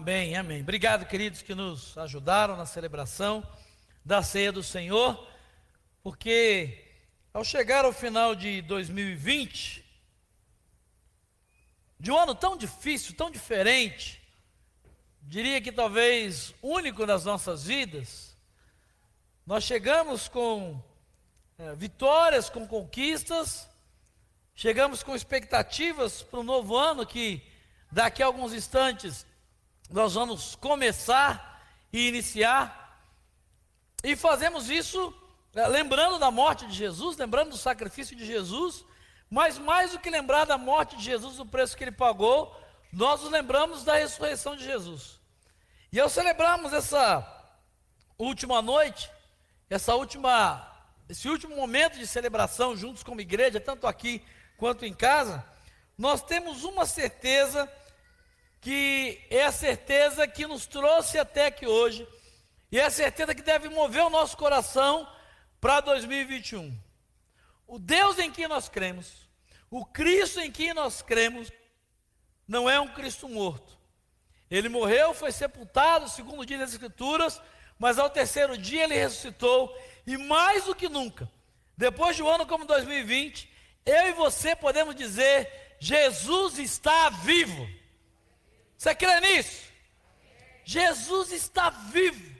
Amém, 0.00 0.36
amém. 0.36 0.60
Obrigado, 0.60 1.06
queridos, 1.06 1.42
que 1.42 1.56
nos 1.56 1.98
ajudaram 1.98 2.56
na 2.56 2.64
celebração 2.64 3.44
da 4.04 4.22
ceia 4.22 4.52
do 4.52 4.62
Senhor, 4.62 5.28
porque 6.04 6.86
ao 7.34 7.42
chegar 7.42 7.84
ao 7.84 7.92
final 7.92 8.32
de 8.32 8.62
2020, 8.62 9.84
de 11.98 12.12
um 12.12 12.16
ano 12.16 12.32
tão 12.32 12.56
difícil, 12.56 13.16
tão 13.16 13.28
diferente, 13.28 14.22
diria 15.20 15.60
que 15.60 15.72
talvez 15.72 16.54
único 16.62 17.04
nas 17.04 17.24
nossas 17.24 17.64
vidas, 17.64 18.36
nós 19.44 19.64
chegamos 19.64 20.28
com 20.28 20.80
é, 21.58 21.74
vitórias, 21.74 22.48
com 22.48 22.68
conquistas, 22.68 23.68
chegamos 24.54 25.02
com 25.02 25.16
expectativas 25.16 26.22
para 26.22 26.38
o 26.38 26.44
novo 26.44 26.76
ano 26.76 27.04
que 27.04 27.42
daqui 27.90 28.22
a 28.22 28.26
alguns 28.26 28.52
instantes 28.52 29.26
nós 29.90 30.14
vamos 30.14 30.54
começar 30.56 31.62
e 31.92 32.08
iniciar, 32.08 33.02
e 34.04 34.14
fazemos 34.14 34.68
isso 34.68 35.14
é, 35.54 35.66
lembrando 35.66 36.18
da 36.18 36.30
morte 36.30 36.66
de 36.66 36.74
Jesus, 36.74 37.16
lembrando 37.16 37.50
do 37.50 37.56
sacrifício 37.56 38.14
de 38.14 38.26
Jesus, 38.26 38.84
mas 39.30 39.58
mais 39.58 39.92
do 39.92 39.98
que 39.98 40.10
lembrar 40.10 40.44
da 40.44 40.58
morte 40.58 40.96
de 40.96 41.04
Jesus, 41.04 41.38
o 41.38 41.46
preço 41.46 41.76
que 41.76 41.84
ele 41.84 41.92
pagou, 41.92 42.54
nós 42.92 43.22
nos 43.22 43.30
lembramos 43.30 43.82
da 43.82 43.94
ressurreição 43.94 44.54
de 44.54 44.64
Jesus. 44.64 45.18
E 45.90 45.98
ao 45.98 46.08
celebrarmos 46.08 46.72
essa 46.72 47.26
última 48.18 48.60
noite, 48.60 49.10
essa 49.70 49.94
última, 49.94 50.70
esse 51.08 51.28
último 51.28 51.56
momento 51.56 51.98
de 51.98 52.06
celebração 52.06 52.76
juntos 52.76 53.02
como 53.02 53.20
igreja, 53.20 53.58
tanto 53.58 53.86
aqui 53.86 54.22
quanto 54.58 54.84
em 54.84 54.92
casa, 54.92 55.44
nós 55.96 56.22
temos 56.22 56.62
uma 56.62 56.84
certeza 56.86 57.70
que 58.60 59.20
é 59.30 59.44
a 59.44 59.52
certeza 59.52 60.26
que 60.26 60.46
nos 60.46 60.66
trouxe 60.66 61.18
até 61.18 61.46
aqui 61.46 61.66
hoje, 61.66 62.06
e 62.70 62.78
é 62.78 62.84
a 62.84 62.90
certeza 62.90 63.34
que 63.34 63.42
deve 63.42 63.68
mover 63.68 64.02
o 64.02 64.10
nosso 64.10 64.36
coração 64.36 65.08
para 65.60 65.80
2021. 65.80 66.76
O 67.66 67.78
Deus 67.78 68.18
em 68.18 68.30
quem 68.30 68.48
nós 68.48 68.68
cremos, 68.68 69.28
o 69.70 69.84
Cristo 69.84 70.40
em 70.40 70.50
quem 70.50 70.74
nós 70.74 71.02
cremos, 71.02 71.50
não 72.46 72.68
é 72.68 72.80
um 72.80 72.88
Cristo 72.88 73.28
morto. 73.28 73.78
Ele 74.50 74.68
morreu, 74.68 75.12
foi 75.12 75.30
sepultado, 75.30 76.08
segundo 76.08 76.46
diz 76.46 76.60
as 76.60 76.72
Escrituras, 76.72 77.40
mas 77.78 77.98
ao 77.98 78.10
terceiro 78.10 78.56
dia 78.56 78.84
ele 78.84 78.94
ressuscitou, 78.94 79.76
e 80.06 80.16
mais 80.16 80.64
do 80.64 80.74
que 80.74 80.88
nunca, 80.88 81.30
depois 81.76 82.16
de 82.16 82.22
um 82.22 82.28
ano 82.28 82.46
como 82.46 82.64
2020, 82.64 83.48
eu 83.84 84.08
e 84.08 84.12
você 84.12 84.56
podemos 84.56 84.94
dizer: 84.94 85.76
Jesus 85.78 86.58
está 86.58 87.10
vivo. 87.10 87.68
Você 88.78 88.94
crê 88.94 89.20
nisso? 89.20 89.68
Jesus 90.64 91.32
está 91.32 91.68
vivo. 91.68 92.38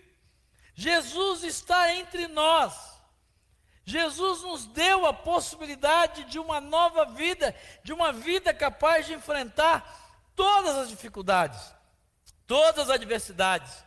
Jesus 0.72 1.42
está 1.42 1.92
entre 1.94 2.28
nós. 2.28 2.72
Jesus 3.84 4.42
nos 4.42 4.66
deu 4.66 5.04
a 5.04 5.12
possibilidade 5.12 6.24
de 6.24 6.38
uma 6.38 6.60
nova 6.60 7.06
vida, 7.06 7.56
de 7.82 7.92
uma 7.92 8.12
vida 8.12 8.54
capaz 8.54 9.06
de 9.06 9.14
enfrentar 9.14 10.30
todas 10.36 10.76
as 10.76 10.88
dificuldades, 10.88 11.60
todas 12.46 12.88
as 12.88 12.90
adversidades. 12.90 13.84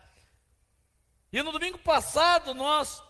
E 1.31 1.41
no 1.41 1.53
domingo 1.53 1.77
passado 1.77 2.53
nós 2.53 3.01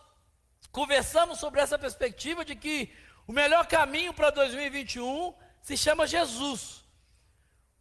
conversamos 0.70 1.40
sobre 1.40 1.60
essa 1.60 1.78
perspectiva 1.78 2.44
de 2.44 2.54
que 2.54 2.94
o 3.26 3.32
melhor 3.32 3.66
caminho 3.66 4.14
para 4.14 4.30
2021 4.30 5.34
se 5.62 5.76
chama 5.76 6.06
Jesus. 6.06 6.84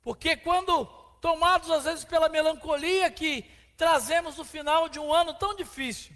Porque 0.01 0.35
quando 0.35 1.00
tomados 1.21 1.69
às 1.69 1.83
vezes 1.83 2.03
pela 2.03 2.27
melancolia 2.27 3.09
que 3.11 3.45
trazemos 3.77 4.35
no 4.35 4.43
final 4.43 4.89
de 4.89 4.99
um 4.99 5.13
ano 5.13 5.33
tão 5.35 5.55
difícil 5.55 6.11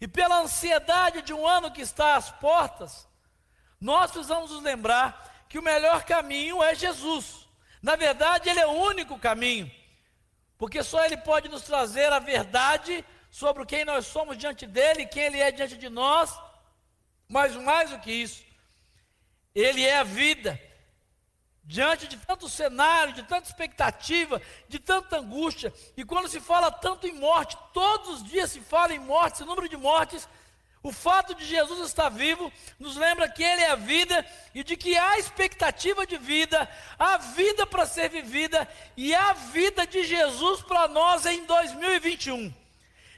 e 0.00 0.06
pela 0.06 0.40
ansiedade 0.40 1.22
de 1.22 1.32
um 1.32 1.46
ano 1.46 1.72
que 1.72 1.80
está 1.80 2.16
às 2.16 2.30
portas, 2.30 3.08
nós 3.80 4.10
precisamos 4.10 4.50
nos 4.50 4.62
lembrar 4.62 5.44
que 5.48 5.58
o 5.58 5.62
melhor 5.62 6.04
caminho 6.04 6.62
é 6.62 6.74
Jesus. 6.74 7.48
Na 7.82 7.96
verdade, 7.96 8.48
Ele 8.48 8.60
é 8.60 8.66
o 8.66 8.70
único 8.72 9.18
caminho, 9.18 9.70
porque 10.56 10.82
só 10.82 11.04
Ele 11.04 11.16
pode 11.16 11.48
nos 11.48 11.62
trazer 11.62 12.12
a 12.12 12.18
verdade 12.18 13.04
sobre 13.30 13.64
quem 13.64 13.84
nós 13.84 14.06
somos 14.06 14.36
diante 14.36 14.66
dEle, 14.66 15.06
quem 15.06 15.24
Ele 15.24 15.40
é 15.40 15.50
diante 15.50 15.76
de 15.76 15.88
nós, 15.88 16.38
mas 17.28 17.54
mais 17.56 17.90
do 17.90 17.98
que 17.98 18.12
isso, 18.12 18.42
Ele 19.54 19.84
é 19.84 19.98
a 19.98 20.02
vida 20.02 20.60
diante 21.64 22.08
de 22.08 22.16
tanto 22.16 22.48
cenário, 22.48 23.12
de 23.12 23.22
tanta 23.22 23.48
expectativa, 23.48 24.40
de 24.68 24.78
tanta 24.78 25.18
angústia, 25.18 25.72
e 25.96 26.04
quando 26.04 26.28
se 26.28 26.40
fala 26.40 26.70
tanto 26.70 27.06
em 27.06 27.14
morte, 27.14 27.56
todos 27.72 28.20
os 28.20 28.24
dias 28.24 28.50
se 28.50 28.60
fala 28.60 28.92
em 28.92 28.98
morte, 28.98 29.44
número 29.44 29.68
de 29.68 29.76
mortes, 29.76 30.28
o 30.82 30.90
fato 30.92 31.34
de 31.34 31.44
Jesus 31.44 31.86
estar 31.86 32.08
vivo 32.08 32.50
nos 32.78 32.96
lembra 32.96 33.28
que 33.28 33.42
Ele 33.42 33.62
é 33.62 33.70
a 33.70 33.76
vida 33.76 34.26
e 34.54 34.64
de 34.64 34.78
que 34.78 34.96
há 34.96 35.18
expectativa 35.18 36.06
de 36.06 36.16
vida, 36.16 36.68
há 36.98 37.18
vida 37.18 37.66
para 37.66 37.84
ser 37.84 38.08
vivida 38.08 38.66
e 38.96 39.14
há 39.14 39.34
vida 39.34 39.86
de 39.86 40.04
Jesus 40.04 40.62
para 40.62 40.88
nós 40.88 41.26
em 41.26 41.44
2021. 41.44 42.52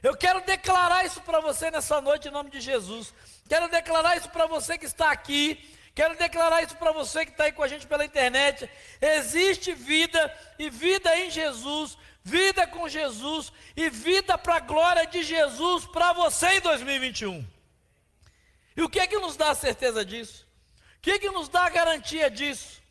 Eu 0.03 0.17
quero 0.17 0.41
declarar 0.41 1.05
isso 1.05 1.21
para 1.21 1.39
você 1.39 1.71
nessa 1.71 2.01
noite 2.01 2.27
em 2.27 2.31
nome 2.31 2.49
de 2.49 2.59
Jesus. 2.59 3.13
Quero 3.47 3.69
declarar 3.69 4.17
isso 4.17 4.29
para 4.29 4.45
você 4.45 4.77
que 4.77 4.85
está 4.85 5.09
aqui 5.09 5.72
Quero 5.95 6.17
declarar 6.17 6.63
isso 6.63 6.75
para 6.77 6.91
você 6.91 7.25
que 7.25 7.31
está 7.31 7.43
aí 7.43 7.51
com 7.51 7.61
a 7.61 7.67
gente 7.67 7.85
pela 7.85 8.05
internet. 8.05 8.69
Existe 8.99 9.73
vida 9.73 10.35
e 10.57 10.69
vida 10.69 11.15
em 11.19 11.29
Jesus, 11.29 11.97
vida 12.23 12.65
com 12.65 12.89
Jesus 12.89 13.53
e 13.75 13.89
vida 13.89 14.37
para 14.37 14.55
a 14.55 14.59
glória 14.59 15.05
de 15.05 15.21
Jesus 15.21 15.85
para 15.85 16.11
você 16.13 16.47
em 16.53 16.61
2021. 16.61 17.45
E 18.75 18.81
o 18.81 18.89
que 18.89 18.99
é 18.99 19.05
que 19.05 19.19
nos 19.19 19.35
dá 19.35 19.51
a 19.51 19.55
certeza 19.55 20.03
disso? 20.03 20.47
O 20.97 21.01
que 21.01 21.11
é 21.11 21.19
que 21.19 21.29
nos 21.29 21.47
dá 21.47 21.65
a 21.65 21.69
garantia 21.69 22.29
disso? 22.29 22.81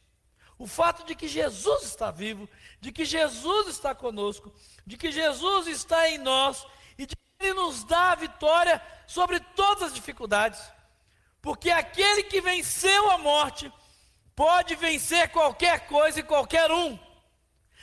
O 0.57 0.67
fato 0.67 1.05
de 1.05 1.17
que 1.17 1.27
Jesus 1.27 1.83
está 1.83 2.13
vivo, 2.13 2.49
de 2.81 2.93
que 2.93 3.05
Jesus 3.05 3.67
está 3.67 3.97
conosco, 3.97 4.55
de 4.87 4.97
que 4.97 5.11
Jesus 5.11 5.67
está 5.67 6.09
em 6.09 6.19
nós 6.19 6.65
e 6.97 7.05
de 7.05 7.17
que 7.17 7.23
Ele 7.41 7.55
nos 7.55 7.83
dá 7.83 8.13
a 8.13 8.15
vitória 8.15 8.81
sobre 9.09 9.41
todas 9.41 9.89
as 9.89 9.95
dificuldades. 9.95 10.61
Porque 11.43 11.71
aquele 11.71 12.23
que 12.23 12.41
venceu 12.41 13.11
a 13.11 13.19
morte 13.19 13.71
pode 14.37 14.77
vencer 14.77 15.29
qualquer 15.31 15.89
coisa 15.89 16.21
e 16.21 16.23
qualquer 16.23 16.71
um. 16.71 16.97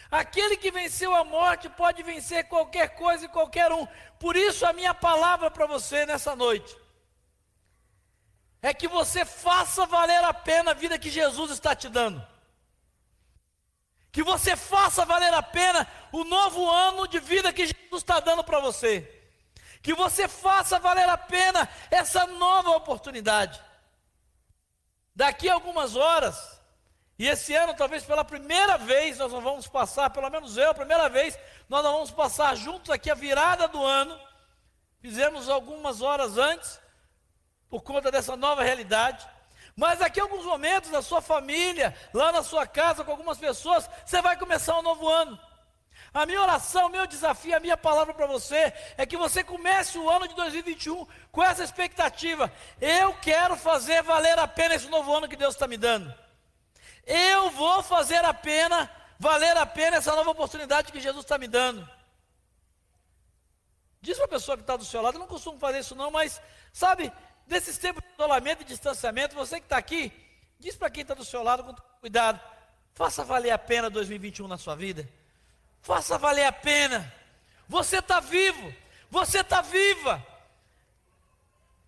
Aquele 0.10 0.56
que 0.56 0.72
venceu 0.72 1.14
a 1.14 1.26
morte 1.26 1.70
pode 1.70 2.02
vencer 2.02 2.48
qualquer 2.48 2.96
coisa 2.96 3.26
e 3.26 3.30
qualquer 3.30 3.72
um. 3.72 3.86
Por 4.18 4.38
isso, 4.38 4.66
a 4.66 4.72
minha 4.72 4.94
palavra 4.94 5.52
para 5.52 5.68
você 5.68 6.06
nessa 6.06 6.36
noite 6.36 6.76
é 8.62 8.74
que 8.74 8.88
você 8.88 9.26
faça 9.26 9.86
valer 9.86 10.24
a 10.24 10.34
pena 10.34 10.72
a 10.72 10.74
vida 10.74 10.98
que 10.98 11.10
Jesus 11.10 11.52
está 11.52 11.76
te 11.76 11.90
dando. 11.90 12.26
Que 14.10 14.24
você 14.24 14.56
faça 14.56 15.06
valer 15.06 15.34
a 15.34 15.44
pena 15.44 15.88
o 16.14 16.24
novo 16.24 16.68
ano 16.68 17.08
de 17.08 17.20
vida 17.20 17.54
que 17.54 17.68
Jesus 17.68 18.02
está 18.02 18.22
dando 18.22 18.44
para 18.44 18.60
você 18.60 19.19
que 19.82 19.94
você 19.94 20.28
faça 20.28 20.80
valer 20.80 21.08
a 21.08 21.18
pena 21.18 21.68
essa 21.90 22.26
nova 22.28 22.72
oportunidade. 22.72 23.62
Daqui 25.16 25.50
a 25.50 25.54
algumas 25.54 25.96
horas, 25.96 26.60
e 27.18 27.28
esse 27.28 27.54
ano, 27.54 27.74
talvez 27.74 28.04
pela 28.04 28.24
primeira 28.24 28.78
vez, 28.78 29.18
nós 29.18 29.32
não 29.32 29.42
vamos 29.42 29.68
passar, 29.68 30.10
pelo 30.10 30.30
menos 30.30 30.56
eu, 30.58 30.72
a 30.72 30.74
primeira 30.74 31.10
vez, 31.10 31.38
nós 31.68 31.84
não 31.84 31.94
vamos 31.94 32.12
passar 32.12 32.56
juntos 32.56 32.90
aqui 32.90 33.12
a 33.12 33.16
virada 33.16 33.68
do 33.68 33.84
ano. 33.84 34.18
Fizemos 35.02 35.50
algumas 35.50 36.02
horas 36.02 36.38
antes, 36.38 36.80
por 37.70 37.84
conta 37.84 38.10
dessa 38.10 38.36
nova 38.36 38.64
realidade. 38.64 39.28
Mas 39.76 40.00
daqui 40.00 40.20
a 40.20 40.24
alguns 40.24 40.46
momentos, 40.46 40.92
na 40.92 41.02
sua 41.02 41.22
família, 41.22 41.96
lá 42.14 42.32
na 42.32 42.44
sua 42.44 42.68
casa, 42.68 43.04
com 43.04 43.12
algumas 43.12 43.38
pessoas, 43.38 43.90
você 44.06 44.22
vai 44.22 44.38
começar 44.38 44.78
um 44.78 44.82
novo 44.82 45.08
ano. 45.08 45.40
A 46.14 46.26
minha 46.26 46.42
oração, 46.42 46.88
o 46.88 46.90
meu 46.90 47.06
desafio, 47.06 47.56
a 47.56 47.60
minha 47.60 47.78
palavra 47.78 48.14
para 48.14 48.26
você 48.26 48.74
é 48.98 49.06
que 49.06 49.16
você 49.16 49.44
comece 49.44 49.98
o 49.98 50.10
ano 50.10 50.28
de 50.28 50.36
2021 50.36 51.06
com 51.32 51.44
essa 51.44 51.64
expectativa. 51.64 52.52
Eu 52.82 53.14
quero 53.20 53.56
fazer 53.56 54.02
valer 54.02 54.38
a 54.40 54.48
pena 54.48 54.76
esse 54.76 54.88
novo 54.88 55.16
ano 55.16 55.28
que 55.28 55.36
Deus 55.36 55.54
está 55.54 55.68
me 55.68 55.78
dando. 55.78 56.14
Eu 57.06 57.52
vou 57.52 57.84
fazer 57.84 58.24
a 58.26 58.34
pena, 58.34 58.90
valer 59.20 59.56
a 59.58 59.66
pena 59.66 59.98
essa 59.98 60.16
nova 60.16 60.32
oportunidade 60.32 60.92
que 60.92 61.00
Jesus 61.00 61.26
está 61.26 61.38
me 61.38 61.48
dando. 61.48 61.88
Diz 64.02 64.16
para 64.18 64.26
a 64.26 64.30
pessoa 64.30 64.58
que 64.58 64.64
está 64.64 64.78
do 64.78 64.86
seu 64.86 65.02
lado, 65.02 65.16
eu 65.16 65.20
não 65.20 65.28
costumo 65.28 65.60
fazer 65.60 65.80
isso 65.80 65.94
não, 65.94 66.10
mas 66.10 66.42
sabe, 66.72 67.12
desses 67.46 67.78
tempos 67.78 68.02
de 68.04 68.14
isolamento 68.14 68.62
e 68.62 68.66
distanciamento, 68.66 69.36
você 69.36 69.60
que 69.60 69.66
está 69.66 69.78
aqui, 69.78 70.12
diz 70.58 70.76
para 70.76 70.90
quem 70.90 71.02
está 71.02 71.14
do 71.14 71.26
seu 71.26 71.44
lado, 71.44 71.64
com 71.64 71.76
cuidado, 72.00 72.40
faça 72.94 73.24
valer 73.24 73.52
a 73.52 73.58
pena 73.58 73.90
2021 73.90 74.48
na 74.48 74.58
sua 74.58 74.76
vida. 74.76 75.08
Faça 75.82 76.18
valer 76.18 76.46
a 76.46 76.52
pena. 76.52 77.12
Você 77.68 77.98
está 78.00 78.20
vivo, 78.20 78.74
você 79.10 79.40
está 79.42 79.62
viva. 79.62 80.26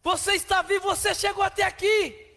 Você 0.04 0.34
está 0.34 0.62
vivo, 0.62 0.88
você 0.88 1.14
chegou 1.14 1.44
até 1.44 1.64
aqui. 1.64 2.28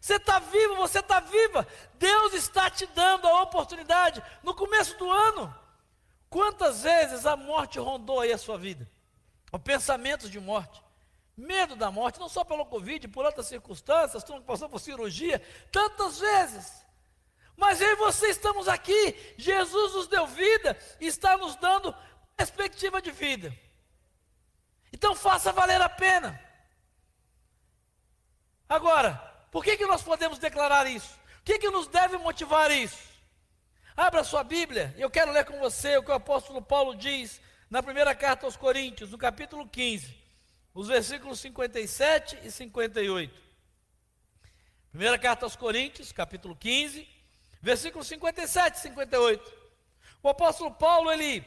Você 0.00 0.16
está 0.16 0.38
vivo, 0.38 0.76
você 0.76 0.98
está 0.98 1.20
viva. 1.20 1.66
Deus 1.94 2.34
está 2.34 2.68
te 2.68 2.86
dando 2.86 3.26
a 3.26 3.42
oportunidade 3.42 4.22
no 4.42 4.54
começo 4.54 4.98
do 4.98 5.10
ano. 5.10 5.54
Quantas 6.28 6.82
vezes 6.82 7.24
a 7.24 7.36
morte 7.36 7.78
rondou 7.78 8.20
aí 8.20 8.32
a 8.32 8.38
sua 8.38 8.58
vida? 8.58 8.88
Ou 9.52 9.58
pensamentos 9.58 10.28
de 10.28 10.40
morte? 10.40 10.82
Medo 11.36 11.74
da 11.74 11.90
morte, 11.90 12.20
não 12.20 12.28
só 12.28 12.44
pelo 12.44 12.66
Covid, 12.66 13.08
por 13.08 13.24
outras 13.24 13.46
circunstâncias, 13.46 14.22
tu 14.22 14.32
não 14.32 14.42
passou 14.42 14.68
por 14.68 14.78
cirurgia, 14.78 15.40
tantas 15.72 16.18
vezes. 16.18 16.83
Mas 17.56 17.80
eu 17.80 17.92
e 17.92 17.96
você 17.96 18.28
estamos 18.28 18.68
aqui, 18.68 19.34
Jesus 19.36 19.94
nos 19.94 20.08
deu 20.08 20.26
vida, 20.26 20.76
está 21.00 21.36
nos 21.36 21.56
dando 21.56 21.94
perspectiva 22.36 23.00
de 23.00 23.10
vida. 23.10 23.56
Então 24.92 25.14
faça 25.14 25.52
valer 25.52 25.80
a 25.80 25.88
pena. 25.88 26.40
Agora, 28.68 29.14
por 29.50 29.64
que, 29.64 29.76
que 29.76 29.86
nós 29.86 30.02
podemos 30.02 30.38
declarar 30.38 30.86
isso? 30.86 31.16
O 31.40 31.42
que, 31.44 31.58
que 31.58 31.70
nos 31.70 31.86
deve 31.86 32.16
motivar 32.16 32.70
isso? 32.70 33.14
Abra 33.96 34.24
sua 34.24 34.42
Bíblia, 34.42 34.92
eu 34.98 35.08
quero 35.08 35.30
ler 35.30 35.44
com 35.44 35.58
você 35.60 35.96
o 35.96 36.02
que 36.02 36.10
o 36.10 36.14
apóstolo 36.14 36.60
Paulo 36.60 36.96
diz 36.96 37.40
na 37.70 37.80
primeira 37.80 38.14
carta 38.14 38.44
aos 38.44 38.56
Coríntios, 38.56 39.10
no 39.10 39.18
capítulo 39.18 39.68
15, 39.68 40.16
os 40.74 40.88
versículos 40.88 41.38
57 41.38 42.40
e 42.42 42.50
58. 42.50 43.42
Primeira 44.90 45.18
carta 45.18 45.46
aos 45.46 45.54
Coríntios, 45.54 46.10
capítulo 46.10 46.56
15, 46.56 47.06
versículos 47.64 48.06
57 48.08 48.76
e 48.76 48.80
58. 48.82 49.52
O 50.22 50.28
apóstolo 50.28 50.70
Paulo, 50.70 51.10
ele 51.10 51.42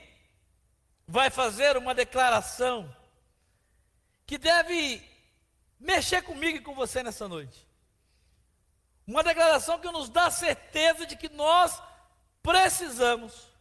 vai 1.08 1.30
fazer 1.30 1.78
uma 1.78 1.94
declaração 1.94 2.94
que 4.25 4.36
deve 4.40 5.08
mexer 5.80 6.24
comigo 6.24 6.58
e 6.58 6.62
com 6.62 6.74
você 6.74 7.04
nessa 7.04 7.28
noite. 7.28 7.66
Uma 9.06 9.24
declaração 9.24 9.80
que 9.80 9.92
nos 9.92 10.10
dá 10.10 10.31
certeza 10.31 11.06
de 11.06 11.16
que 11.16 11.30
nós 11.30 11.80
precisamos 12.42 13.54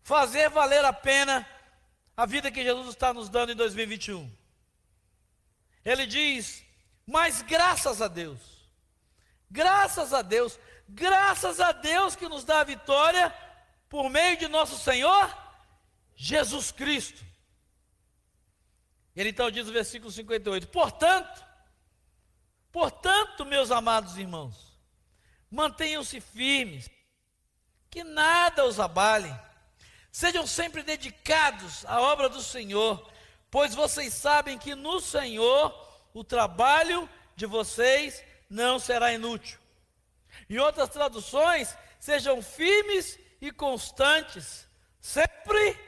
fazer 0.00 0.48
valer 0.48 0.84
a 0.84 0.92
pena 0.92 1.44
a 2.16 2.24
vida 2.24 2.52
que 2.52 2.62
Jesus 2.62 2.90
está 2.90 3.12
nos 3.12 3.28
dando 3.28 3.50
em 3.50 3.56
2021. 3.56 4.30
Ele 5.84 6.06
diz: 6.06 6.64
Mas 7.04 7.42
graças 7.42 8.00
a 8.00 8.06
Deus, 8.06 8.38
graças 9.50 10.14
a 10.14 10.22
Deus, 10.22 10.56
graças 10.90 11.60
a 11.60 11.72
Deus 11.72 12.16
que 12.16 12.28
nos 12.28 12.44
dá 12.44 12.60
a 12.60 12.64
vitória 12.64 13.34
por 13.88 14.08
meio 14.08 14.36
de 14.36 14.48
nosso 14.48 14.78
Senhor 14.78 15.36
Jesus 16.14 16.70
Cristo. 16.70 17.24
Ele 19.14 19.30
então 19.30 19.50
diz 19.50 19.66
no 19.66 19.72
versículo 19.72 20.10
58: 20.10 20.68
Portanto, 20.68 21.44
portanto, 22.70 23.44
meus 23.44 23.70
amados 23.70 24.16
irmãos, 24.16 24.78
mantenham-se 25.50 26.20
firmes, 26.20 26.90
que 27.90 28.04
nada 28.04 28.64
os 28.64 28.78
abale, 28.78 29.34
sejam 30.12 30.46
sempre 30.46 30.82
dedicados 30.82 31.84
à 31.86 32.00
obra 32.00 32.28
do 32.28 32.42
Senhor, 32.42 33.10
pois 33.50 33.74
vocês 33.74 34.14
sabem 34.14 34.58
que 34.58 34.74
no 34.74 35.00
Senhor 35.00 35.74
o 36.14 36.22
trabalho 36.22 37.08
de 37.34 37.46
vocês 37.46 38.22
não 38.48 38.78
será 38.78 39.12
inútil. 39.12 39.59
Em 40.50 40.58
outras 40.58 40.88
traduções, 40.88 41.76
sejam 42.00 42.42
firmes 42.42 43.16
e 43.40 43.52
constantes, 43.52 44.66
sempre 45.00 45.78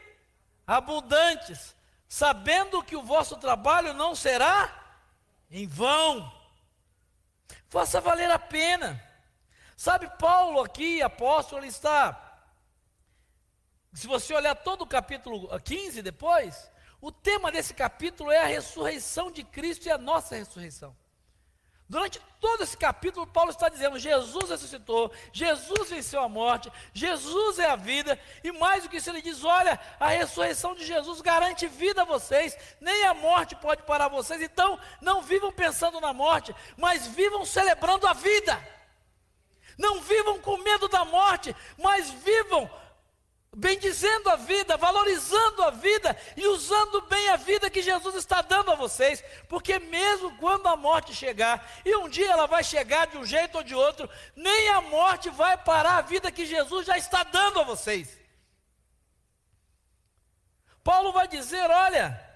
abundantes, 0.65 1.75
sabendo 2.09 2.81
que 2.81 2.95
o 2.95 3.03
vosso 3.03 3.37
trabalho 3.39 3.93
não 3.93 4.15
será 4.15 5.01
em 5.51 5.67
vão. 5.67 6.33
Faça 7.69 8.01
valer 8.01 8.31
a 8.31 8.39
pena. 8.39 9.03
Sabe, 9.77 10.09
Paulo 10.17 10.61
aqui, 10.63 11.03
apóstolo, 11.03 11.63
ele 11.63 11.67
está. 11.67 12.41
Se 13.93 14.07
você 14.07 14.33
olhar 14.33 14.55
todo 14.55 14.83
o 14.83 14.87
capítulo 14.87 15.49
15 15.59 16.03
depois, 16.03 16.71
o 17.01 17.11
tema 17.11 17.51
desse 17.51 17.75
capítulo 17.75 18.31
é 18.31 18.39
a 18.39 18.47
ressurreição 18.47 19.29
de 19.29 19.43
Cristo 19.43 19.87
e 19.87 19.91
a 19.91 19.99
nossa 19.99 20.37
ressurreição. 20.37 20.97
Durante 21.93 22.19
todo 22.41 22.63
esse 22.63 22.75
capítulo, 22.75 23.27
Paulo 23.27 23.51
está 23.51 23.69
dizendo: 23.69 23.99
Jesus 23.99 24.49
ressuscitou, 24.49 25.13
Jesus 25.31 25.91
venceu 25.91 26.23
a 26.23 26.29
morte, 26.29 26.73
Jesus 26.95 27.59
é 27.59 27.67
a 27.67 27.77
vida, 27.77 28.19
e 28.43 28.51
mais 28.51 28.83
do 28.83 28.89
que 28.89 28.97
isso, 28.97 29.11
ele 29.11 29.21
diz: 29.21 29.45
olha, 29.45 29.79
a 30.01 30.09
ressurreição 30.09 30.75
de 30.75 30.87
Jesus 30.87 31.21
garante 31.21 31.67
vida 31.67 32.01
a 32.01 32.07
vocês, 32.07 32.57
nem 32.81 33.05
a 33.05 33.13
morte 33.13 33.55
pode 33.57 33.83
parar 33.83 34.09
vocês, 34.09 34.41
então 34.41 34.81
não 35.03 35.21
vivam 35.21 35.53
pensando 35.53 36.01
na 36.01 36.15
morte, 36.15 36.57
mas 36.79 37.07
vivam 37.09 37.45
celebrando 37.45 38.07
a 38.07 38.15
vida. 38.15 38.59
Não 39.77 40.01
vivam 40.01 40.41
com 40.41 40.57
medo 40.57 40.89
da 40.89 41.05
morte, 41.05 41.55
mas 41.77 42.09
vivam 42.09 42.71
bendizendo 43.55 44.31
a 44.31 44.37
vida, 44.37 44.79
valorizando 44.79 45.63
a 45.63 45.71
vida 45.71 46.17
e 46.37 46.47
usando 46.47 47.03
bem 47.03 47.29
a 47.29 47.37
vida 47.37 47.69
que 47.69 47.83
Jesus 47.83 48.15
está 48.15 48.41
dando 48.41 48.71
a 48.71 48.75
vocês, 48.75 49.23
porque 49.49 49.79
mesmo 49.79 50.35
quando 50.39 50.67
a 50.69 50.77
morte 50.77 51.15
chegar, 51.15 51.71
e 51.85 51.95
um 51.97 52.09
dia 52.09 52.31
ela 52.31 52.47
vai 52.47 52.65
chegar 52.65 53.07
de 53.07 53.19
um 53.19 53.25
jeito 53.25 53.57
ou 53.59 53.63
de 53.63 53.75
outro, 53.75 54.09
nem 54.35 54.71
a 54.71 54.81
morte 54.81 55.29
vai 55.29 55.57
parar 55.59 55.99
a 55.99 56.03
vida 56.03 56.33
que 56.33 56.47
Jesus 56.47 56.87
já 56.87 56.97
está 56.97 57.23
dando 57.25 57.61
a 57.61 57.65
vocês. 57.65 58.19
Paulo 60.83 61.13
vai 61.13 61.29
dizer: 61.29 61.71
olha, 61.71 62.32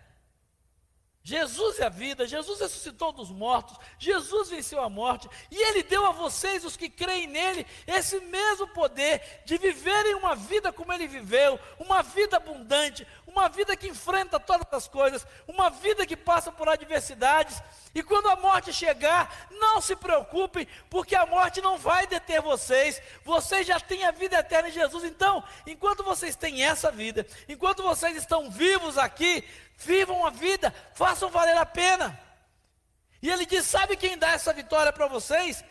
Jesus 1.26 1.80
é 1.80 1.86
a 1.86 1.88
vida, 1.88 2.24
Jesus 2.24 2.60
ressuscitou 2.60 3.10
dos 3.10 3.30
mortos, 3.30 3.76
Jesus 3.98 4.48
venceu 4.48 4.80
a 4.80 4.88
morte, 4.88 5.28
e 5.50 5.56
Ele 5.56 5.82
deu 5.82 6.06
a 6.06 6.12
vocês, 6.12 6.64
os 6.64 6.76
que 6.76 6.88
creem 6.88 7.26
nele, 7.26 7.66
esse 7.84 8.20
mesmo 8.20 8.68
poder 8.68 9.42
de 9.44 9.58
viverem 9.58 10.14
uma 10.14 10.36
vida 10.36 10.72
como 10.72 10.92
Ele 10.92 11.08
viveu, 11.08 11.58
uma 11.80 12.00
vida 12.00 12.36
abundante, 12.36 13.04
uma 13.36 13.50
vida 13.50 13.76
que 13.76 13.88
enfrenta 13.88 14.40
todas 14.40 14.66
as 14.72 14.88
coisas, 14.88 15.26
uma 15.46 15.68
vida 15.68 16.06
que 16.06 16.16
passa 16.16 16.50
por 16.50 16.66
adversidades, 16.70 17.62
e 17.94 18.02
quando 18.02 18.30
a 18.30 18.36
morte 18.36 18.72
chegar, 18.72 19.48
não 19.50 19.78
se 19.78 19.94
preocupem, 19.94 20.66
porque 20.88 21.14
a 21.14 21.26
morte 21.26 21.60
não 21.60 21.76
vai 21.76 22.06
deter 22.06 22.40
vocês, 22.40 23.00
vocês 23.22 23.66
já 23.66 23.78
têm 23.78 24.04
a 24.04 24.10
vida 24.10 24.38
eterna 24.38 24.70
em 24.70 24.72
Jesus, 24.72 25.04
então, 25.04 25.44
enquanto 25.66 26.02
vocês 26.02 26.34
têm 26.34 26.64
essa 26.64 26.90
vida, 26.90 27.26
enquanto 27.46 27.82
vocês 27.82 28.16
estão 28.16 28.50
vivos 28.50 28.96
aqui, 28.96 29.44
vivam 29.76 30.26
a 30.26 30.30
vida, 30.30 30.74
façam 30.94 31.28
valer 31.28 31.58
a 31.58 31.66
pena. 31.66 32.18
E 33.20 33.28
ele 33.28 33.44
diz: 33.44 33.66
sabe 33.66 33.96
quem 33.96 34.16
dá 34.16 34.30
essa 34.30 34.52
vitória 34.52 34.92
para 34.92 35.06
vocês? 35.06 35.62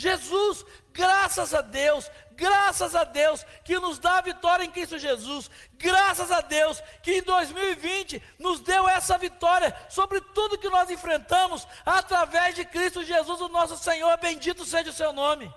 Jesus, 0.00 0.64
graças 0.92 1.52
a 1.52 1.60
Deus, 1.60 2.10
graças 2.32 2.94
a 2.94 3.04
Deus 3.04 3.44
que 3.64 3.78
nos 3.78 3.98
dá 3.98 4.18
a 4.18 4.22
vitória 4.22 4.64
em 4.64 4.70
Cristo 4.70 4.98
Jesus, 4.98 5.50
graças 5.74 6.30
a 6.30 6.40
Deus 6.40 6.82
que 7.02 7.18
em 7.18 7.22
2020 7.22 8.22
nos 8.38 8.60
deu 8.60 8.88
essa 8.88 9.18
vitória 9.18 9.76
sobre 9.88 10.20
tudo 10.20 10.58
que 10.58 10.70
nós 10.70 10.90
enfrentamos 10.90 11.66
através 11.84 12.54
de 12.54 12.64
Cristo 12.64 13.04
Jesus, 13.04 13.40
o 13.40 13.48
nosso 13.48 13.76
Senhor, 13.76 14.16
bendito 14.18 14.64
seja 14.64 14.90
o 14.90 14.94
seu 14.94 15.12
nome. 15.12 15.52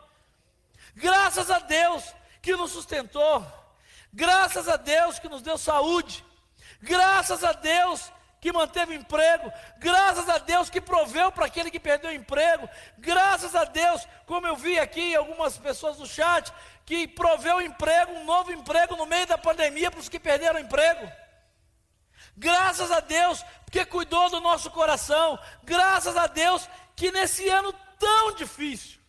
Graças 0.96 1.50
a 1.50 1.60
Deus 1.60 2.04
que 2.42 2.56
nos 2.56 2.72
sustentou, 2.72 3.46
graças 4.14 4.68
a 4.68 4.76
Deus 4.76 5.20
que 5.20 5.30
nos 5.30 5.42
deu 5.42 5.58
saúde, 5.58 6.24
Graças 6.84 7.46
a 7.46 7.54
Deus 7.54 8.12
que 8.44 8.52
manteve 8.52 8.92
o 8.92 9.00
emprego, 9.00 9.50
graças 9.78 10.28
a 10.28 10.38
Deus 10.38 10.70
que 10.70 10.82
proveu 10.82 11.32
para 11.32 11.46
aquele 11.46 11.72
que 11.72 11.80
perdeu 11.80 12.12
o 12.12 12.14
emprego, 12.14 12.68
graças 12.98 13.56
a 13.56 13.64
Deus, 13.64 14.06
como 14.26 14.46
eu 14.46 14.54
vi 14.54 14.78
aqui 14.78 15.16
algumas 15.16 15.58
pessoas 15.58 15.98
no 15.98 16.06
chat, 16.06 16.52
que 16.86 17.08
proveu 17.08 17.62
emprego, 17.62 18.12
um 18.12 18.26
novo 18.26 18.52
emprego 18.52 18.98
no 18.98 19.06
meio 19.06 19.26
da 19.26 19.38
pandemia 19.38 19.90
para 19.90 20.02
os 20.02 20.10
que 20.10 20.20
perderam 20.20 20.60
o 20.60 20.62
emprego. 20.62 21.10
Graças 22.36 22.92
a 22.92 23.00
Deus, 23.00 23.42
porque 23.64 23.86
cuidou 23.86 24.30
do 24.30 24.42
nosso 24.42 24.70
coração. 24.72 25.40
Graças 25.64 26.18
a 26.18 26.28
Deus 26.28 26.68
que 26.98 27.14
nesse 27.14 27.48
ano 27.48 27.74
tão 27.98 28.36
difícil, 28.36 29.00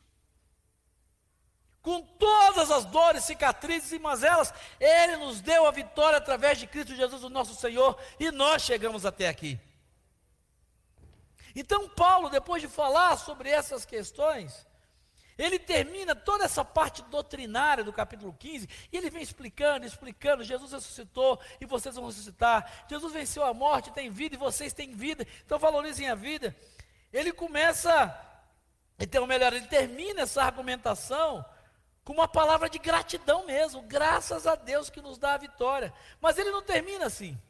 com 1.84 2.00
todas 2.00 2.70
as 2.70 2.86
dores, 2.86 3.24
cicatrizes 3.24 3.92
e 3.92 3.98
mazelas, 3.98 4.54
Ele 4.80 5.18
nos 5.18 5.42
deu 5.42 5.66
a 5.66 5.70
vitória 5.70 6.16
através 6.16 6.58
de 6.58 6.66
Cristo 6.66 6.96
Jesus, 6.96 7.22
o 7.22 7.28
nosso 7.28 7.54
Senhor, 7.54 8.00
e 8.18 8.30
nós 8.30 8.62
chegamos 8.62 9.04
até 9.04 9.28
aqui. 9.28 9.60
Então, 11.54 11.86
Paulo, 11.86 12.30
depois 12.30 12.62
de 12.62 12.68
falar 12.68 13.18
sobre 13.18 13.50
essas 13.50 13.84
questões, 13.84 14.66
ele 15.36 15.58
termina 15.58 16.14
toda 16.16 16.46
essa 16.46 16.64
parte 16.64 17.02
doutrinária 17.02 17.84
do 17.84 17.92
capítulo 17.92 18.32
15, 18.32 18.66
e 18.90 18.96
ele 18.96 19.10
vem 19.10 19.22
explicando, 19.22 19.84
explicando: 19.84 20.42
Jesus 20.42 20.72
ressuscitou 20.72 21.38
e 21.60 21.66
vocês 21.66 21.96
vão 21.96 22.06
ressuscitar, 22.06 22.86
Jesus 22.88 23.12
venceu 23.12 23.44
a 23.44 23.52
morte, 23.52 23.92
tem 23.92 24.08
vida 24.08 24.36
e 24.36 24.38
vocês 24.38 24.72
têm 24.72 24.94
vida, 24.94 25.26
então 25.44 25.58
valorizem 25.58 26.08
a 26.08 26.14
vida. 26.14 26.56
Ele 27.12 27.30
começa, 27.30 28.18
então, 28.98 29.26
melhor, 29.26 29.52
ele 29.52 29.66
termina 29.66 30.22
essa 30.22 30.42
argumentação 30.42 31.44
com 32.04 32.12
uma 32.12 32.28
palavra 32.28 32.68
de 32.68 32.78
gratidão 32.78 33.46
mesmo, 33.46 33.82
graças 33.82 34.46
a 34.46 34.54
Deus 34.54 34.90
que 34.90 35.00
nos 35.00 35.16
dá 35.16 35.34
a 35.34 35.38
vitória. 35.38 35.92
Mas 36.20 36.36
ele 36.36 36.50
não 36.50 36.62
termina 36.62 37.06
assim. 37.06 37.40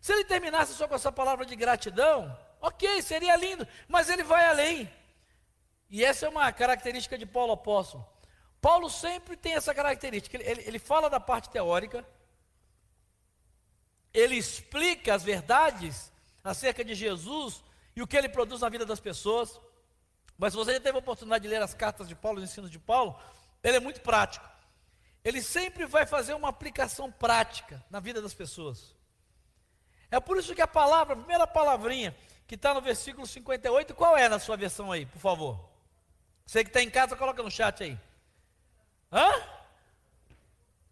Se 0.00 0.12
ele 0.12 0.24
terminasse 0.24 0.72
só 0.74 0.86
com 0.86 0.94
essa 0.94 1.10
palavra 1.10 1.44
de 1.44 1.56
gratidão, 1.56 2.38
ok, 2.60 3.02
seria 3.02 3.34
lindo, 3.36 3.66
mas 3.88 4.08
ele 4.08 4.22
vai 4.22 4.46
além. 4.46 4.88
E 5.90 6.04
essa 6.04 6.26
é 6.26 6.28
uma 6.28 6.52
característica 6.52 7.18
de 7.18 7.26
Paulo 7.26 7.52
apóstolo. 7.52 8.06
Paulo 8.60 8.88
sempre 8.88 9.36
tem 9.36 9.54
essa 9.54 9.74
característica, 9.74 10.36
ele, 10.36 10.62
ele, 10.62 10.78
fala 10.78 11.10
da 11.10 11.20
parte 11.20 11.50
teórica, 11.50 12.06
ele 14.14 14.36
explica 14.36 15.14
as 15.14 15.22
verdades 15.22 16.12
acerca 16.42 16.84
de 16.84 16.94
Jesus 16.94 17.62
e 17.94 18.02
o 18.02 18.06
que 18.06 18.16
ele 18.16 18.28
produz 18.28 18.60
na 18.60 18.68
vida 18.68 18.86
das 18.86 19.00
pessoas. 19.00 19.60
Mas 20.38 20.52
se 20.52 20.56
você 20.56 20.74
já 20.74 20.80
teve 20.80 20.96
a 20.96 21.00
oportunidade 21.00 21.42
de 21.42 21.48
ler 21.48 21.62
as 21.62 21.74
cartas 21.74 22.08
de 22.08 22.14
Paulo, 22.14 22.38
os 22.38 22.44
ensinos 22.44 22.70
de 22.70 22.78
Paulo, 22.78 23.18
ele 23.66 23.78
é 23.78 23.80
muito 23.80 24.00
prático. 24.00 24.48
Ele 25.24 25.42
sempre 25.42 25.86
vai 25.86 26.06
fazer 26.06 26.34
uma 26.34 26.48
aplicação 26.48 27.10
prática 27.10 27.84
na 27.90 27.98
vida 27.98 28.22
das 28.22 28.32
pessoas. 28.32 28.94
É 30.08 30.20
por 30.20 30.38
isso 30.38 30.54
que 30.54 30.62
a 30.62 30.68
palavra, 30.68 31.14
a 31.14 31.16
primeira 31.16 31.48
palavrinha, 31.48 32.16
que 32.46 32.54
está 32.54 32.72
no 32.72 32.80
versículo 32.80 33.26
58, 33.26 33.92
qual 33.92 34.16
é 34.16 34.28
na 34.28 34.38
sua 34.38 34.56
versão 34.56 34.92
aí, 34.92 35.04
por 35.04 35.18
favor? 35.18 35.68
Você 36.46 36.62
que 36.62 36.70
está 36.70 36.80
em 36.80 36.88
casa, 36.88 37.16
coloca 37.16 37.42
no 37.42 37.50
chat 37.50 37.82
aí. 37.82 37.98
Hã? 39.12 39.28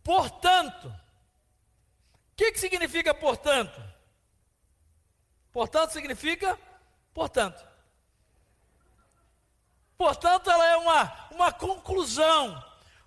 Portanto. 0.03 0.89
O 0.89 2.37
que, 2.37 2.51
que 2.51 2.59
significa 2.59 3.15
portanto? 3.15 3.81
Portanto 5.53 5.93
significa 5.93 6.59
portanto. 7.13 7.65
Portanto, 9.97 10.51
ela 10.51 10.67
é 10.67 10.77
uma, 10.77 11.29
uma 11.31 11.53
conclusão. 11.53 12.63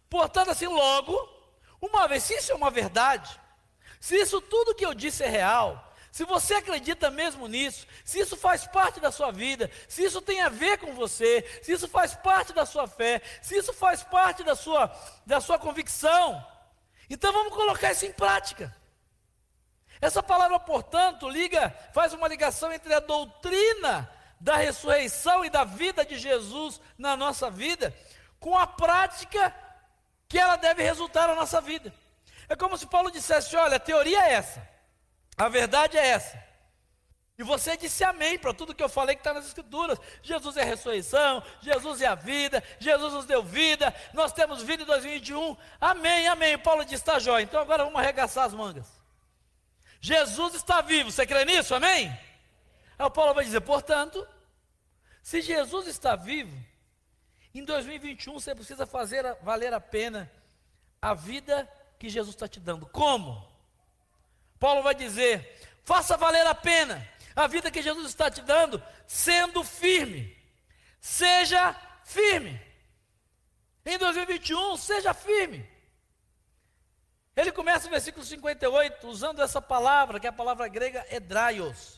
Portanto, 0.09 0.51
assim, 0.51 0.67
logo, 0.67 1.15
uma 1.81 2.07
vez, 2.07 2.23
se 2.23 2.35
isso 2.35 2.51
é 2.51 2.55
uma 2.55 2.71
verdade, 2.71 3.39
se 3.99 4.15
isso 4.15 4.39
tudo 4.41 4.75
que 4.75 4.85
eu 4.85 4.93
disse 4.93 5.23
é 5.23 5.27
real, 5.27 5.83
se 6.11 6.23
você 6.23 6.55
acredita 6.55 7.11
mesmo 7.11 7.47
nisso, 7.47 7.85
se 8.03 8.19
isso 8.19 8.35
faz 8.35 8.65
parte 8.65 8.99
da 8.99 9.11
sua 9.11 9.31
vida, 9.31 9.69
se 9.87 10.03
isso 10.03 10.21
tem 10.21 10.41
a 10.41 10.49
ver 10.49 10.79
com 10.79 10.93
você, 10.93 11.45
se 11.61 11.73
isso 11.73 11.87
faz 11.87 12.15
parte 12.15 12.53
da 12.53 12.65
sua 12.65 12.87
fé, 12.87 13.21
se 13.41 13.55
isso 13.55 13.71
faz 13.73 14.01
parte 14.01 14.43
da 14.43 14.55
sua, 14.55 14.91
da 15.25 15.39
sua 15.39 15.59
convicção, 15.59 16.43
então 17.09 17.31
vamos 17.31 17.53
colocar 17.53 17.91
isso 17.91 18.05
em 18.05 18.11
prática. 18.11 18.75
Essa 20.01 20.21
palavra, 20.21 20.59
portanto, 20.59 21.29
liga, 21.29 21.69
faz 21.93 22.13
uma 22.13 22.27
ligação 22.27 22.71
entre 22.71 22.93
a 22.93 22.99
doutrina 22.99 24.11
da 24.39 24.57
ressurreição 24.57 25.43
e 25.43 25.49
da 25.49 25.63
vida 25.63 26.05
de 26.05 26.17
Jesus 26.17 26.79
na 26.97 27.15
nossa 27.15 27.49
vida 27.49 27.93
com 28.39 28.57
a 28.57 28.67
prática 28.67 29.55
que 30.27 30.37
ela 30.37 30.55
deve 30.55 30.83
resultar 30.83 31.27
na 31.27 31.35
nossa 31.35 31.61
vida. 31.61 31.93
É 32.49 32.55
como 32.55 32.77
se 32.77 32.85
Paulo 32.85 33.11
dissesse: 33.11 33.55
olha, 33.55 33.77
a 33.77 33.79
teoria 33.79 34.19
é 34.25 34.33
essa. 34.33 34.67
A 35.37 35.49
verdade 35.49 35.97
é 35.97 36.07
essa. 36.07 36.47
E 37.37 37.43
você 37.43 37.77
disse 37.77 38.03
amém 38.03 38.39
para 38.39 38.53
tudo 38.53 38.73
que 38.73 38.83
eu 38.83 38.89
falei 38.89 39.15
que 39.15 39.19
está 39.19 39.31
nas 39.31 39.45
Escrituras. 39.45 39.99
Jesus 40.23 40.57
é 40.57 40.63
a 40.63 40.65
ressurreição, 40.65 41.43
Jesus 41.61 42.01
é 42.01 42.07
a 42.07 42.15
vida, 42.15 42.63
Jesus 42.79 43.13
nos 43.13 43.25
deu 43.25 43.43
vida, 43.43 43.93
nós 44.11 44.33
temos 44.33 44.63
vida 44.63 44.81
em 44.81 44.87
2021. 44.87 45.55
Amém, 45.79 46.27
amém. 46.27 46.57
Paulo 46.57 46.83
disse: 46.83 46.95
está 46.95 47.19
jóia. 47.19 47.43
Então 47.43 47.61
agora 47.61 47.83
vamos 47.83 47.99
arregaçar 47.99 48.45
as 48.45 48.53
mangas. 48.53 48.87
Jesus 49.99 50.55
está 50.55 50.81
vivo, 50.81 51.11
você 51.11 51.25
crê 51.25 51.43
nisso? 51.45 51.73
Amém? 51.75 52.17
Aí 52.97 53.05
o 53.05 53.11
Paulo 53.11 53.33
vai 53.33 53.43
dizer: 53.43 53.61
portanto, 53.61 54.27
se 55.21 55.41
Jesus 55.41 55.87
está 55.87 56.15
vivo, 56.15 56.55
em 57.53 57.63
2021 57.63 58.33
você 58.33 58.55
precisa 58.55 58.85
fazer 58.85 59.23
valer 59.41 59.73
a 59.73 59.79
pena 59.79 60.31
a 61.01 61.13
vida 61.13 61.69
que 61.99 62.09
Jesus 62.09 62.35
está 62.35 62.47
te 62.47 62.59
dando. 62.59 62.85
Como? 62.87 63.47
Paulo 64.59 64.81
vai 64.81 64.95
dizer: 64.95 65.59
faça 65.83 66.17
valer 66.17 66.45
a 66.47 66.55
pena 66.55 67.07
a 67.35 67.45
vida 67.45 67.69
que 67.69 67.83
Jesus 67.83 68.07
está 68.07 68.31
te 68.31 68.41
dando, 68.41 68.81
sendo 69.05 69.63
firme. 69.63 70.35
Seja 70.99 71.75
firme. 72.03 72.59
Em 73.85 73.95
2021, 73.97 74.75
seja 74.75 75.13
firme. 75.13 75.69
Ele 77.35 77.51
começa 77.51 77.85
o 77.85 77.91
versículo 77.91 78.25
58 78.25 79.07
usando 79.07 79.43
essa 79.43 79.61
palavra, 79.61 80.19
que 80.19 80.25
é 80.25 80.29
a 80.31 80.33
palavra 80.33 80.67
grega 80.67 81.05
edraios. 81.11 81.96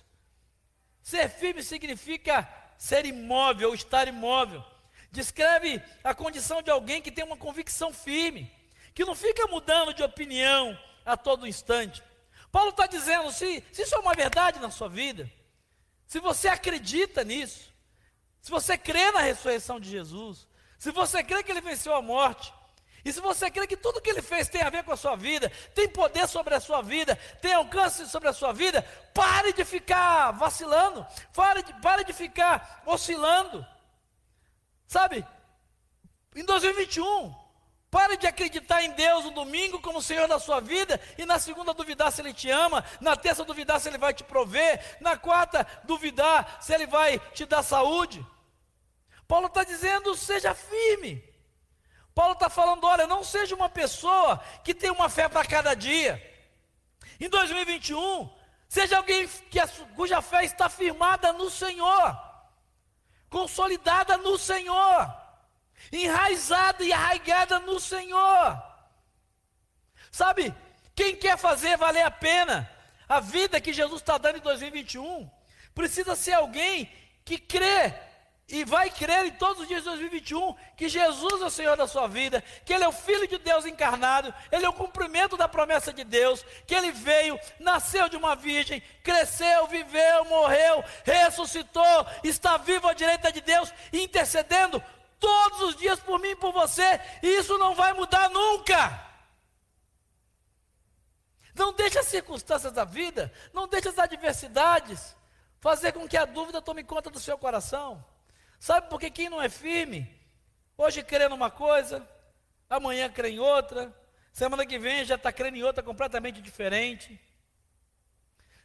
Ser 1.02 1.30
firme 1.30 1.64
significa 1.64 2.48
ser 2.78 3.06
imóvel, 3.06 3.74
estar 3.74 4.08
imóvel. 4.08 4.64
Descreve 5.12 5.82
a 6.04 6.14
condição 6.14 6.62
de 6.62 6.70
alguém 6.70 7.02
que 7.02 7.12
tem 7.12 7.26
uma 7.26 7.38
convicção 7.38 7.92
firme, 7.92 8.52
que 8.94 9.06
não 9.06 9.16
fica 9.16 9.48
mudando 9.48 9.94
de 9.94 10.04
opinião 10.04 10.78
a 11.06 11.18
todo 11.18 11.48
instante. 11.48 12.04
Paulo 12.52 12.70
está 12.70 12.88
dizendo: 12.88 13.32
se, 13.32 13.64
se 13.72 13.84
isso 13.84 13.96
é 13.96 14.00
uma 14.00 14.14
verdade 14.14 14.60
na 14.60 14.70
sua 14.70 14.88
vida, 14.88 15.30
se 16.06 16.20
você 16.20 16.48
acredita 16.48 17.24
nisso, 17.24 17.74
se 18.42 18.50
você 18.50 18.78
crê 18.78 19.12
na 19.12 19.22
ressurreição 19.22 19.80
de 19.80 19.90
Jesus, 19.90 20.48
se 20.78 20.92
você 20.92 21.24
crê 21.24 21.44
que 21.44 21.52
ele 21.52 21.62
venceu 21.62 21.94
a 21.94 22.02
morte, 22.02 22.54
e 23.04 23.14
se 23.14 23.22
você 23.22 23.50
crê 23.50 23.66
que 23.66 23.78
tudo 23.78 24.02
que 24.02 24.10
ele 24.10 24.22
fez 24.22 24.50
tem 24.50 24.62
a 24.62 24.70
ver 24.70 24.84
com 24.84 24.92
a 24.92 24.98
sua 24.98 25.16
vida, 25.16 25.52
tem 25.74 25.88
poder 25.88 26.28
sobre 26.28 26.56
a 26.56 26.60
sua 26.60 26.82
vida, 26.82 27.16
tem 27.42 27.54
alcance 27.54 28.08
sobre 28.08 28.28
a 28.28 28.34
sua 28.34 28.52
vida, 28.52 28.82
pare 29.14 29.54
de 29.54 29.64
ficar 29.64 30.32
vacilando, 30.32 31.06
pare 31.34 31.64
de, 31.64 31.74
pare 31.82 32.04
de 32.04 32.14
ficar 32.14 32.84
oscilando. 32.86 33.66
Sabe? 34.88 35.26
Em 36.36 36.44
2021, 36.44 37.34
Pare 37.92 38.18
de 38.18 38.28
acreditar 38.28 38.84
em 38.84 38.92
Deus 38.92 39.26
no 39.26 39.32
domingo 39.32 39.82
como 39.82 40.02
Senhor 40.02 40.28
da 40.28 40.38
sua 40.38 40.60
vida 40.60 41.02
e 41.18 41.26
na 41.26 41.40
segunda 41.40 41.74
duvidar 41.74 42.12
se 42.12 42.22
Ele 42.22 42.34
te 42.34 42.48
ama, 42.50 42.86
na 43.02 43.16
terça 43.16 43.44
duvidar 43.44 43.80
se 43.80 43.90
Ele 43.90 43.98
vai 43.98 44.14
te 44.14 44.24
prover, 44.24 44.98
na 45.02 45.18
quarta 45.18 45.66
duvidar 45.86 46.60
se 46.62 46.72
Ele 46.72 46.86
vai 46.86 47.18
te 47.34 47.48
dar 47.48 47.64
saúde. 47.64 48.24
Paulo 49.28 49.48
está 49.48 49.64
dizendo: 49.64 50.16
seja 50.16 50.54
firme. 50.54 51.29
Paulo 52.14 52.34
está 52.34 52.50
falando: 52.50 52.86
olha, 52.86 53.08
não 53.08 53.24
seja 53.24 53.56
uma 53.56 53.70
pessoa 53.70 54.40
que 54.64 54.74
tem 54.74 54.92
uma 54.92 55.10
fé 55.10 55.28
para 55.28 55.46
cada 55.46 55.74
dia. 55.74 56.26
Em 57.20 57.30
2021, 57.30 58.30
seja 58.68 58.98
alguém 58.98 59.28
que 59.28 59.60
a, 59.60 59.68
cuja 59.96 60.22
fé 60.22 60.46
está 60.46 60.70
firmada 60.70 61.34
no 61.34 61.50
Senhor, 61.50 62.18
consolidada 63.30 64.18
no 64.18 64.38
Senhor 64.38 65.20
enraizada 65.92 66.84
e 66.84 66.92
arraigada 66.92 67.60
no 67.60 67.80
Senhor. 67.80 68.62
Sabe, 70.12 70.54
quem 70.96 71.16
quer 71.16 71.38
fazer 71.38 71.78
valer 71.78 72.04
a 72.04 72.12
pena 72.12 72.70
a 73.08 73.20
vida 73.20 73.60
que 73.60 73.74
Jesus 73.74 74.02
está 74.02 74.18
dando 74.18 74.38
em 74.38 74.42
2021, 74.42 75.30
precisa 75.74 76.16
ser 76.16 76.34
alguém 76.34 76.92
que 77.26 77.40
crê 77.40 77.92
e 78.50 78.64
vai 78.64 78.90
crer 78.90 79.26
em 79.26 79.32
todos 79.32 79.62
os 79.62 79.68
dias 79.68 79.84
de 79.84 79.90
2021 79.90 80.56
que 80.76 80.90
Jesus 80.90 81.42
é 81.42 81.46
o 81.46 81.50
Senhor 81.50 81.78
da 81.78 81.88
sua 81.88 82.08
vida, 82.08 82.44
que 82.66 82.74
Ele 82.74 82.84
é 82.84 82.88
o 82.88 82.92
Filho 82.92 83.28
de 83.28 83.38
Deus 83.38 83.66
encarnado, 83.66 84.34
Ele 84.52 84.66
é 84.66 84.70
o 84.70 84.74
cumprimento 84.74 85.38
da 85.38 85.48
promessa 85.48 85.94
de 85.94 86.04
Deus, 86.04 86.44
que 86.66 86.74
Ele 86.74 86.92
veio, 86.92 87.40
nasceu 87.60 88.10
de 88.10 88.18
uma 88.18 88.36
virgem, 88.36 88.82
cresceu, 89.04 89.68
viveu, 89.68 90.26
morreu, 90.26 90.84
ressuscitou, 91.04 92.08
está 92.24 92.58
vivo 92.58 92.88
à 92.88 92.94
direita 92.94 93.32
de 93.32 93.42
Deus, 93.42 93.72
intercedendo 93.94 94.82
todos 95.20 95.62
os 95.62 95.76
dias 95.76 96.00
por 96.00 96.20
mim 96.20 96.30
e 96.30 96.36
por 96.36 96.52
você, 96.52 97.00
e 97.22 97.28
isso 97.38 97.58
não 97.58 97.76
vai 97.76 97.94
mudar 97.94 98.30
nunca. 98.30 99.08
Não 101.54 101.74
deixe 101.74 102.00
as 102.00 102.08
circunstâncias 102.08 102.72
da 102.72 102.86
vida, 102.86 103.32
não 103.54 103.68
deixe 103.68 103.90
as 103.90 104.00
adversidades 104.00 105.16
fazer 105.60 105.92
com 105.92 106.08
que 106.08 106.18
a 106.18 106.26
dúvida 106.26 106.62
tome 106.62 106.84
conta 106.84 107.10
do 107.10 107.20
seu 107.20 107.38
coração. 107.38 108.04
Sabe 108.60 108.90
por 108.90 109.00
que 109.00 109.10
quem 109.10 109.30
não 109.30 109.42
é 109.42 109.48
firme, 109.48 110.08
hoje 110.78 111.02
crê 111.02 111.30
numa 111.30 111.50
coisa, 111.50 112.08
amanhã 112.70 113.10
crê 113.10 113.30
em 113.30 113.40
outra, 113.40 113.96
semana 114.34 114.66
que 114.66 114.78
vem 114.78 115.06
já 115.06 115.16
está 115.16 115.32
crendo 115.32 115.58
em 115.58 115.64
outra 115.64 115.82
completamente 115.82 116.42
diferente. 116.42 117.20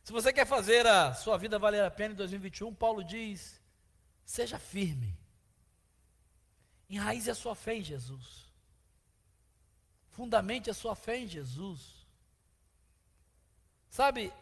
Se 0.03 0.13
você 0.13 0.33
quer 0.33 0.47
fazer 0.47 0.87
a 0.87 1.15
sua 1.15 1.39
vida 1.39 1.59
valer 1.59 1.85
a 1.85 1.91
pena 1.91 2.13
em 2.13 2.17
2021, 2.17 2.75
Paulo 2.75 3.03
diz: 3.05 3.63
seja 4.25 4.59
firme. 4.59 5.17
Enraize 6.91 7.31
a 7.31 7.35
sua 7.35 7.55
fé 7.55 7.77
em 7.77 7.83
Jesus. 7.83 8.45
Fundamente 10.11 10.71
a 10.71 10.75
sua 10.75 10.95
fé 10.95 11.19
em 11.19 11.29
Jesus. 11.29 12.07
Sabe, 13.89 14.33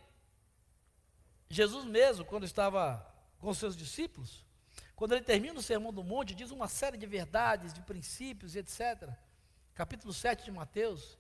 Jesus 1.49 1.85
mesmo, 1.85 2.25
quando 2.25 2.45
estava 2.45 3.07
com 3.39 3.53
seus 3.53 3.77
discípulos, 3.77 4.45
quando 5.03 5.15
ele 5.15 5.25
termina 5.25 5.59
o 5.59 5.63
Sermão 5.63 5.93
do 5.93 6.05
Monte, 6.05 6.33
diz 6.33 6.53
uma 6.53 6.69
série 6.69 6.97
de 6.97 7.07
verdades, 7.07 7.75
de 7.75 7.83
princípios, 7.83 8.55
etc. 8.55 9.11
Capítulo 9.75 10.13
7 10.13 10.45
de 10.45 10.53
Mateus. 10.53 11.19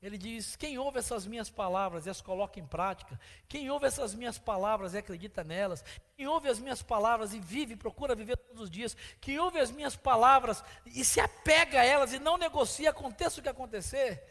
Ele 0.00 0.16
diz: 0.16 0.54
Quem 0.54 0.78
ouve 0.78 1.00
essas 1.00 1.26
minhas 1.26 1.50
palavras 1.50 2.06
e 2.06 2.10
as 2.10 2.20
coloca 2.20 2.60
em 2.60 2.64
prática, 2.64 3.18
quem 3.48 3.68
ouve 3.68 3.86
essas 3.86 4.14
minhas 4.14 4.38
palavras 4.38 4.94
e 4.94 4.98
acredita 4.98 5.42
nelas, 5.42 5.84
quem 6.16 6.28
ouve 6.28 6.48
as 6.48 6.60
minhas 6.60 6.80
palavras 6.80 7.34
e 7.34 7.40
vive, 7.40 7.74
procura 7.74 8.14
viver 8.14 8.36
todos 8.36 8.62
os 8.62 8.70
dias, 8.70 8.96
quem 9.20 9.36
ouve 9.36 9.58
as 9.58 9.72
minhas 9.72 9.96
palavras 9.96 10.62
e 10.86 11.04
se 11.04 11.18
apega 11.18 11.80
a 11.80 11.84
elas 11.84 12.12
e 12.12 12.20
não 12.20 12.38
negocia, 12.38 12.90
aconteça 12.90 13.40
o 13.40 13.42
que 13.42 13.48
acontecer, 13.48 14.22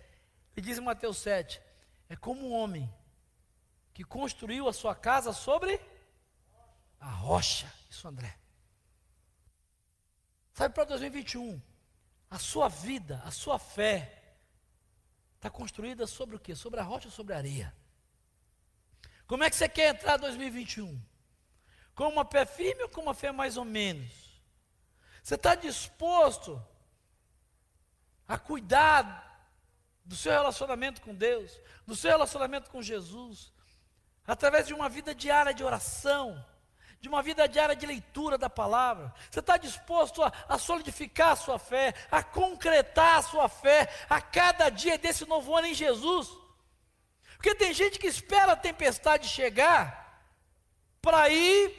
ele 0.56 0.66
diz 0.66 0.78
em 0.78 0.82
Mateus 0.82 1.18
7: 1.18 1.62
É 2.08 2.16
como 2.16 2.48
um 2.48 2.54
homem 2.54 2.90
que 3.94 4.06
construiu 4.06 4.70
a 4.70 4.72
sua 4.72 4.96
casa 4.96 5.34
sobre 5.34 5.78
a 7.02 7.10
rocha. 7.10 7.70
Isso, 7.90 8.08
André. 8.08 8.41
Sabe 10.54 10.76
para 10.76 10.84
2021, 10.86 11.62
a 12.30 12.38
sua 12.38 12.68
vida, 12.68 13.22
a 13.26 13.32
sua 13.32 13.58
fé, 13.58 14.36
está 15.36 15.50
construída 15.50 16.06
sobre 16.06 16.36
o 16.36 16.40
quê? 16.40 16.56
Sobre 16.56 16.80
a 16.80 16.84
rocha 16.84 17.08
ou 17.08 17.12
sobre 17.12 17.34
a 17.34 17.38
areia? 17.38 17.76
Como 19.26 19.44
é 19.44 19.50
que 19.50 19.56
você 19.56 19.70
quer 19.70 19.96
entrar 19.96 20.18
em 20.18 20.22
2021? 20.22 21.02
Com 21.96 22.10
uma 22.10 22.26
fé 22.26 22.46
firme 22.46 22.84
ou 22.84 22.90
com 22.90 23.02
uma 23.02 23.14
fé 23.14 23.32
mais 23.32 23.58
ou 23.58 23.66
menos? 23.66 24.12
Você 25.24 25.36
está 25.36 25.56
disposto 25.56 26.62
a 28.28 28.38
cuidar 28.38 29.30
do 30.04 30.16
seu 30.16 30.32
relacionamento 30.32 31.02
com 31.02 31.14
Deus, 31.14 31.60
do 31.86 31.96
seu 31.96 32.12
relacionamento 32.12 32.70
com 32.70 32.82
Jesus, 32.82 33.54
através 34.26 34.68
de 34.68 34.74
uma 34.74 34.90
vida 34.90 35.14
diária 35.14 35.54
de 35.54 35.64
oração, 35.64 36.44
de 37.02 37.10
uma 37.10 37.24
vida 37.24 37.48
diária 37.48 37.76
de 37.76 37.86
leitura 37.86 38.38
da 38.38 38.50
palavra. 38.50 39.12
Você 39.30 39.40
está 39.40 39.58
disposto 39.58 40.22
a, 40.24 40.32
a, 40.48 40.60
solidificar 40.60 41.32
a 41.32 41.36
sua 41.36 41.58
fé, 41.58 41.96
a 42.12 42.22
concretar 42.22 43.18
a 43.18 43.22
sua 43.24 43.50
fé 43.50 43.90
a 44.08 44.22
cada 44.22 44.70
dia 44.70 45.00
desse 45.00 45.26
novo 45.26 45.58
ano 45.58 45.66
em 45.66 45.74
Jesus. 45.74 46.30
Porque 47.38 47.56
tem 47.56 47.74
gente 47.74 47.98
que 47.98 48.06
espera 48.06 48.52
a 48.52 48.56
tempestade 48.56 49.28
chegar 49.28 50.30
para 51.02 51.28
ir 51.30 51.76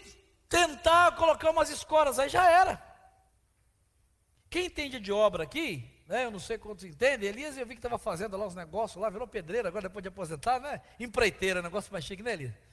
tentar 0.48 1.14
colocar 1.14 1.50
umas 1.50 1.70
escoras, 1.70 2.18
aí 2.18 2.28
já 2.28 2.50
era. 2.50 2.82
Quem 4.50 4.66
entende 4.66 4.98
de 4.98 5.12
obra 5.12 5.44
aqui, 5.44 5.88
né, 6.08 6.24
eu 6.24 6.32
não 6.32 6.40
sei 6.40 6.58
quantos 6.58 6.84
entendem, 6.84 7.28
Elias 7.28 7.56
eu 7.56 7.64
vi 7.64 7.74
que 7.74 7.78
estava 7.78 7.96
fazendo 7.96 8.36
lá 8.36 8.44
os 8.44 8.56
negócios 8.56 9.00
lá, 9.00 9.08
virou 9.08 9.28
pedreiro 9.28 9.68
agora 9.68 9.88
depois 9.88 10.02
de 10.02 10.08
aposentar, 10.08 10.58
né? 10.58 10.82
Empreiteira, 10.98 11.62
negócio 11.62 11.92
mais 11.92 12.04
chique, 12.04 12.24
né, 12.24 12.32
Elias? 12.32 12.71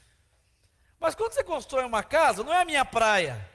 Mas 0.99 1.15
quando 1.15 1.33
você 1.33 1.43
constrói 1.43 1.85
uma 1.85 2.03
casa, 2.03 2.43
não 2.43 2.53
é 2.53 2.61
a 2.61 2.65
minha 2.65 2.83
praia. 2.83 3.49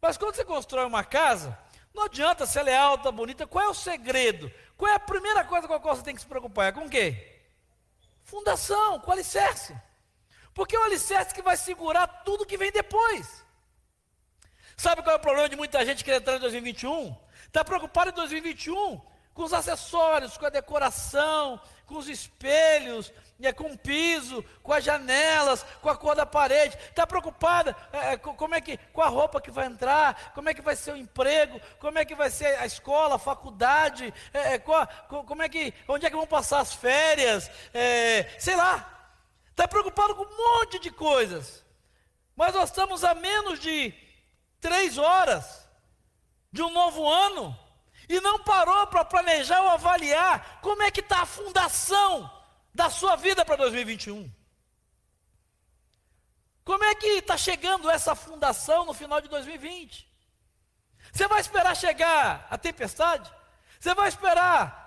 Mas 0.00 0.16
quando 0.16 0.34
você 0.34 0.44
constrói 0.44 0.86
uma 0.86 1.04
casa, 1.04 1.58
não 1.92 2.04
adianta 2.04 2.46
se 2.46 2.58
ela 2.58 2.70
é 2.70 2.76
alta, 2.76 3.12
bonita, 3.12 3.46
qual 3.46 3.64
é 3.64 3.68
o 3.68 3.74
segredo? 3.74 4.50
Qual 4.76 4.90
é 4.90 4.94
a 4.94 5.00
primeira 5.00 5.44
coisa 5.44 5.68
com 5.68 5.74
a 5.74 5.80
qual 5.80 5.94
você 5.94 6.02
tem 6.02 6.14
que 6.14 6.20
se 6.20 6.26
preocupar? 6.26 6.68
É 6.68 6.72
com 6.72 6.86
o 6.86 6.90
quê? 6.90 7.40
Fundação, 8.22 8.98
com 9.00 9.12
alicerce. 9.12 9.76
Porque 10.52 10.74
é 10.74 10.78
o 10.78 10.84
alicerce 10.84 11.34
que 11.34 11.42
vai 11.42 11.56
segurar 11.56 12.06
tudo 12.24 12.46
que 12.46 12.56
vem 12.56 12.72
depois. 12.72 13.44
Sabe 14.76 15.02
qual 15.02 15.14
é 15.14 15.18
o 15.18 15.22
problema 15.22 15.48
de 15.48 15.56
muita 15.56 15.84
gente 15.84 16.02
que 16.02 16.10
quer 16.10 16.16
entrar 16.16 16.36
em 16.36 16.40
2021? 16.40 17.16
Está 17.46 17.64
preocupado 17.64 18.10
em 18.10 18.14
2021 18.14 19.00
com 19.32 19.42
os 19.42 19.52
acessórios, 19.52 20.36
com 20.36 20.46
a 20.46 20.50
decoração, 20.50 21.60
com 21.86 21.96
os 21.96 22.08
espelhos, 22.08 23.12
é, 23.42 23.52
com 23.52 23.72
o 23.72 23.78
piso, 23.78 24.44
com 24.62 24.72
as 24.72 24.84
janelas, 24.84 25.64
com 25.82 25.88
a 25.88 25.96
cor 25.96 26.14
da 26.14 26.24
parede. 26.24 26.76
Está 26.76 27.06
preocupada 27.06 27.76
é, 27.92 28.12
é, 28.12 28.16
com, 28.16 28.34
como 28.34 28.54
é 28.54 28.60
que, 28.60 28.76
com 28.92 29.02
a 29.02 29.08
roupa 29.08 29.40
que 29.40 29.50
vai 29.50 29.66
entrar, 29.66 30.32
como 30.34 30.48
é 30.48 30.54
que 30.54 30.62
vai 30.62 30.76
ser 30.76 30.92
o 30.92 30.96
emprego, 30.96 31.60
como 31.78 31.98
é 31.98 32.04
que 32.04 32.14
vai 32.14 32.30
ser 32.30 32.58
a 32.58 32.66
escola, 32.66 33.16
a 33.16 33.18
faculdade, 33.18 34.12
é, 34.32 34.54
é 34.54 34.58
como 34.58 35.42
é 35.42 35.48
que, 35.48 35.74
onde 35.88 36.06
é 36.06 36.10
que 36.10 36.16
vão 36.16 36.26
passar 36.26 36.60
as 36.60 36.72
férias, 36.72 37.50
é, 37.72 38.28
sei 38.38 38.56
lá. 38.56 38.90
Está 39.50 39.68
preocupado 39.68 40.16
com 40.16 40.24
um 40.24 40.36
monte 40.36 40.80
de 40.80 40.90
coisas. 40.90 41.64
Mas 42.34 42.54
nós 42.54 42.70
estamos 42.70 43.04
a 43.04 43.14
menos 43.14 43.60
de 43.60 43.94
três 44.60 44.98
horas 44.98 45.68
de 46.50 46.62
um 46.62 46.70
novo 46.70 47.06
ano 47.08 47.63
e 48.08 48.20
não 48.20 48.38
parou 48.42 48.86
para 48.86 49.04
planejar 49.04 49.60
ou 49.62 49.70
avaliar 49.70 50.60
como 50.60 50.82
é 50.82 50.90
que 50.90 51.00
está 51.00 51.22
a 51.22 51.26
fundação 51.26 52.30
da 52.74 52.90
sua 52.90 53.16
vida 53.16 53.44
para 53.44 53.56
2021. 53.56 54.30
Como 56.64 56.82
é 56.82 56.94
que 56.94 57.06
está 57.06 57.36
chegando 57.36 57.90
essa 57.90 58.14
fundação 58.14 58.86
no 58.86 58.94
final 58.94 59.20
de 59.20 59.28
2020? 59.28 60.08
Você 61.12 61.28
vai 61.28 61.40
esperar 61.40 61.76
chegar 61.76 62.46
a 62.50 62.56
tempestade? 62.56 63.30
Você 63.78 63.94
vai 63.94 64.08
esperar 64.08 64.84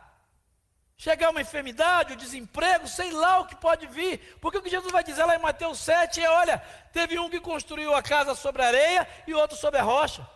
chegar 0.97 1.29
uma 1.29 1.41
enfermidade, 1.41 2.13
o 2.13 2.15
um 2.15 2.17
desemprego, 2.17 2.87
sei 2.87 3.11
lá 3.11 3.39
o 3.39 3.45
que 3.45 3.55
pode 3.55 3.85
vir, 3.85 4.37
porque 4.41 4.57
o 4.57 4.61
que 4.61 4.69
Jesus 4.69 4.91
vai 4.91 5.03
dizer 5.03 5.23
lá 5.23 5.35
em 5.35 5.39
Mateus 5.39 5.77
7 5.79 6.21
é: 6.21 6.29
olha, 6.29 6.57
teve 6.91 7.19
um 7.19 7.29
que 7.29 7.39
construiu 7.39 7.93
a 7.93 8.01
casa 8.01 8.33
sobre 8.33 8.63
a 8.63 8.67
areia 8.67 9.07
e 9.27 9.33
outro 9.33 9.55
sobre 9.55 9.79
a 9.79 9.83
rocha. 9.83 10.27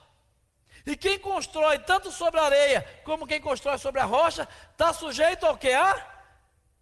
E 0.86 0.96
quem 0.96 1.20
constrói 1.20 1.80
tanto 1.80 2.12
sobre 2.12 2.40
a 2.40 2.46
areia 2.46 3.02
como 3.04 3.28
quem 3.28 3.40
constrói 3.40 3.78
sobre 3.78 4.02
a 4.02 4.06
rocha, 4.06 4.48
está 4.72 4.92
sujeito 4.94 5.46
ao 5.46 5.58
que? 5.58 5.72
A 5.72 6.08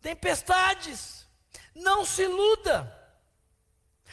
tempestades. 0.01 1.27
Não 1.75 2.05
se 2.05 2.23
iluda. 2.23 2.95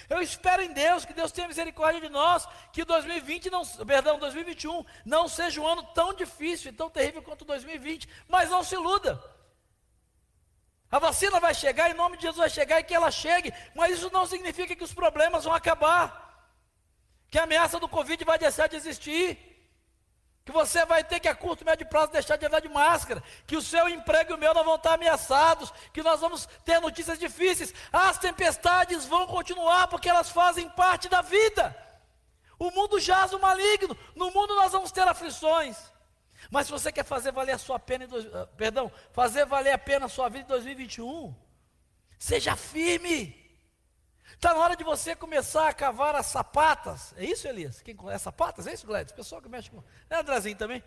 Eu 0.08 0.20
espero 0.20 0.62
em 0.62 0.72
Deus 0.72 1.04
que 1.04 1.12
Deus 1.12 1.32
tenha 1.32 1.48
misericórdia 1.48 2.00
de 2.00 2.08
nós, 2.08 2.46
que 2.72 2.84
2020 2.84 3.50
não, 3.50 3.64
perdão, 3.86 4.18
2021 4.18 4.84
não 5.04 5.26
seja 5.26 5.60
um 5.60 5.66
ano 5.66 5.82
tão 5.94 6.12
difícil 6.12 6.70
e 6.70 6.74
tão 6.74 6.90
terrível 6.90 7.22
quanto 7.22 7.44
2020, 7.44 8.08
mas 8.28 8.50
não 8.50 8.62
se 8.62 8.74
iluda. 8.74 9.22
A 10.90 10.98
vacina 10.98 11.40
vai 11.40 11.54
chegar, 11.54 11.90
em 11.90 11.94
nome 11.94 12.16
de 12.16 12.24
Jesus 12.24 12.38
vai 12.38 12.50
chegar 12.50 12.80
e 12.80 12.84
que 12.84 12.94
ela 12.94 13.10
chegue, 13.10 13.52
mas 13.74 13.96
isso 13.96 14.10
não 14.12 14.26
significa 14.26 14.76
que 14.76 14.84
os 14.84 14.94
problemas 14.94 15.44
vão 15.44 15.54
acabar, 15.54 16.54
que 17.28 17.38
a 17.38 17.42
ameaça 17.42 17.80
do 17.80 17.88
Covid 17.88 18.22
vai 18.24 18.38
deixar 18.38 18.68
de 18.68 18.76
existir 18.76 19.55
que 20.46 20.52
você 20.52 20.86
vai 20.86 21.02
ter 21.02 21.18
que 21.18 21.26
a 21.26 21.34
curto, 21.34 21.64
médio 21.64 21.84
prazo 21.86 22.12
deixar 22.12 22.36
de 22.36 22.46
andar 22.46 22.60
de 22.60 22.68
máscara, 22.68 23.20
que 23.48 23.56
o 23.56 23.60
seu 23.60 23.88
emprego 23.88 24.30
e 24.30 24.34
o 24.34 24.38
meu 24.38 24.54
não 24.54 24.62
vão 24.62 24.76
estar 24.76 24.94
ameaçados, 24.94 25.72
que 25.92 26.04
nós 26.04 26.20
vamos 26.20 26.46
ter 26.64 26.80
notícias 26.80 27.18
difíceis. 27.18 27.74
As 27.92 28.16
tempestades 28.16 29.04
vão 29.06 29.26
continuar 29.26 29.88
porque 29.88 30.08
elas 30.08 30.30
fazem 30.30 30.68
parte 30.68 31.08
da 31.08 31.20
vida. 31.20 31.76
O 32.60 32.70
mundo 32.70 33.00
jaz 33.00 33.32
o 33.32 33.40
maligno, 33.40 33.98
no 34.14 34.30
mundo 34.30 34.54
nós 34.54 34.70
vamos 34.70 34.92
ter 34.92 35.06
aflições. 35.08 35.76
Mas 36.48 36.66
se 36.66 36.72
você 36.72 36.92
quer 36.92 37.04
fazer 37.04 37.32
valer 37.32 37.56
a 37.56 37.58
sua 37.58 37.80
pena, 37.80 38.06
dois, 38.06 38.24
uh, 38.26 38.46
perdão, 38.56 38.90
fazer 39.12 39.44
valer 39.46 39.72
a 39.72 39.78
pena 39.78 40.06
a 40.06 40.08
sua 40.08 40.28
vida 40.28 40.44
em 40.44 40.48
2021, 40.48 41.34
seja 42.20 42.54
firme. 42.54 43.45
Está 44.36 44.52
na 44.52 44.60
hora 44.60 44.76
de 44.76 44.84
você 44.84 45.16
começar 45.16 45.68
a 45.68 45.74
cavar 45.74 46.14
as 46.14 46.26
sapatas. 46.26 47.14
É 47.16 47.24
isso, 47.24 47.48
Elias? 47.48 47.80
Quem, 47.80 47.96
é 48.10 48.18
sapatas? 48.18 48.66
É 48.66 48.74
isso, 48.74 48.86
Gladys? 48.86 49.12
Pessoal 49.12 49.40
que 49.40 49.48
mexe 49.48 49.70
com. 49.70 49.82
É 50.10 50.16
Andrezinho 50.16 50.56
também? 50.56 50.84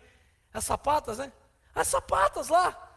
As 0.54 0.64
sapatas, 0.64 1.18
né? 1.18 1.32
As 1.74 1.88
sapatas 1.88 2.48
lá. 2.48 2.88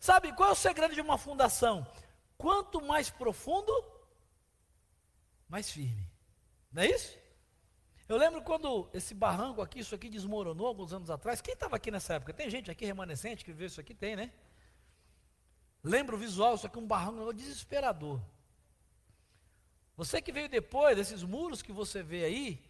Sabe 0.00 0.32
qual 0.32 0.50
é 0.50 0.52
o 0.52 0.56
segredo 0.56 0.94
de 0.94 1.00
uma 1.00 1.16
fundação? 1.16 1.86
Quanto 2.36 2.80
mais 2.80 3.08
profundo, 3.08 3.72
mais 5.48 5.70
firme. 5.70 6.10
Não 6.72 6.82
é 6.82 6.88
isso? 6.88 7.16
Eu 8.08 8.16
lembro 8.16 8.42
quando 8.42 8.88
esse 8.92 9.14
barranco 9.14 9.62
aqui, 9.62 9.78
isso 9.80 9.94
aqui 9.94 10.08
desmoronou 10.08 10.66
alguns 10.66 10.92
anos 10.92 11.08
atrás. 11.08 11.40
Quem 11.40 11.54
estava 11.54 11.76
aqui 11.76 11.90
nessa 11.90 12.14
época? 12.14 12.32
Tem 12.32 12.50
gente 12.50 12.70
aqui 12.70 12.84
remanescente 12.84 13.44
que 13.44 13.52
viveu 13.52 13.68
isso 13.68 13.80
aqui? 13.80 13.94
Tem, 13.94 14.16
né? 14.16 14.32
Lembra 15.84 16.16
o 16.16 16.18
visual, 16.18 16.56
isso 16.56 16.66
aqui 16.66 16.76
é 16.76 16.80
um 16.80 16.86
barranco 16.86 17.32
desesperador. 17.32 18.20
Você 19.98 20.22
que 20.22 20.30
veio 20.30 20.48
depois, 20.48 20.96
desses 20.96 21.24
muros 21.24 21.60
que 21.60 21.72
você 21.72 22.04
vê 22.04 22.24
aí, 22.24 22.64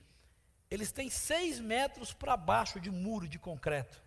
eles 0.71 0.91
têm 0.91 1.11
seis 1.11 1.61
metros 1.61 2.11
para 2.11 2.35
baixo 2.39 2.81
de 2.81 2.91
muro 2.91 3.29
de 3.29 3.39
concreto, 3.39 4.03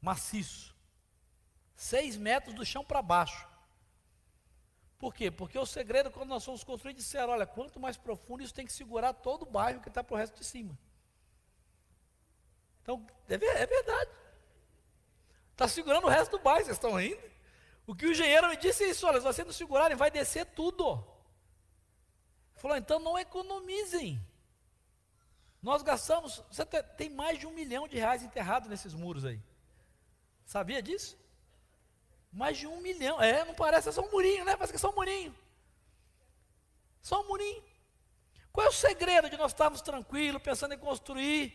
maciço. 0.00 0.74
Seis 1.76 2.16
metros 2.16 2.54
do 2.54 2.64
chão 2.64 2.82
para 2.82 3.02
baixo. 3.02 3.46
Por 4.98 5.12
quê? 5.14 5.30
Porque 5.30 5.58
o 5.58 5.66
segredo, 5.66 6.10
quando 6.10 6.30
nós 6.30 6.42
fomos 6.42 6.64
construir, 6.64 6.94
disseram: 6.94 7.34
olha, 7.34 7.46
quanto 7.46 7.78
mais 7.78 7.98
profundo, 7.98 8.42
isso 8.42 8.54
tem 8.54 8.64
que 8.64 8.72
segurar 8.72 9.12
todo 9.12 9.42
o 9.42 9.50
bairro 9.50 9.82
que 9.82 9.88
está 9.88 10.02
para 10.02 10.14
o 10.14 10.16
resto 10.16 10.38
de 10.38 10.46
cima. 10.46 10.76
Então, 12.82 13.06
é, 13.28 13.34
é 13.34 13.66
verdade. 13.66 14.10
Está 15.52 15.68
segurando 15.68 16.06
o 16.06 16.10
resto 16.10 16.38
do 16.38 16.42
bairro, 16.42 16.64
vocês 16.64 16.78
estão 16.78 16.94
rindo? 16.94 17.20
O 17.86 17.94
que 17.94 18.06
o 18.06 18.12
engenheiro 18.12 18.48
me 18.48 18.56
disse 18.56 18.84
é 18.84 18.88
isso: 18.88 19.06
olha, 19.06 19.20
se 19.20 19.26
vocês 19.26 19.46
não 19.46 19.52
segurarem, 19.52 19.94
vai 19.94 20.10
descer 20.10 20.46
tudo. 20.46 21.17
Falou, 22.58 22.76
então 22.76 22.98
não 22.98 23.18
economizem. 23.18 24.20
Nós 25.62 25.82
gastamos, 25.82 26.42
você 26.50 26.64
tem 26.64 27.08
mais 27.08 27.38
de 27.38 27.46
um 27.46 27.52
milhão 27.52 27.88
de 27.88 27.96
reais 27.96 28.22
enterrado 28.22 28.68
nesses 28.68 28.94
muros 28.94 29.24
aí. 29.24 29.40
Sabia 30.44 30.82
disso? 30.82 31.16
Mais 32.32 32.56
de 32.58 32.66
um 32.66 32.80
milhão. 32.80 33.20
É, 33.20 33.44
não 33.44 33.54
parece, 33.54 33.88
é 33.88 33.92
só 33.92 34.02
um 34.02 34.10
murinho, 34.10 34.44
né? 34.44 34.56
Parece 34.56 34.72
que 34.72 34.76
é 34.76 34.80
só 34.80 34.90
um 34.90 34.94
murinho. 34.94 35.34
Só 37.00 37.22
um 37.22 37.28
murinho. 37.28 37.62
Qual 38.52 38.66
é 38.66 38.70
o 38.70 38.72
segredo 38.72 39.30
de 39.30 39.36
nós 39.36 39.52
estarmos 39.52 39.80
tranquilos, 39.80 40.42
pensando 40.42 40.74
em 40.74 40.78
construir? 40.78 41.54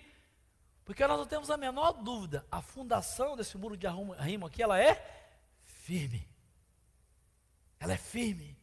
Porque 0.86 1.06
nós 1.06 1.18
não 1.18 1.26
temos 1.26 1.52
a 1.52 1.58
menor 1.58 1.94
dúvida. 1.94 2.46
A 2.50 2.62
fundação 2.62 3.36
desse 3.36 3.58
muro 3.58 3.76
de 3.76 3.88
arrimo 3.88 4.46
aqui, 4.46 4.64
ela 4.64 4.80
é 4.80 5.04
firme. 5.64 6.28
Ela 7.80 7.94
é 7.94 7.98
firme. 7.98 8.58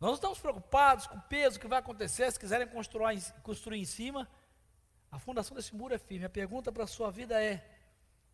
Nós 0.00 0.08
não 0.08 0.14
estamos 0.14 0.38
preocupados 0.38 1.06
com 1.06 1.18
o 1.18 1.22
peso 1.22 1.60
que 1.60 1.68
vai 1.68 1.78
acontecer 1.78 2.32
se 2.32 2.40
quiserem 2.40 2.66
construir, 2.66 3.22
construir 3.42 3.78
em 3.78 3.84
cima. 3.84 4.26
A 5.12 5.18
fundação 5.18 5.54
desse 5.54 5.76
muro 5.76 5.94
é 5.94 5.98
firme. 5.98 6.24
A 6.24 6.30
pergunta 6.30 6.72
para 6.72 6.84
a 6.84 6.86
sua 6.86 7.10
vida 7.10 7.40
é: 7.42 7.62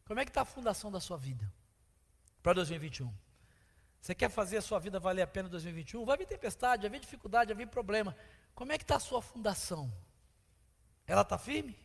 como 0.07 0.21
é 0.21 0.25
que 0.25 0.31
está 0.31 0.43
a 0.43 0.45
fundação 0.45 0.93
da 0.93 1.01
sua 1.01 1.17
vida 1.17 1.53
para 2.41 2.53
2021? 2.53 3.13
Você 4.01 4.15
quer 4.15 4.31
fazer 4.31 4.59
a 4.59 4.63
sua 4.63 4.79
vida 4.79 5.01
valer 5.01 5.23
a 5.23 5.27
pena 5.27 5.49
em 5.49 5.51
2021? 5.51 6.05
Vai 6.05 6.17
vir 6.17 6.27
tempestade, 6.27 6.83
vai 6.83 6.91
vir 6.91 7.01
dificuldade, 7.01 7.53
vai 7.53 7.65
vir 7.65 7.71
problema. 7.71 8.17
Como 8.55 8.71
é 8.71 8.79
que 8.79 8.85
está 8.85 8.95
a 8.95 9.01
sua 9.01 9.21
fundação? 9.21 9.93
Ela 11.05 11.23
está 11.23 11.37
firme? 11.37 11.77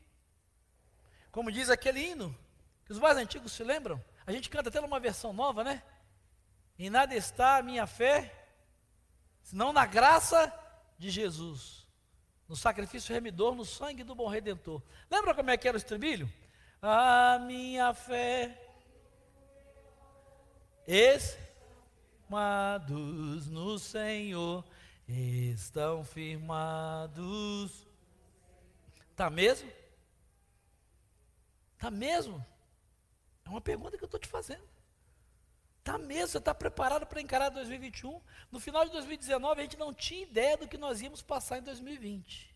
Como 1.31 1.51
diz 1.51 1.71
aquele 1.71 1.99
hino, 1.99 2.37
que 2.85 2.91
os 2.91 2.99
mais 2.99 3.17
antigos 3.17 3.51
se 3.53 3.63
lembram? 3.63 4.03
A 4.27 4.31
gente 4.31 4.47
canta 4.47 4.69
até 4.69 4.79
numa 4.79 4.99
versão 4.99 5.33
nova, 5.33 5.63
né? 5.63 5.81
Em 6.77 6.91
nada 6.91 7.15
está 7.15 7.57
a 7.57 7.63
minha 7.63 7.87
fé 7.87 8.40
senão 9.51 9.71
na 9.73 9.85
graça 9.85 10.51
de 10.97 11.09
Jesus, 11.09 11.85
no 12.47 12.55
sacrifício 12.55 13.13
remidor, 13.13 13.53
no 13.53 13.65
sangue 13.65 14.01
do 14.01 14.15
bom 14.15 14.29
redentor. 14.29 14.81
Lembra 15.09 15.35
como 15.35 15.49
é 15.49 15.57
que 15.57 15.67
era 15.67 15.75
o 15.75 15.77
estribilho? 15.77 16.31
A 16.81 17.37
minha 17.37 17.93
fé 17.93 18.57
firmados 20.85 21.37
no 23.49 23.77
Senhor, 23.77 24.63
estão 25.05 26.05
firmados. 26.05 27.85
Tá 29.17 29.29
mesmo? 29.29 29.69
Tá 31.77 31.91
mesmo? 31.91 32.45
É 33.43 33.49
uma 33.49 33.59
pergunta 33.59 33.97
que 33.97 34.03
eu 34.03 34.05
estou 34.05 34.19
te 34.19 34.29
fazendo. 34.29 34.63
Tá 35.83 35.97
mesmo? 35.97 36.37
Está 36.37 36.53
preparado 36.53 37.07
para 37.07 37.21
encarar 37.21 37.49
2021? 37.49 38.21
No 38.51 38.59
final 38.59 38.85
de 38.85 38.91
2019, 38.91 39.59
a 39.59 39.63
gente 39.63 39.77
não 39.77 39.93
tinha 39.93 40.23
ideia 40.23 40.57
do 40.57 40.67
que 40.67 40.77
nós 40.77 41.01
íamos 41.01 41.21
passar 41.21 41.57
em 41.57 41.63
2020. 41.63 42.55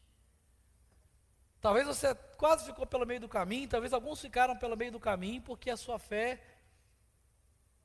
Talvez 1.59 1.87
você 1.87 2.13
quase 2.37 2.65
ficou 2.65 2.85
pelo 2.85 3.05
meio 3.05 3.19
do 3.19 3.27
caminho, 3.27 3.67
talvez 3.67 3.91
alguns 3.91 4.21
ficaram 4.21 4.55
pelo 4.55 4.77
meio 4.77 4.91
do 4.91 4.99
caminho, 4.99 5.41
porque 5.41 5.71
a 5.71 5.77
sua 5.77 5.97
fé 5.97 6.39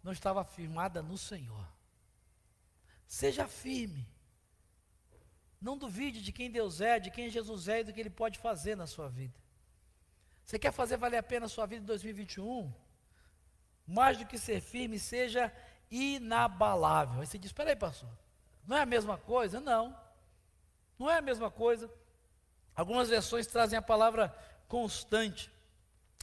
não 0.03 0.13
estava 0.13 0.45
firmada 0.45 1.03
no 1.03 1.17
Senhor. 1.17 1.67
Seja 3.07 3.49
firme. 3.49 4.07
Não 5.59 5.79
duvide 5.79 6.23
de 6.23 6.33
quem 6.33 6.51
Deus 6.51 6.83
é, 6.83 6.99
de 6.99 7.11
quem 7.11 7.31
Jesus 7.31 7.69
é 7.69 7.81
e 7.81 7.85
do 7.85 7.93
que 7.93 8.01
Ele 8.01 8.11
pode 8.11 8.39
fazer 8.39 8.77
na 8.77 8.87
sua 8.87 9.09
vida. 9.09 9.39
Você 10.45 10.59
quer 10.59 10.73
fazer 10.73 10.99
valer 10.99 11.19
a 11.19 11.23
pena 11.23 11.47
a 11.47 11.49
sua 11.49 11.65
vida 11.65 11.83
em 11.83 11.87
2021? 11.87 12.73
Mais 13.91 14.17
do 14.17 14.25
que 14.25 14.39
ser 14.39 14.61
firme, 14.61 14.99
seja 14.99 15.53
inabalável. 15.91 17.21
Aí 17.21 17.27
você 17.27 17.39
diz: 17.39 17.49
espera 17.51 17.71
aí, 17.71 17.77
pastor, 17.77 18.09
não 18.67 18.77
é 18.77 18.83
a 18.83 18.87
mesma 18.87 19.19
coisa? 19.19 19.59
Não, 19.59 19.97
não 20.99 21.11
é 21.11 21.19
a 21.19 21.21
mesma 21.21 21.51
coisa. 21.51 21.91
Algumas 22.75 23.09
versões 23.09 23.47
trazem 23.47 23.77
a 23.77 23.83
palavra 23.83 24.35
constante. 24.69 25.51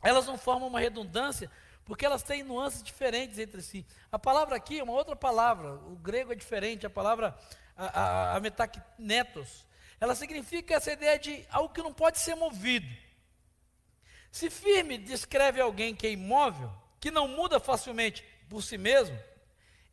Elas 0.02 0.26
não 0.26 0.38
formam 0.38 0.70
uma 0.70 0.80
redundância, 0.80 1.52
porque 1.84 2.06
elas 2.06 2.24
têm 2.24 2.44
nuances 2.44 2.82
diferentes 2.82 3.38
entre 3.38 3.62
si. 3.62 3.86
A 4.12 4.18
palavra 4.18 4.56
aqui 4.56 4.80
é 4.80 4.84
uma 4.84 4.94
outra 4.94 5.16
palavra, 5.16 5.74
o 5.74 5.96
grego 5.98 6.32
é 6.32 6.36
diferente, 6.36 6.86
a 6.86 6.90
palavra, 6.90 7.38
a, 7.76 7.86
a, 7.86 8.36
a 8.38 8.40
metaknetos, 8.40 9.68
ela 10.00 10.16
significa 10.16 10.76
essa 10.76 10.92
ideia 10.92 11.18
de 11.18 11.46
algo 11.50 11.74
que 11.74 11.82
não 11.82 11.94
pode 11.94 12.20
ser 12.20 12.36
movido. 12.36 12.88
Se 14.32 14.50
firme 14.50 14.98
descreve 14.98 15.60
alguém 15.60 15.96
que 15.96 16.06
é 16.06 16.12
imóvel, 16.12 16.72
que 17.00 17.12
não 17.12 17.28
muda 17.28 17.60
facilmente 17.60 18.24
por 18.50 18.62
si 18.62 18.78
mesmo, 18.78 19.18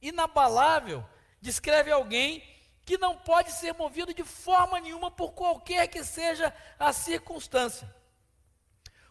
inabalável 0.01 1.05
descreve 1.41 1.91
alguém 1.91 2.43
que 2.85 2.99
não 2.99 3.17
pode 3.17 3.53
ser 3.53 3.73
movido 3.75 4.13
de 4.13 4.25
forma 4.25 4.81
nenhuma 4.81 5.11
por 5.11 5.33
qualquer 5.33 5.89
que 5.89 6.05
seja 6.05 6.55
a 6.79 6.93
circunstância. 6.93 7.93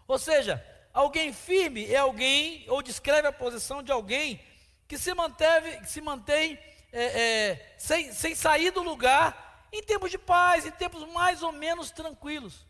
Ou 0.08 0.20
seja, 0.20 0.64
Alguém 0.94 1.34
firme 1.34 1.92
é 1.92 1.98
alguém, 1.98 2.66
ou 2.70 2.84
descreve 2.84 3.28
a 3.28 3.32
posição 3.32 3.82
de 3.82 3.92
alguém 3.92 4.40
que 4.88 4.96
se, 4.96 5.12
manteve, 5.16 5.84
se 5.88 6.00
mantém 6.00 6.60
é, 6.92 7.04
é, 7.04 7.76
sem, 7.80 8.14
sem 8.14 8.36
sair 8.36 8.70
do 8.70 8.84
lugar 8.84 9.68
em 9.72 9.82
tempos 9.82 10.12
de 10.12 10.20
paz, 10.20 10.68
em 10.68 10.72
tempos 10.72 11.04
mais 11.12 11.42
ou 11.42 11.52
menos 11.52 11.90
tranquilos. 11.90 12.68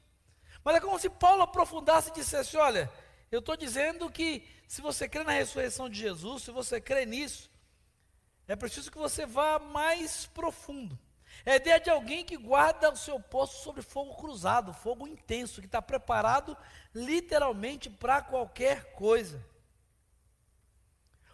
Mas 0.64 0.78
é 0.78 0.80
como 0.80 0.98
se 0.98 1.10
Paulo 1.10 1.42
aprofundasse 1.42 2.12
e 2.12 2.14
dissesse: 2.14 2.56
Olha, 2.56 2.90
eu 3.34 3.40
estou 3.40 3.58
dizendo 3.58 4.12
que 4.12 4.48
se 4.68 4.80
você 4.80 5.10
crê 5.10 5.24
na 5.24 5.32
ressurreição 5.32 5.90
de 5.90 6.00
Jesus, 6.00 6.44
se 6.44 6.52
você 6.52 6.80
crê 6.80 7.04
nisso, 7.04 7.50
é 8.48 8.56
preciso 8.56 8.92
que 8.92 8.98
você 8.98 9.26
vá 9.26 9.58
mais 9.58 10.28
profundo. 10.28 10.98
É 11.44 11.54
a 11.54 11.56
ideia 11.56 11.80
de 11.80 11.90
alguém 11.90 12.24
que 12.24 12.38
guarda 12.38 12.92
o 12.92 12.96
seu 12.96 13.20
posto 13.20 13.64
sobre 13.64 13.82
fogo 13.82 14.14
cruzado, 14.16 14.72
fogo 14.72 15.08
intenso, 15.08 15.62
que 15.62 15.66
está 15.66 15.82
preparado 15.82 16.56
literalmente 16.94 17.90
para 17.90 18.22
qualquer 18.22 18.94
coisa. 18.94 19.44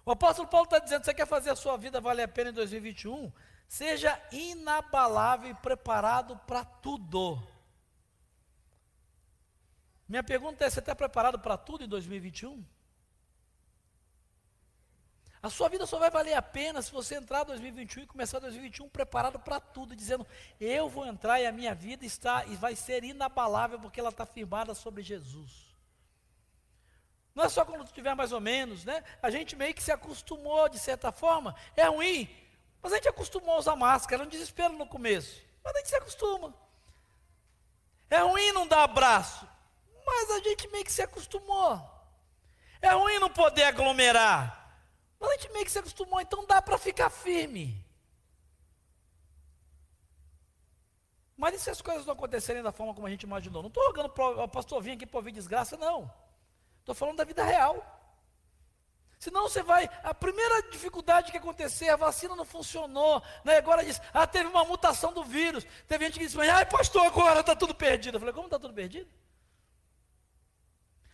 O 0.06 0.12
apóstolo 0.12 0.48
Paulo 0.48 0.66
está 0.66 0.80
dizendo: 0.80 1.04
você 1.04 1.14
quer 1.14 1.28
fazer 1.28 1.50
a 1.50 1.56
sua 1.56 1.76
vida 1.76 2.00
valer 2.00 2.24
a 2.24 2.28
pena 2.30 2.50
em 2.50 2.54
2021? 2.54 3.30
Seja 3.68 4.20
inabalável 4.32 5.52
e 5.52 5.56
preparado 5.56 6.38
para 6.48 6.64
tudo. 6.64 7.46
Minha 10.10 10.24
pergunta 10.24 10.66
é: 10.66 10.70
você 10.70 10.80
está 10.80 10.96
preparado 10.96 11.38
para 11.38 11.56
tudo 11.56 11.84
em 11.84 11.88
2021? 11.88 12.66
A 15.42 15.50
sua 15.50 15.70
vida 15.70 15.86
só 15.86 15.98
vai 15.98 16.10
valer 16.10 16.34
a 16.34 16.42
pena 16.42 16.82
se 16.82 16.92
você 16.92 17.16
entrar 17.16 17.44
em 17.44 17.46
2021 17.46 18.04
e 18.04 18.08
começar 18.08 18.40
2021 18.40 18.90
preparado 18.90 19.40
para 19.40 19.60
tudo, 19.60 19.96
dizendo: 19.96 20.26
Eu 20.60 20.90
vou 20.90 21.06
entrar 21.06 21.40
e 21.40 21.46
a 21.46 21.52
minha 21.52 21.76
vida 21.76 22.04
está 22.06 22.44
e 22.46 22.56
vai 22.56 22.76
ser 22.76 23.04
inabalável 23.04 23.80
porque 23.80 24.00
ela 24.00 24.10
está 24.10 24.26
firmada 24.26 24.74
sobre 24.74 25.04
Jesus. 25.04 25.70
Não 27.34 27.46
é 27.46 27.50
só 27.50 27.64
quando 27.64 27.86
estiver 27.86 28.16
mais 28.16 28.34
ou 28.34 28.42
menos, 28.42 28.84
né? 28.84 29.02
A 29.22 29.30
gente 29.30 29.56
meio 29.56 29.74
que 29.74 29.84
se 29.84 29.92
acostumou 29.92 30.68
de 30.68 30.80
certa 30.80 31.12
forma. 31.12 31.56
É 31.78 31.86
ruim, 31.86 32.28
mas 32.82 32.92
a 32.92 32.96
gente 32.96 33.08
acostumou 33.08 33.56
a 33.56 33.60
usar 33.60 33.76
máscara, 33.76 34.24
era 34.24 34.28
um 34.28 34.30
desespero 34.30 34.74
no 34.74 34.88
começo. 34.88 35.42
Mas 35.64 35.74
a 35.74 35.78
gente 35.78 35.90
se 35.90 35.96
acostuma. 35.96 36.54
É 38.10 38.18
ruim 38.18 38.52
não 38.52 38.68
dar 38.68 38.84
abraço, 38.84 39.48
mas 40.10 40.32
a 40.32 40.40
gente 40.40 40.68
meio 40.70 40.84
que 40.84 40.92
se 40.92 41.04
acostumou. 41.04 41.80
É 42.82 42.90
ruim 42.90 43.20
não 43.20 43.30
poder 43.30 43.64
aglomerar. 43.64 44.40
Mas 45.20 45.30
a 45.30 45.34
gente 45.34 45.52
meio 45.52 45.66
que 45.66 45.72
se 45.72 45.80
acostumou, 45.80 46.20
então 46.20 46.46
dá 46.48 46.62
para 46.62 46.78
ficar 46.78 47.10
firme. 47.10 47.86
Mas 51.38 51.54
e 51.56 51.60
se 51.60 51.70
as 51.70 51.82
coisas 51.82 52.06
não 52.06 52.14
acontecerem 52.14 52.64
da 52.64 52.72
forma 52.72 52.94
como 52.94 53.08
a 53.08 53.10
gente 53.10 53.24
imaginou? 53.24 53.62
Não 53.62 53.70
estou 53.70 53.86
rogando 53.86 54.10
para 54.10 54.44
o 54.44 54.48
pastor 54.48 54.82
vir 54.82 54.94
aqui 54.94 55.06
para 55.06 55.20
ouvir 55.20 55.32
desgraça, 55.32 55.78
não. 55.78 56.12
Estou 56.80 56.96
falando 56.96 57.18
da 57.18 57.24
vida 57.24 57.44
real. 57.44 57.76
Senão 59.20 59.44
você 59.44 59.62
vai. 59.62 59.90
A 60.04 60.14
primeira 60.14 60.64
dificuldade 60.64 61.32
que 61.32 61.38
acontecer, 61.38 61.90
a 61.90 61.96
vacina 61.96 62.36
não 62.36 62.46
funcionou. 62.46 63.22
Né? 63.44 63.58
Agora 63.58 63.86
diz, 63.86 64.02
ah, 64.14 64.26
teve 64.26 64.50
uma 64.50 64.66
mutação 64.66 65.14
do 65.14 65.24
vírus. 65.24 65.66
Teve 65.88 66.06
gente 66.06 66.20
que 66.20 66.26
disse, 66.26 66.40
ai, 66.42 66.66
pastor, 66.66 67.06
agora 67.06 67.42
está 67.42 67.56
tudo 67.56 67.76
perdido. 67.76 68.16
Eu 68.16 68.20
falei, 68.20 68.34
como 68.34 68.48
está 68.48 68.58
tudo 68.58 68.74
perdido? 68.74 69.10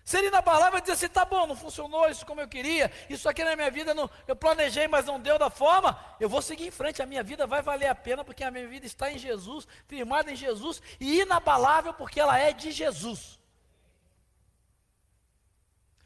Seria 0.06 0.28
inabalável 0.28 0.80
dizer 0.80 0.94
assim: 0.94 1.10
tá 1.10 1.26
bom, 1.26 1.48
não 1.48 1.56
funcionou 1.56 2.08
isso 2.08 2.24
como 2.28 2.40
eu 2.40 2.48
queria, 2.48 2.92
isso 3.10 3.28
aqui 3.28 3.44
na 3.44 3.56
minha 3.56 3.72
vida 3.72 3.92
não, 3.96 4.08
eu 4.28 4.36
planejei, 4.36 4.88
mas 4.88 5.08
não 5.08 5.20
deu 5.20 5.40
da 5.40 5.50
forma, 5.50 6.00
eu 6.20 6.30
vou 6.30 6.44
seguir 6.44 6.68
em 6.68 6.72
frente, 6.72 7.02
a 7.02 7.08
minha 7.08 7.24
vida 7.24 7.48
vai 7.48 7.64
valer 7.64 7.88
a 7.88 7.96
pena, 7.96 8.24
porque 8.24 8.44
a 8.44 8.52
minha 8.52 8.68
vida 8.68 8.86
está 8.86 9.12
em 9.12 9.18
Jesus, 9.18 9.68
firmada 9.88 10.32
em 10.32 10.36
Jesus, 10.36 10.80
e 11.00 11.22
inabalável 11.22 11.92
porque 11.92 12.20
ela 12.20 12.38
é 12.38 12.54
de 12.54 12.72
Jesus. 12.72 13.40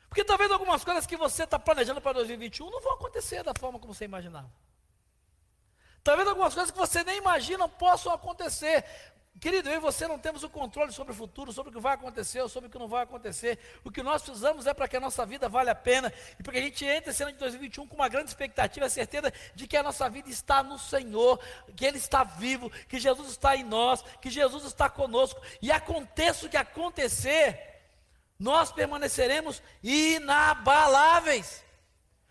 Porque 0.08 0.24
talvez 0.24 0.50
algumas 0.50 0.82
coisas 0.82 1.06
que 1.06 1.18
você 1.18 1.44
está 1.44 1.60
planejando 1.60 2.00
para 2.00 2.14
2021 2.14 2.72
não 2.72 2.80
vão 2.80 2.94
acontecer 2.94 3.44
da 3.44 3.54
forma 3.60 3.80
como 3.80 3.94
você 3.94 4.06
imaginava. 4.06 4.50
Talvez 6.02 6.26
algumas 6.26 6.54
coisas 6.54 6.72
que 6.72 6.78
você 6.78 7.04
nem 7.04 7.18
imagina 7.18 7.68
possam 7.68 8.14
acontecer. 8.14 8.86
Querido, 9.40 9.70
eu 9.70 9.76
e 9.76 9.80
você 9.80 10.06
não 10.06 10.20
temos 10.20 10.44
o 10.44 10.50
controle 10.50 10.92
sobre 10.92 11.14
o 11.14 11.16
futuro, 11.16 11.54
sobre 11.54 11.70
o 11.72 11.74
que 11.74 11.80
vai 11.80 11.94
acontecer 11.94 12.42
ou 12.42 12.50
sobre 12.50 12.68
o 12.68 12.72
que 12.72 12.78
não 12.78 12.90
vai 12.90 13.04
acontecer. 13.04 13.58
O 13.86 13.92
que 13.92 14.04
nós 14.04 14.22
precisamos 14.22 14.68
é 14.68 14.74
para 14.74 14.88
que 14.88 14.98
a 14.98 15.00
nossa 15.00 15.26
vida 15.26 15.48
vale 15.48 15.70
a 15.70 15.76
pena 15.76 16.12
e 16.38 16.44
para 16.44 16.52
que 16.52 16.60
a 16.60 16.62
gente 16.62 16.84
entre 16.84 17.12
esse 17.12 17.24
ano 17.24 17.32
de 17.32 17.38
2021 17.38 17.88
com 17.88 17.96
uma 17.96 18.10
grande 18.10 18.30
expectativa, 18.30 18.86
a 18.86 18.90
certeza 18.90 19.32
de 19.56 19.66
que 19.66 19.78
a 19.78 19.84
nossa 19.84 20.10
vida 20.10 20.30
está 20.30 20.62
no 20.62 20.78
Senhor, 20.78 21.40
que 21.76 21.86
Ele 21.86 21.98
está 21.98 22.24
vivo, 22.24 22.70
que 22.90 23.00
Jesus 23.00 23.30
está 23.30 23.56
em 23.56 23.64
nós, 23.64 24.04
que 24.22 24.30
Jesus 24.30 24.66
está 24.66 24.90
conosco. 24.90 25.42
E 25.62 25.72
aconteça 25.72 26.46
o 26.46 26.50
que 26.50 26.58
acontecer, 26.58 27.58
nós 28.38 28.74
permaneceremos 28.74 29.62
inabaláveis. 29.82 31.64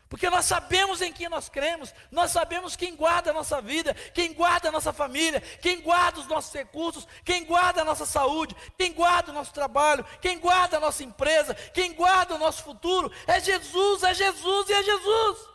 Porque 0.09 0.31
nós 0.31 0.47
sabemos 0.47 1.03
em 1.03 1.13
quem 1.13 1.29
nós 1.29 1.51
cremos, 1.51 1.95
nós 2.11 2.31
sabemos 2.31 2.75
quem 2.75 2.97
guarda 2.97 3.31
a 3.31 3.35
nossa 3.35 3.61
vida, 3.61 3.93
quem 4.15 4.33
guarda 4.33 4.71
a 4.71 4.73
nossa 4.73 4.91
família, 4.91 5.41
quem 5.61 5.83
guarda 5.83 6.21
os 6.21 6.27
nossos 6.27 6.53
recursos, 6.53 7.07
quem 7.25 7.45
guarda 7.45 7.83
a 7.83 7.85
nossa 7.85 8.07
saúde, 8.07 8.57
quem 8.79 8.95
guarda 8.95 9.31
o 9.31 9.35
nosso 9.35 9.53
trabalho, 9.53 10.05
quem 10.23 10.39
guarda 10.39 10.79
a 10.79 10.81
nossa 10.81 11.05
empresa, 11.05 11.55
quem 11.75 11.93
guarda 11.93 12.37
o 12.37 12.39
nosso 12.39 12.63
futuro. 12.63 13.13
É 13.27 13.39
Jesus, 13.39 14.03
é 14.03 14.15
Jesus 14.15 14.69
e 14.71 14.73
é 14.73 14.83
Jesus. 14.83 15.49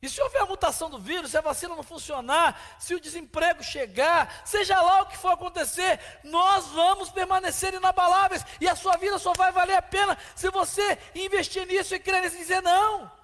E 0.00 0.08
se 0.08 0.22
houver 0.22 0.40
a 0.40 0.44
mutação 0.66 0.90
do 0.90 0.98
vírus, 0.98 1.30
se 1.30 1.38
a 1.38 1.40
vacina 1.40 1.76
não 1.76 1.82
funcionar, 1.82 2.76
se 2.78 2.94
o 2.94 3.00
desemprego 3.00 3.62
chegar, 3.62 4.42
seja 4.44 4.80
lá 4.80 5.02
o 5.02 5.06
que 5.06 5.16
for 5.16 5.32
acontecer, 5.32 6.00
nós 6.24 6.66
vamos 6.66 7.10
permanecer 7.10 7.74
inabaláveis 7.74 8.44
e 8.60 8.68
a 8.68 8.74
sua 8.74 8.96
vida 8.96 9.18
só 9.18 9.32
vai 9.32 9.52
valer 9.52 9.76
a 9.76 9.82
pena 9.82 10.18
se 10.34 10.50
você 10.50 10.98
investir 11.14 11.66
nisso 11.66 11.94
e 11.94 12.00
crer 12.00 12.22
nisso 12.22 12.36
e 12.36 12.38
dizer 12.38 12.62
não. 12.62 13.14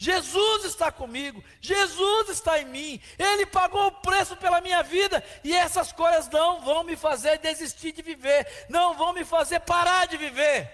Jesus 0.00 0.64
está 0.64 0.92
comigo, 0.92 1.42
Jesus 1.60 2.28
está 2.28 2.60
em 2.60 2.64
mim, 2.64 3.00
Ele 3.18 3.46
pagou 3.46 3.86
o 3.86 3.92
preço 3.92 4.36
pela 4.36 4.60
minha 4.60 4.82
vida 4.82 5.24
e 5.42 5.54
essas 5.54 5.92
coisas 5.92 6.28
não 6.28 6.60
vão 6.60 6.84
me 6.84 6.96
fazer 6.96 7.38
desistir 7.38 7.92
de 7.92 8.02
viver, 8.02 8.66
não 8.68 8.94
vão 8.94 9.12
me 9.12 9.24
fazer 9.24 9.60
parar 9.60 10.06
de 10.06 10.16
viver. 10.16 10.72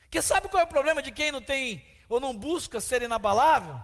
Porque 0.00 0.22
sabe 0.22 0.48
qual 0.48 0.60
é 0.60 0.64
o 0.64 0.68
problema 0.68 1.02
de 1.02 1.10
quem 1.10 1.32
não 1.32 1.40
tem 1.42 1.91
ou 2.12 2.20
não 2.20 2.36
busca 2.36 2.80
ser 2.80 3.02
inabalável, 3.02 3.80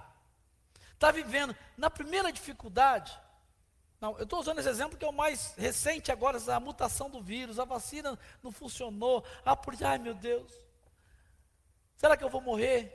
está 0.92 1.10
vivendo 1.10 1.56
na 1.76 1.88
primeira 1.88 2.30
dificuldade. 2.30 3.18
Não, 4.00 4.16
eu 4.18 4.24
estou 4.24 4.38
usando 4.38 4.58
esse 4.58 4.68
exemplo 4.68 4.98
que 4.98 5.04
é 5.04 5.08
o 5.08 5.12
mais 5.12 5.54
recente 5.56 6.12
agora, 6.12 6.38
a 6.54 6.60
mutação 6.60 7.08
do 7.08 7.22
vírus, 7.22 7.58
a 7.58 7.64
vacina 7.64 8.18
não 8.42 8.52
funcionou. 8.52 9.24
Ah, 9.44 9.56
por 9.56 9.74
ai 9.82 9.98
meu 9.98 10.14
Deus, 10.14 10.52
será 11.96 12.16
que 12.16 12.22
eu 12.22 12.28
vou 12.28 12.40
morrer? 12.40 12.94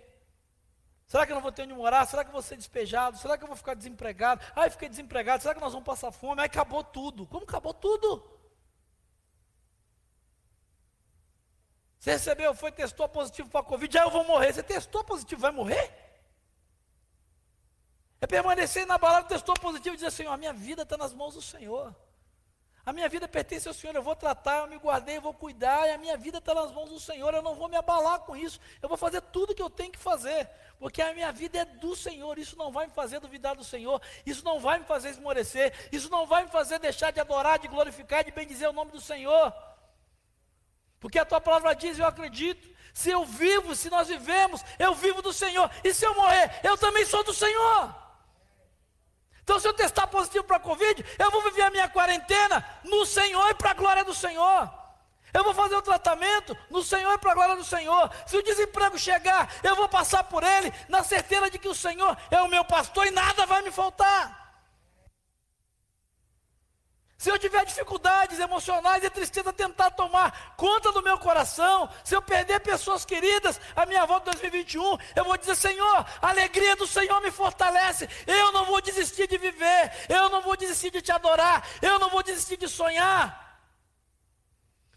Será 1.08 1.26
que 1.26 1.32
eu 1.32 1.36
não 1.36 1.42
vou 1.42 1.52
ter 1.52 1.64
onde 1.64 1.74
morar? 1.74 2.06
Será 2.06 2.24
que 2.24 2.30
eu 2.30 2.34
vou 2.34 2.42
ser 2.42 2.56
despejado? 2.56 3.18
Será 3.18 3.38
que 3.38 3.44
eu 3.44 3.48
vou 3.48 3.58
ficar 3.58 3.74
desempregado? 3.74 4.42
Ai, 4.56 4.70
fiquei 4.70 4.88
desempregado. 4.88 5.44
Será 5.44 5.54
que 5.54 5.62
nós 5.62 5.74
vamos 5.74 5.86
passar 5.86 6.12
fome? 6.12 6.42
Aí 6.42 6.48
acabou 6.48 6.84
tudo. 6.84 7.28
Como 7.28 7.44
acabou 7.44 7.74
tudo? 7.74 8.24
Você 12.04 12.12
recebeu, 12.12 12.54
foi, 12.54 12.70
testou 12.70 13.08
positivo 13.08 13.48
para 13.50 13.62
a 13.62 13.64
Covid, 13.64 13.94
já 13.94 14.04
eu 14.04 14.12
vou 14.12 14.26
morrer. 14.26 14.52
Você 14.52 14.62
testou 14.62 15.06
positivo, 15.06 15.40
vai 15.40 15.54
morrer? 15.54 15.90
É 18.20 18.28
permanecer 18.28 18.86
na 18.86 18.98
balada, 18.98 19.30
testou 19.30 19.56
positivo 19.56 19.96
e 19.96 19.96
dizer, 19.96 20.12
Senhor, 20.12 20.34
a 20.34 20.36
minha 20.36 20.52
vida 20.52 20.82
está 20.82 20.98
nas 20.98 21.14
mãos 21.14 21.36
do 21.36 21.42
Senhor. 21.42 21.96
A 22.86 22.92
minha 22.92 23.08
vida 23.08 23.26
pertence 23.26 23.70
ao 23.70 23.74
Senhor, 23.74 23.96
eu 23.96 24.04
vou 24.04 24.18
tratar, 24.18 24.58
eu 24.58 24.68
me 24.68 24.78
guardei, 24.78 25.16
eu 25.16 25.22
vou 25.22 25.34
cuidar, 25.34 25.88
e 25.88 25.92
a 25.92 25.98
minha 25.98 26.18
vida 26.18 26.40
está 26.40 26.54
nas 26.54 26.74
mãos 26.74 26.90
do 26.90 27.00
Senhor, 27.00 27.34
eu 27.34 27.42
não 27.42 27.56
vou 27.56 27.70
me 27.70 27.78
abalar 27.78 28.20
com 28.20 28.36
isso, 28.36 28.60
eu 28.82 28.90
vou 28.90 28.98
fazer 28.98 29.22
tudo 29.22 29.56
que 29.56 29.62
eu 29.62 29.70
tenho 29.70 29.94
que 29.94 29.98
fazer, 29.98 30.50
porque 30.78 31.02
a 31.02 31.14
minha 31.14 31.32
vida 31.32 31.60
é 31.60 31.64
do 31.64 31.96
Senhor, 31.96 32.38
isso 32.38 32.58
não 32.58 32.70
vai 32.70 32.88
me 32.88 32.92
fazer 32.92 33.22
duvidar 33.22 33.56
do 33.56 33.64
Senhor, 33.64 34.02
isso 34.26 34.44
não 34.44 34.60
vai 34.60 34.80
me 34.80 34.84
fazer 34.84 35.12
esmorecer, 35.12 35.88
isso 35.90 36.10
não 36.10 36.28
vai 36.28 36.44
me 36.44 36.52
fazer 36.52 36.80
deixar 36.80 37.12
de 37.12 37.22
adorar, 37.22 37.60
de 37.60 37.70
glorificar, 37.70 38.26
de 38.26 38.32
bendizer 38.32 38.70
o 38.70 38.74
nome 38.74 38.92
do 38.92 39.00
Senhor, 39.00 39.54
porque 41.04 41.20
a 41.20 41.26
tua 41.26 41.42
palavra 41.42 41.76
diz, 41.76 42.00
eu 42.00 42.06
acredito, 42.06 42.66
se 42.94 43.10
eu 43.10 43.26
vivo, 43.26 43.76
se 43.76 43.90
nós 43.90 44.08
vivemos, 44.08 44.64
eu 44.80 44.96
vivo 44.96 45.22
do 45.22 45.34
Senhor, 45.34 45.70
e 45.84 45.94
se 45.94 46.06
eu 46.06 46.16
morrer, 46.16 46.62
eu 46.64 46.78
também 46.78 47.06
sou 47.06 47.22
do 47.26 47.34
Senhor. 47.34 47.94
Então, 49.44 49.60
se 49.60 49.68
eu 49.68 49.74
testar 49.74 50.08
positivo 50.08 50.46
para 50.46 50.56
a 50.56 50.62
Covid, 50.62 51.06
eu 51.20 51.30
vou 51.30 51.42
viver 51.42 51.64
a 51.64 51.70
minha 51.70 51.90
quarentena 51.90 52.66
no 52.86 53.06
Senhor 53.06 53.50
e 53.50 53.54
para 53.54 53.72
a 53.72 53.74
glória 53.74 54.06
do 54.06 54.14
Senhor. 54.14 54.74
Eu 55.34 55.44
vou 55.44 55.54
fazer 55.54 55.76
o 55.76 55.82
tratamento 55.82 56.58
no 56.70 56.82
Senhor 56.82 57.14
e 57.14 57.18
para 57.18 57.32
a 57.34 57.36
glória 57.36 57.58
do 57.58 57.66
Senhor. 57.66 58.10
Se 58.26 58.38
o 58.38 58.42
desemprego 58.42 58.98
chegar, 58.98 59.54
eu 59.62 59.76
vou 59.76 59.90
passar 59.90 60.24
por 60.24 60.42
ele, 60.42 60.74
na 60.88 61.04
certeza 61.04 61.50
de 61.50 61.60
que 61.60 61.68
o 61.68 61.76
Senhor 61.76 62.18
é 62.32 62.42
o 62.42 62.48
meu 62.48 62.64
pastor 62.64 63.06
e 63.08 63.12
nada 63.12 63.46
vai 63.46 63.62
me 63.62 63.72
faltar. 63.72 64.43
Se 67.24 67.30
eu 67.30 67.40
tiver 67.40 67.66
dificuldades 67.66 68.38
emocionais 68.38 69.02
e 69.02 69.10
tristeza 69.10 69.54
tentar 69.54 69.92
tomar 69.92 70.54
conta 70.58 70.92
do 70.92 71.02
meu 71.02 71.18
coração, 71.18 71.90
se 72.04 72.14
eu 72.14 72.22
perder 72.22 72.60
pessoas 72.60 73.06
queridas, 73.06 73.62
a 73.74 73.86
minha 73.86 74.06
volta 74.06 74.32
2021, 74.32 74.98
eu 75.16 75.24
vou 75.24 75.38
dizer: 75.38 75.56
Senhor, 75.56 76.06
a 76.22 76.28
alegria 76.28 76.76
do 76.76 76.86
Senhor 76.86 77.22
me 77.22 77.32
fortalece. 77.32 78.10
Eu 78.28 78.52
não 78.52 78.66
vou 78.66 78.82
desistir 78.82 79.26
de 79.26 79.38
viver, 79.38 80.06
eu 80.10 80.28
não 80.28 80.42
vou 80.42 80.58
desistir 80.58 80.92
de 80.92 81.02
te 81.02 81.14
adorar, 81.14 81.66
eu 81.82 81.98
não 81.98 82.10
vou 82.10 82.22
desistir 82.22 82.58
de 82.58 82.68
sonhar, 82.68 83.58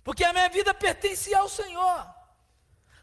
porque 0.03 0.25
a 0.25 0.33
minha 0.33 0.49
vida 0.49 0.75
pertence 0.75 1.33
ao 1.33 1.49
Senhor. 1.49 2.12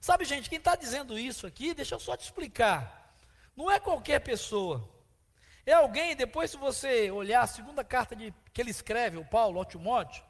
Sabe, 0.02 0.26
gente, 0.26 0.50
quem 0.50 0.58
está 0.58 0.76
dizendo 0.76 1.18
isso 1.18 1.48
aqui, 1.48 1.74
deixa 1.74 1.96
eu 1.96 2.00
só 2.02 2.18
te 2.18 2.26
explicar. 2.26 3.16
Não 3.56 3.72
é 3.72 3.80
qualquer 3.80 4.20
pessoa. 4.20 4.92
É 5.65 5.73
alguém, 5.73 6.15
depois 6.15 6.52
se 6.52 6.58
você 6.58 7.10
olhar 7.10 7.41
a 7.41 7.47
segunda 7.47 7.84
carta 7.84 8.15
de, 8.15 8.34
que 8.54 8.62
ele 8.62 8.71
escreve, 8.71 9.17
o 9.17 9.26
Paulo, 9.26 9.60
ao 9.60 9.65
Timóteo, 9.65 10.23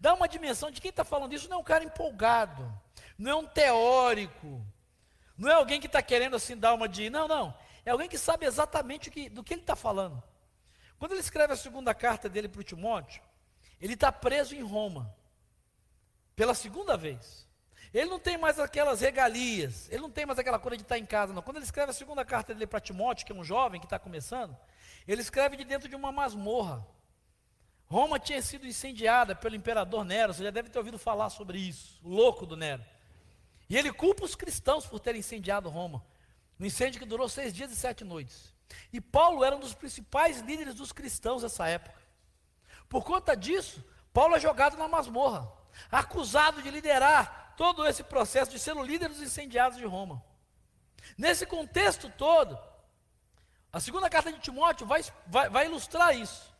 dá 0.00 0.14
uma 0.14 0.26
dimensão 0.26 0.70
de 0.70 0.80
quem 0.80 0.88
está 0.88 1.04
falando 1.04 1.34
isso, 1.34 1.48
não 1.48 1.58
é 1.58 1.60
um 1.60 1.64
cara 1.64 1.84
empolgado, 1.84 2.72
não 3.18 3.30
é 3.30 3.34
um 3.34 3.46
teórico, 3.46 4.64
não 5.36 5.50
é 5.50 5.54
alguém 5.54 5.80
que 5.80 5.86
está 5.86 6.00
querendo 6.00 6.36
assim 6.36 6.56
dar 6.56 6.74
uma 6.74 6.88
de. 6.88 7.10
Não, 7.10 7.26
não. 7.26 7.56
É 7.84 7.90
alguém 7.90 8.08
que 8.08 8.16
sabe 8.16 8.46
exatamente 8.46 9.10
que, 9.10 9.28
do 9.28 9.42
que 9.42 9.52
ele 9.52 9.60
está 9.60 9.76
falando. 9.76 10.22
Quando 10.98 11.12
ele 11.12 11.20
escreve 11.20 11.52
a 11.52 11.56
segunda 11.56 11.92
carta 11.92 12.28
dele 12.28 12.48
para 12.48 12.60
o 12.60 12.64
Timóteo, 12.64 13.22
ele 13.80 13.94
está 13.94 14.10
preso 14.10 14.54
em 14.54 14.62
Roma, 14.62 15.14
pela 16.34 16.54
segunda 16.54 16.96
vez. 16.96 17.46
Ele 17.94 18.10
não 18.10 18.18
tem 18.18 18.36
mais 18.36 18.58
aquelas 18.58 19.00
regalias, 19.00 19.88
ele 19.88 20.02
não 20.02 20.10
tem 20.10 20.26
mais 20.26 20.36
aquela 20.36 20.58
coisa 20.58 20.76
de 20.76 20.82
estar 20.82 20.98
em 20.98 21.06
casa, 21.06 21.32
não. 21.32 21.40
Quando 21.40 21.58
ele 21.58 21.64
escreve 21.64 21.90
a 21.90 21.94
segunda 21.94 22.24
carta 22.24 22.52
dele 22.52 22.66
para 22.66 22.80
Timóteo, 22.80 23.24
que 23.24 23.30
é 23.30 23.34
um 23.34 23.44
jovem 23.44 23.80
que 23.80 23.86
está 23.86 24.00
começando, 24.00 24.56
ele 25.06 25.20
escreve 25.20 25.56
de 25.56 25.64
dentro 25.64 25.88
de 25.88 25.94
uma 25.94 26.10
masmorra. 26.10 26.84
Roma 27.86 28.18
tinha 28.18 28.42
sido 28.42 28.66
incendiada 28.66 29.36
pelo 29.36 29.54
imperador 29.54 30.04
Nero, 30.04 30.34
você 30.34 30.42
já 30.42 30.50
deve 30.50 30.70
ter 30.70 30.78
ouvido 30.78 30.98
falar 30.98 31.30
sobre 31.30 31.56
isso, 31.56 32.00
o 32.02 32.08
louco 32.08 32.44
do 32.44 32.56
Nero. 32.56 32.84
E 33.70 33.76
ele 33.76 33.92
culpa 33.92 34.24
os 34.24 34.34
cristãos 34.34 34.84
por 34.84 34.98
terem 34.98 35.20
incendiado 35.20 35.68
Roma. 35.68 36.04
Um 36.58 36.66
incêndio 36.66 36.98
que 36.98 37.06
durou 37.06 37.28
seis 37.28 37.54
dias 37.54 37.70
e 37.70 37.76
sete 37.76 38.02
noites. 38.02 38.52
E 38.92 39.00
Paulo 39.00 39.44
era 39.44 39.54
um 39.54 39.60
dos 39.60 39.72
principais 39.72 40.40
líderes 40.40 40.74
dos 40.74 40.90
cristãos 40.90 41.44
nessa 41.44 41.68
época. 41.68 42.02
Por 42.88 43.04
conta 43.04 43.36
disso, 43.36 43.84
Paulo 44.12 44.34
é 44.34 44.40
jogado 44.40 44.76
na 44.76 44.88
masmorra, 44.88 45.48
acusado 45.92 46.60
de 46.60 46.70
liderar 46.70 47.43
todo 47.56 47.86
esse 47.86 48.02
processo 48.02 48.50
de 48.50 48.58
ser 48.58 48.76
o 48.76 48.82
líder 48.82 49.08
dos 49.08 49.20
incendiados 49.20 49.78
de 49.78 49.84
Roma. 49.84 50.22
Nesse 51.16 51.46
contexto 51.46 52.08
todo, 52.10 52.58
a 53.72 53.80
segunda 53.80 54.08
carta 54.08 54.32
de 54.32 54.38
Timóteo 54.38 54.86
vai, 54.86 55.04
vai, 55.26 55.48
vai 55.48 55.66
ilustrar 55.66 56.16
isso. 56.16 56.54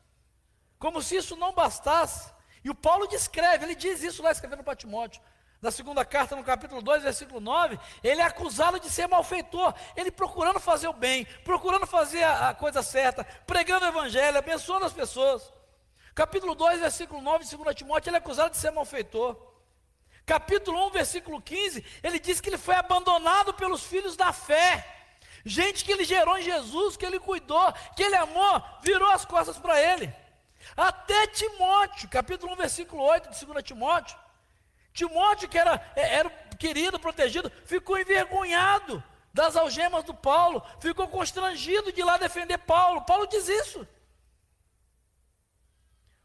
Como 0.78 1.00
se 1.00 1.16
isso 1.16 1.36
não 1.36 1.52
bastasse. 1.52 2.32
E 2.62 2.70
o 2.70 2.74
Paulo 2.74 3.06
descreve, 3.06 3.64
ele 3.64 3.74
diz 3.74 4.02
isso 4.02 4.22
lá 4.22 4.32
escrevendo 4.32 4.64
para 4.64 4.74
Timóteo. 4.74 5.22
Na 5.60 5.70
segunda 5.70 6.04
carta, 6.04 6.36
no 6.36 6.44
capítulo 6.44 6.82
2, 6.82 7.04
versículo 7.04 7.40
9, 7.40 7.78
ele 8.02 8.20
é 8.20 8.24
acusado 8.24 8.78
de 8.78 8.90
ser 8.90 9.06
malfeitor, 9.06 9.74
ele 9.96 10.10
procurando 10.10 10.60
fazer 10.60 10.88
o 10.88 10.92
bem, 10.92 11.24
procurando 11.42 11.86
fazer 11.86 12.22
a, 12.22 12.50
a 12.50 12.54
coisa 12.54 12.82
certa, 12.82 13.24
pregando 13.46 13.86
o 13.86 13.88
evangelho, 13.88 14.36
abençoando 14.36 14.84
as 14.84 14.92
pessoas. 14.92 15.50
Capítulo 16.14 16.54
2, 16.54 16.80
versículo 16.80 17.22
9, 17.22 17.44
de 17.44 17.56
2 17.56 17.74
Timóteo, 17.74 18.10
ele 18.10 18.16
é 18.16 18.18
acusado 18.18 18.50
de 18.50 18.58
ser 18.58 18.72
malfeitor. 18.72 19.53
Capítulo 20.26 20.86
1, 20.86 20.90
versículo 20.90 21.40
15, 21.40 21.84
ele 22.02 22.18
diz 22.18 22.40
que 22.40 22.48
ele 22.48 22.56
foi 22.58 22.74
abandonado 22.74 23.52
pelos 23.52 23.84
filhos 23.84 24.16
da 24.16 24.32
fé. 24.32 24.90
Gente 25.44 25.84
que 25.84 25.92
ele 25.92 26.04
gerou 26.04 26.38
em 26.38 26.42
Jesus, 26.42 26.96
que 26.96 27.04
ele 27.04 27.20
cuidou, 27.20 27.72
que 27.94 28.02
ele 28.02 28.16
amou, 28.16 28.62
virou 28.82 29.10
as 29.10 29.24
costas 29.24 29.58
para 29.58 29.78
ele. 29.80 30.12
Até 30.74 31.26
Timóteo, 31.26 32.08
capítulo 32.08 32.54
1, 32.54 32.56
versículo 32.56 33.02
8 33.02 33.30
de 33.30 33.44
2 33.44 33.62
Timóteo. 33.62 34.18
Timóteo, 34.94 35.48
que 35.48 35.58
era, 35.58 35.92
é, 35.94 36.16
era 36.16 36.30
querido, 36.58 36.98
protegido, 36.98 37.52
ficou 37.66 37.98
envergonhado 37.98 39.02
das 39.34 39.56
algemas 39.56 40.04
do 40.04 40.14
Paulo, 40.14 40.62
ficou 40.80 41.08
constrangido 41.08 41.92
de 41.92 42.00
ir 42.00 42.04
lá 42.04 42.16
defender 42.16 42.56
Paulo. 42.58 43.02
Paulo 43.02 43.26
diz 43.26 43.48
isso. 43.48 43.86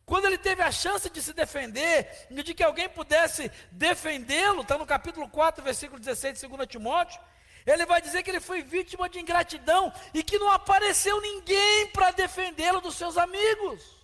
Quando 0.10 0.26
ele 0.26 0.40
teve 0.40 0.64
a 0.64 0.72
chance 0.72 1.08
de 1.08 1.22
se 1.22 1.34
defender, 1.34 2.26
de 2.32 2.52
que 2.56 2.64
alguém 2.64 2.90
pudesse 2.90 3.52
defendê-lo, 3.72 4.64
está 4.64 4.76
no 4.76 4.84
capítulo 4.84 5.30
4, 5.30 5.64
versículo 5.64 6.00
16 6.00 6.40
de 6.40 6.48
2 6.48 6.68
Timóteo, 6.68 7.22
ele 7.64 7.86
vai 7.86 8.02
dizer 8.02 8.24
que 8.24 8.32
ele 8.32 8.40
foi 8.40 8.64
vítima 8.64 9.08
de 9.08 9.20
ingratidão 9.20 9.94
e 10.12 10.24
que 10.24 10.40
não 10.40 10.50
apareceu 10.50 11.22
ninguém 11.22 11.92
para 11.92 12.10
defendê-lo 12.10 12.82
dos 12.82 12.96
seus 12.96 13.20
amigos. 13.20 14.04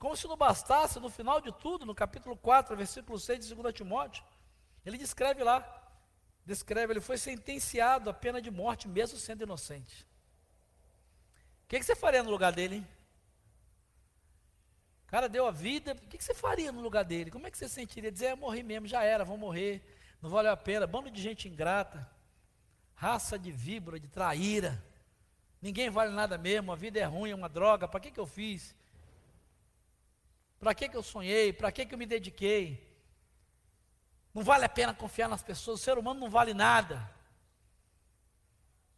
Como 0.00 0.16
se 0.16 0.26
não 0.26 0.36
bastasse, 0.36 0.98
no 0.98 1.08
final 1.08 1.40
de 1.40 1.52
tudo, 1.52 1.86
no 1.86 1.94
capítulo 1.94 2.36
4, 2.36 2.76
versículo 2.76 3.20
6 3.20 3.46
de 3.46 3.54
2 3.54 3.72
Timóteo, 3.72 4.24
ele 4.84 4.98
descreve 4.98 5.44
lá, 5.44 5.62
descreve, 6.44 6.92
ele 6.92 7.00
foi 7.00 7.18
sentenciado 7.18 8.10
à 8.10 8.12
pena 8.12 8.42
de 8.42 8.50
morte, 8.50 8.88
mesmo 8.88 9.16
sendo 9.16 9.44
inocente. 9.44 10.04
O 11.62 11.68
que, 11.68 11.78
que 11.78 11.86
você 11.86 11.94
faria 11.94 12.24
no 12.24 12.30
lugar 12.30 12.50
dele, 12.50 12.76
hein? 12.78 12.97
O 15.08 15.10
cara 15.10 15.26
deu 15.26 15.46
a 15.46 15.50
vida, 15.50 15.92
o 15.92 16.06
que 16.06 16.22
você 16.22 16.34
faria 16.34 16.70
no 16.70 16.82
lugar 16.82 17.02
dele? 17.02 17.30
Como 17.30 17.46
é 17.46 17.50
que 17.50 17.56
você 17.56 17.66
sentiria? 17.66 18.12
Dizer, 18.12 18.32
eu 18.32 18.36
morri 18.36 18.62
mesmo, 18.62 18.86
já 18.86 19.02
era, 19.02 19.24
vou 19.24 19.38
morrer, 19.38 19.82
não 20.20 20.28
valeu 20.28 20.52
a 20.52 20.56
pena. 20.56 20.86
Bando 20.86 21.10
de 21.10 21.22
gente 21.22 21.48
ingrata, 21.48 22.06
raça 22.94 23.38
de 23.38 23.50
víbora, 23.50 23.98
de 23.98 24.06
traíra. 24.06 24.84
Ninguém 25.62 25.88
vale 25.88 26.12
nada 26.12 26.36
mesmo, 26.36 26.72
a 26.72 26.76
vida 26.76 27.00
é 27.00 27.04
ruim, 27.04 27.30
é 27.30 27.34
uma 27.34 27.48
droga, 27.48 27.88
para 27.88 28.00
que, 28.00 28.10
que 28.10 28.20
eu 28.20 28.26
fiz? 28.26 28.76
Para 30.60 30.74
que, 30.74 30.90
que 30.90 30.96
eu 30.96 31.02
sonhei? 31.02 31.54
Para 31.54 31.72
que, 31.72 31.86
que 31.86 31.94
eu 31.94 31.98
me 31.98 32.04
dediquei? 32.04 32.86
Não 34.34 34.42
vale 34.42 34.66
a 34.66 34.68
pena 34.68 34.92
confiar 34.92 35.26
nas 35.26 35.42
pessoas, 35.42 35.80
o 35.80 35.82
ser 35.82 35.96
humano 35.96 36.20
não 36.20 36.28
vale 36.28 36.52
nada. 36.52 37.10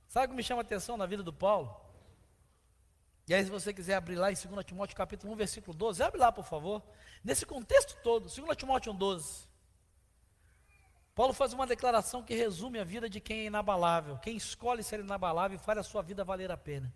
Sabe 0.09 0.27
o 0.27 0.31
que 0.31 0.35
me 0.35 0.43
chama 0.43 0.63
a 0.63 0.65
atenção 0.65 0.97
na 0.97 1.07
vida 1.07 1.23
do 1.23 1.33
Paulo? 1.33 1.81
E 3.31 3.35
aí, 3.35 3.45
se 3.45 3.51
você 3.51 3.73
quiser 3.73 3.95
abrir 3.95 4.17
lá 4.17 4.33
em 4.33 4.35
2 4.35 4.67
Timóteo 4.67 4.97
capítulo 4.97 5.33
1, 5.35 5.37
versículo 5.37 5.73
12, 5.73 6.03
abre 6.03 6.19
lá, 6.19 6.33
por 6.33 6.45
favor. 6.45 6.83
Nesse 7.23 7.47
contexto 7.47 7.97
todo, 8.03 8.29
2 8.29 8.57
Timóteo 8.57 8.91
1, 8.91 8.97
12. 8.97 9.49
Paulo 11.15 11.33
faz 11.33 11.53
uma 11.53 11.65
declaração 11.65 12.25
que 12.25 12.35
resume 12.35 12.81
a 12.81 12.83
vida 12.83 13.09
de 13.09 13.21
quem 13.21 13.43
é 13.43 13.45
inabalável. 13.45 14.19
Quem 14.19 14.37
escolhe 14.37 14.83
ser 14.83 14.99
inabalável 14.99 15.57
e 15.57 15.63
faz 15.63 15.79
a 15.79 15.85
sua 15.85 16.03
vida 16.03 16.25
valer 16.25 16.51
a 16.51 16.57
pena. 16.57 16.93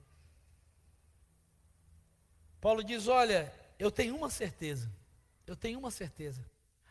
Paulo 2.61 2.83
diz: 2.83 3.07
Olha, 3.07 3.55
eu 3.79 3.93
tenho 3.93 4.17
uma 4.17 4.29
certeza. 4.29 4.91
Eu 5.47 5.55
tenho 5.55 5.79
uma 5.79 5.93
certeza. 5.93 6.45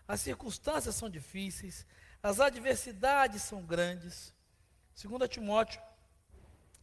As 0.08 0.22
circunstâncias 0.22 0.96
são 0.96 1.10
difíceis, 1.10 1.86
as 2.22 2.40
adversidades 2.40 3.42
são 3.42 3.62
grandes, 3.62 4.34
2 5.04 5.30
Timóteo, 5.30 5.82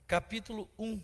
capítulo 0.06 0.68
1, 0.78 1.00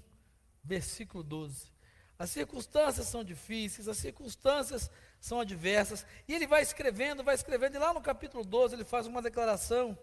versículo 0.67 1.23
12. 1.23 1.71
As 2.19 2.31
circunstâncias 2.31 3.07
são 3.07 3.23
difíceis, 3.23 3.89
as 3.89 3.99
circunstâncias 3.99 4.91
são 5.21 5.41
adversas, 5.41 6.05
e 6.27 6.35
ele 6.35 6.47
vai 6.47 6.63
escrevendo, 6.63 7.23
vai 7.23 7.35
escrevendo, 7.35 7.77
e 7.77 7.79
lá 7.79 7.93
no 7.93 8.01
capítulo 8.01 8.45
12 8.45 8.75
ele 8.75 8.85
faz 8.85 9.07
uma 9.07 9.23
declaração 9.23 9.97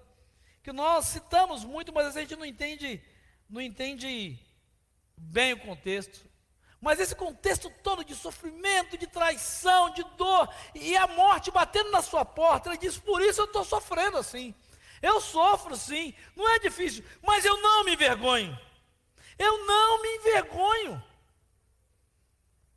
que 0.61 0.71
nós 0.71 1.05
citamos 1.05 1.65
muito, 1.65 1.91
mas 1.91 2.15
a 2.15 2.19
gente 2.19 2.35
não 2.35 2.45
entende, 2.45 3.01
não 3.49 3.59
entende 3.59 4.39
bem 5.17 5.53
o 5.53 5.59
contexto. 5.59 6.31
Mas 6.79 6.99
esse 6.99 7.15
contexto 7.15 7.69
todo 7.81 8.03
de 8.03 8.13
sofrimento, 8.13 8.97
de 8.97 9.07
traição, 9.07 9.89
de 9.91 10.03
dor 10.17 10.53
e 10.75 10.95
a 10.95 11.07
morte 11.07 11.49
batendo 11.49 11.91
na 11.91 12.01
sua 12.01 12.25
porta, 12.25 12.69
ele 12.69 12.77
diz: 12.77 12.97
Por 12.97 13.21
isso 13.21 13.41
eu 13.41 13.45
estou 13.45 13.63
sofrendo 13.63 14.17
assim. 14.17 14.53
Eu 15.01 15.19
sofro 15.19 15.75
sim, 15.75 16.13
não 16.35 16.49
é 16.49 16.59
difícil, 16.59 17.03
mas 17.21 17.43
eu 17.43 17.57
não 17.61 17.83
me 17.85 17.93
envergonho. 17.93 18.57
Eu 19.37 19.65
não 19.65 20.01
me 20.01 20.15
envergonho. 20.17 21.03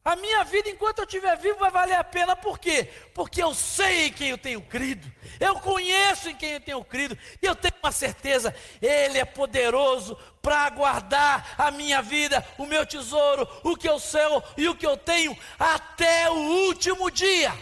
A 0.06 0.14
minha 0.14 0.44
vida, 0.44 0.70
enquanto 0.70 1.00
eu 1.00 1.04
estiver 1.04 1.36
vivo, 1.36 1.58
vai 1.58 1.68
valer 1.68 1.96
a 1.96 2.04
pena. 2.04 2.36
Por 2.36 2.60
quê? 2.60 2.88
Porque 3.12 3.42
eu 3.42 3.52
sei 3.52 4.06
em 4.06 4.12
quem 4.12 4.28
eu 4.28 4.38
tenho 4.38 4.60
crido. 4.60 5.12
Eu 5.40 5.56
conheço 5.56 6.28
em 6.28 6.36
quem 6.36 6.52
eu 6.52 6.60
tenho 6.60 6.84
crido. 6.84 7.18
E 7.42 7.44
eu 7.44 7.56
tenho 7.56 7.74
uma 7.82 7.90
certeza: 7.90 8.54
Ele 8.80 9.18
é 9.18 9.24
poderoso 9.24 10.16
para 10.40 10.70
guardar 10.70 11.56
a 11.58 11.72
minha 11.72 12.00
vida, 12.02 12.46
o 12.56 12.66
meu 12.66 12.86
tesouro, 12.86 13.48
o 13.64 13.76
que 13.76 13.88
eu 13.88 13.98
sou 13.98 14.44
e 14.56 14.68
o 14.68 14.76
que 14.76 14.86
eu 14.86 14.96
tenho 14.96 15.36
até 15.58 16.30
o 16.30 16.36
último 16.36 17.10
dia. 17.10 17.52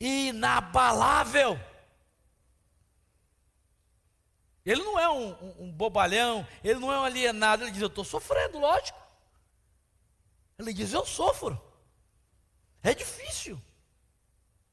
Inabalável. 0.00 1.60
Ele 4.68 4.82
não 4.82 4.98
é 4.98 5.08
um, 5.08 5.30
um, 5.30 5.54
um 5.60 5.72
bobalhão, 5.72 6.46
ele 6.62 6.78
não 6.78 6.92
é 6.92 7.00
um 7.00 7.04
alienado. 7.04 7.64
Ele 7.64 7.70
diz: 7.70 7.80
Eu 7.80 7.88
estou 7.88 8.04
sofrendo, 8.04 8.58
lógico. 8.58 9.00
Ele 10.58 10.74
diz: 10.74 10.92
Eu 10.92 11.06
sofro. 11.06 11.58
É 12.82 12.92
difícil. 12.92 13.58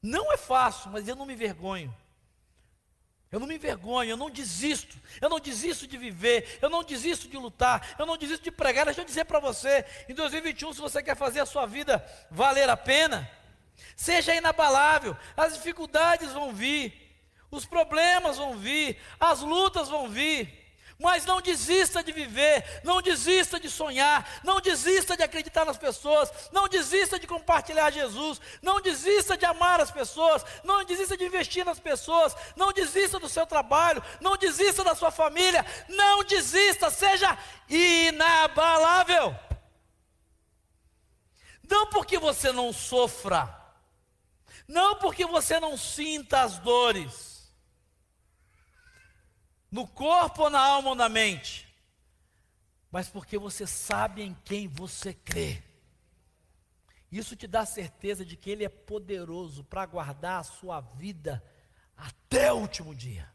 Não 0.02 0.30
é 0.30 0.36
fácil, 0.36 0.90
mas 0.90 1.08
eu 1.08 1.16
não 1.16 1.24
me 1.24 1.32
envergonho. 1.32 1.96
Eu 3.32 3.40
não 3.40 3.46
me 3.46 3.54
envergonho, 3.54 4.10
eu 4.10 4.18
não 4.18 4.28
desisto. 4.28 4.98
Eu 5.18 5.30
não 5.30 5.40
desisto 5.40 5.86
de 5.86 5.96
viver, 5.96 6.58
eu 6.60 6.68
não 6.68 6.84
desisto 6.84 7.26
de 7.26 7.38
lutar, 7.38 7.96
eu 7.98 8.04
não 8.04 8.18
desisto 8.18 8.44
de 8.44 8.50
pregar. 8.50 8.84
Deixa 8.84 9.00
eu 9.00 9.04
dizer 9.06 9.24
para 9.24 9.40
você: 9.40 9.82
em 10.10 10.14
2021, 10.14 10.74
se 10.74 10.80
você 10.80 11.02
quer 11.02 11.16
fazer 11.16 11.40
a 11.40 11.46
sua 11.46 11.64
vida 11.64 12.04
valer 12.30 12.68
a 12.68 12.76
pena, 12.76 13.30
seja 13.96 14.34
inabalável. 14.34 15.16
As 15.34 15.54
dificuldades 15.54 16.32
vão 16.32 16.52
vir, 16.52 17.05
os 17.50 17.64
problemas 17.64 18.36
vão 18.38 18.56
vir, 18.56 18.98
as 19.18 19.40
lutas 19.40 19.88
vão 19.88 20.08
vir. 20.08 20.66
Mas 20.98 21.26
não 21.26 21.42
desista 21.42 22.02
de 22.02 22.10
viver, 22.10 22.80
não 22.82 23.02
desista 23.02 23.60
de 23.60 23.68
sonhar, 23.68 24.40
não 24.42 24.62
desista 24.62 25.14
de 25.14 25.22
acreditar 25.22 25.66
nas 25.66 25.76
pessoas, 25.76 26.32
não 26.50 26.66
desista 26.66 27.18
de 27.18 27.26
compartilhar 27.26 27.90
Jesus, 27.90 28.40
não 28.62 28.80
desista 28.80 29.36
de 29.36 29.44
amar 29.44 29.78
as 29.78 29.90
pessoas, 29.90 30.42
não 30.64 30.82
desista 30.84 31.14
de 31.14 31.26
investir 31.26 31.66
nas 31.66 31.78
pessoas, 31.78 32.34
não 32.56 32.72
desista 32.72 33.18
do 33.18 33.28
seu 33.28 33.46
trabalho, 33.46 34.02
não 34.22 34.38
desista 34.38 34.82
da 34.82 34.94
sua 34.94 35.10
família, 35.10 35.66
não 35.86 36.24
desista, 36.24 36.88
seja 36.88 37.36
inabalável. 37.68 39.36
Não 41.68 41.88
porque 41.88 42.18
você 42.18 42.52
não 42.52 42.72
sofra, 42.72 43.54
não 44.66 44.94
porque 44.96 45.26
você 45.26 45.60
não 45.60 45.76
sinta 45.76 46.40
as 46.40 46.58
dores, 46.58 47.35
no 49.70 49.86
corpo 49.86 50.44
ou 50.44 50.50
na 50.50 50.60
alma 50.60 50.90
ou 50.90 50.94
na 50.94 51.08
mente, 51.08 51.66
mas 52.90 53.08
porque 53.08 53.36
você 53.36 53.66
sabe 53.66 54.22
em 54.22 54.34
quem 54.44 54.68
você 54.68 55.12
crê. 55.12 55.62
Isso 57.10 57.36
te 57.36 57.46
dá 57.46 57.64
certeza 57.64 58.24
de 58.24 58.36
que 58.36 58.50
Ele 58.50 58.64
é 58.64 58.68
poderoso 58.68 59.64
para 59.64 59.86
guardar 59.86 60.40
a 60.40 60.44
sua 60.44 60.80
vida 60.80 61.42
até 61.96 62.52
o 62.52 62.56
último 62.56 62.94
dia. 62.94 63.30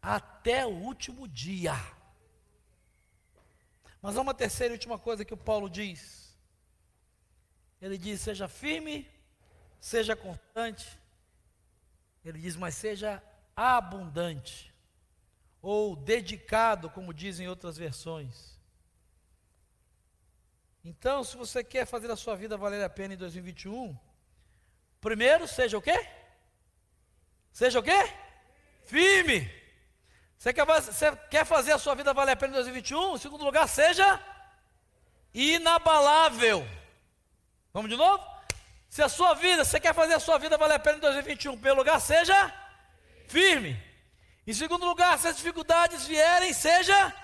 Até 0.00 0.66
o 0.66 0.70
último 0.70 1.26
dia. 1.26 1.74
Mas 4.02 4.16
há 4.16 4.20
uma 4.20 4.34
terceira 4.34 4.74
e 4.74 4.76
última 4.76 4.98
coisa 4.98 5.24
que 5.24 5.32
o 5.32 5.38
Paulo 5.38 5.70
diz. 5.70 6.36
Ele 7.80 7.96
diz: 7.96 8.20
seja 8.20 8.46
firme, 8.46 9.08
seja 9.80 10.14
constante. 10.14 10.98
Ele 12.22 12.38
diz, 12.38 12.56
mas 12.56 12.74
seja 12.74 13.22
abundante 13.54 14.73
ou 15.64 15.96
dedicado, 15.96 16.90
como 16.90 17.14
dizem 17.14 17.48
outras 17.48 17.78
versões. 17.78 18.54
Então, 20.84 21.24
se 21.24 21.38
você 21.38 21.64
quer 21.64 21.86
fazer 21.86 22.10
a 22.10 22.16
sua 22.16 22.36
vida 22.36 22.54
valer 22.54 22.84
a 22.84 22.90
pena 22.90 23.14
em 23.14 23.16
2021, 23.16 23.98
primeiro 25.00 25.48
seja 25.48 25.78
o 25.78 25.80
quê? 25.80 26.06
Seja 27.50 27.78
o 27.78 27.82
quê? 27.82 28.12
Firme. 28.84 29.50
Você 30.36 30.52
quer, 30.52 30.66
você 30.66 31.16
quer 31.30 31.46
fazer 31.46 31.72
a 31.72 31.78
sua 31.78 31.94
vida 31.94 32.12
valer 32.12 32.32
a 32.32 32.36
pena 32.36 32.52
em 32.52 32.56
2021? 32.56 33.14
Em 33.14 33.18
segundo 33.18 33.42
lugar, 33.42 33.66
seja 33.66 34.20
inabalável. 35.32 36.68
Vamos 37.72 37.90
de 37.90 37.96
novo? 37.96 38.22
Se 38.90 39.02
a 39.02 39.08
sua 39.08 39.32
vida, 39.32 39.64
você 39.64 39.80
quer 39.80 39.94
fazer 39.94 40.12
a 40.12 40.20
sua 40.20 40.36
vida 40.36 40.58
valer 40.58 40.74
a 40.74 40.78
pena 40.78 40.98
em 40.98 41.00
2021, 41.00 41.52
em 41.52 41.56
primeiro 41.56 41.78
lugar, 41.78 41.98
seja 42.02 42.52
firme. 43.28 43.93
Em 44.46 44.52
segundo 44.52 44.84
lugar, 44.84 45.18
se 45.18 45.28
as 45.28 45.36
dificuldades 45.36 46.06
vierem, 46.06 46.52
seja 46.52 47.14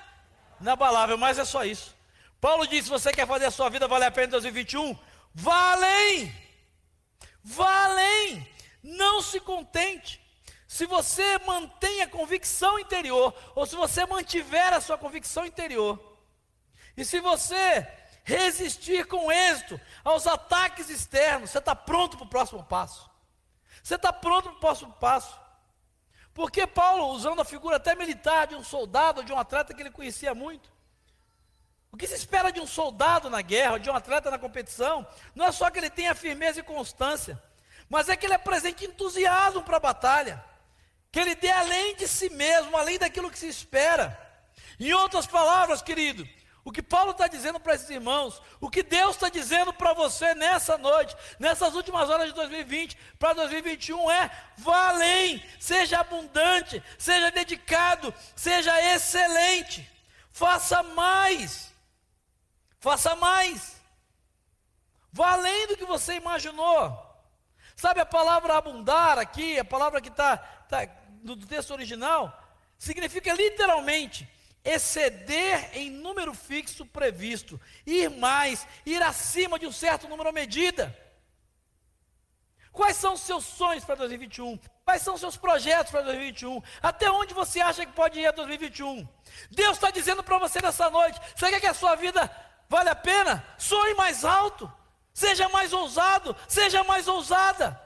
inabalável, 0.61 1.19
mas 1.19 1.39
é 1.39 1.45
só 1.45 1.65
isso. 1.65 1.95
Paulo 2.41 2.67
disse: 2.67 2.85
se 2.85 2.91
você 2.91 3.13
quer 3.13 3.27
fazer 3.27 3.47
a 3.47 3.51
sua 3.51 3.69
vida 3.69 3.87
valer 3.87 4.07
a 4.07 4.11
pena 4.11 4.29
em 4.29 4.31
2021, 4.31 4.99
valem, 5.35 6.35
valem, 7.43 8.49
não 8.83 9.21
se 9.21 9.39
contente. 9.41 10.21
Se 10.67 10.87
você 10.87 11.39
mantém 11.39 12.01
a 12.03 12.09
convicção 12.09 12.79
interior, 12.79 13.35
ou 13.55 13.67
se 13.67 13.77
você 13.77 14.07
mantiver 14.07 14.73
a 14.73 14.81
sua 14.81 14.97
convicção 14.97 15.45
interior, 15.45 15.99
e 16.97 17.05
se 17.05 17.21
você 17.21 17.87
resistir 18.25 19.07
com 19.07 19.31
êxito 19.31 19.81
aos 20.05 20.27
ataques 20.27 20.89
externos, 20.89 21.51
você 21.51 21.59
está 21.59 21.75
pronto 21.75 22.17
para 22.17 22.27
o 22.27 22.31
próximo 22.31 22.65
passo. 22.65 23.11
Você 23.83 23.97
está 23.97 24.13
pronto 24.13 24.45
para 24.51 24.57
o 24.57 24.61
próximo 24.61 24.93
passo. 24.95 25.39
Porque 26.41 26.67
Paulo, 26.67 27.09
usando 27.09 27.43
a 27.43 27.45
figura 27.45 27.77
até 27.77 27.95
militar 27.95 28.47
de 28.47 28.55
um 28.55 28.65
soldado, 28.65 29.23
de 29.23 29.31
um 29.31 29.39
atleta 29.39 29.75
que 29.75 29.83
ele 29.83 29.91
conhecia 29.91 30.35
muito, 30.35 30.73
o 31.93 31.99
que 31.99 32.07
se 32.07 32.15
espera 32.15 32.51
de 32.51 32.59
um 32.59 32.67
soldado 32.67 33.29
na 33.29 33.43
guerra, 33.43 33.77
de 33.77 33.91
um 33.91 33.95
atleta 33.95 34.31
na 34.31 34.39
competição, 34.39 35.07
não 35.35 35.45
é 35.45 35.53
só 35.53 35.71
que 35.71 35.79
ele 35.79 35.91
tenha 35.91 36.15
firmeza 36.15 36.61
e 36.61 36.63
constância, 36.63 37.39
mas 37.91 38.09
é 38.09 38.17
que 38.17 38.25
ele 38.25 38.33
apresente 38.33 38.87
entusiasmo 38.87 39.63
para 39.63 39.77
a 39.77 39.81
batalha, 39.81 40.43
que 41.13 41.21
ele 41.21 41.35
dê 41.35 41.51
além 41.51 41.95
de 41.97 42.09
si 42.09 42.31
mesmo, 42.31 42.75
além 42.75 42.99
daquilo 42.99 43.31
que 43.31 43.39
se 43.39 43.49
espera. 43.49 44.19
Em 44.79 44.95
outras 44.95 45.27
palavras, 45.27 45.83
querido, 45.83 46.27
o 46.65 46.71
que 46.71 46.83
Paulo 46.83 47.13
está 47.13 47.27
dizendo 47.27 47.59
para 47.59 47.75
esses 47.75 47.89
irmãos, 47.89 48.41
o 48.61 48.69
que 48.69 48.83
Deus 48.83 49.17
está 49.17 49.29
dizendo 49.31 49.73
para 49.73 49.95
você 49.95 50.35
nessa 50.35 50.77
noite, 50.77 51.17
nessas 51.39 51.75
últimas 51.75 52.11
horas 52.11 52.29
de 52.29 52.35
2020 52.35 52.97
para 53.19 53.33
2021 53.33 54.11
é: 54.11 54.31
vá 54.59 54.89
além, 54.91 55.43
seja 55.59 56.01
abundante, 56.01 56.83
seja 56.99 57.31
dedicado, 57.31 58.13
seja 58.37 58.79
excelente, 58.95 59.91
faça 60.31 60.83
mais, 60.83 61.73
faça 62.79 63.17
mais, 63.17 63.81
vá 65.11 65.33
além 65.33 65.67
do 65.69 65.77
que 65.77 65.87
você 65.87 66.15
imaginou. 66.15 67.09
Sabe 67.75 68.01
a 68.01 68.07
palavra 68.07 68.59
abundar 68.59 69.19
aqui, 69.19 69.59
a 69.59 69.65
palavra 69.65 70.03
que 70.03 70.11
está 70.11 70.37
tá, 70.37 70.87
no 71.23 71.35
texto 71.35 71.71
original, 71.71 72.39
significa 72.77 73.33
literalmente 73.33 74.29
exceder 74.65 75.71
em 75.73 75.91
número 75.91 76.35
fixo 76.35 76.85
previsto, 76.85 77.61
ir 77.87 78.11
mais, 78.11 78.67
ir 78.85 79.03
acima 79.03 79.59
de 79.59 79.67
um 79.67 79.73
certo 79.73 80.09
número 80.09 80.29
à 80.29 80.33
medida. 80.33 80.97
Quais 82.73 82.97
são 82.97 83.15
os 83.15 83.21
seus 83.21 83.45
sonhos 83.45 83.85
para 83.85 83.97
2021? 83.97 84.59
Quais 84.85 85.03
são 85.03 85.15
os 85.15 85.21
seus 85.21 85.37
projetos 85.37 85.91
para 85.91 86.03
2021? 86.03 86.63
Até 86.81 87.11
onde 87.11 87.35
você 87.35 87.61
acha 87.61 87.85
que 87.85 87.93
pode 87.93 88.21
ir 88.21 88.27
a 88.27 88.31
2021? 88.31 89.07
Deus 89.51 89.77
está 89.77 89.91
dizendo 89.91 90.23
para 90.23 90.39
você 90.39 90.61
nessa 90.61 90.89
noite: 90.89 91.21
você 91.35 91.51
quer 91.51 91.61
que 91.61 91.67
a 91.67 91.75
sua 91.75 91.97
vida 91.97 92.31
vale 92.69 92.89
a 92.89 92.95
pena? 92.95 93.45
Sonhe 93.59 93.95
mais 93.95 94.25
alto, 94.25 94.73
seja 95.13 95.49
mais 95.49 95.73
ousado, 95.73 96.37
seja 96.47 96.85
mais 96.85 97.09
ousada. 97.09 97.81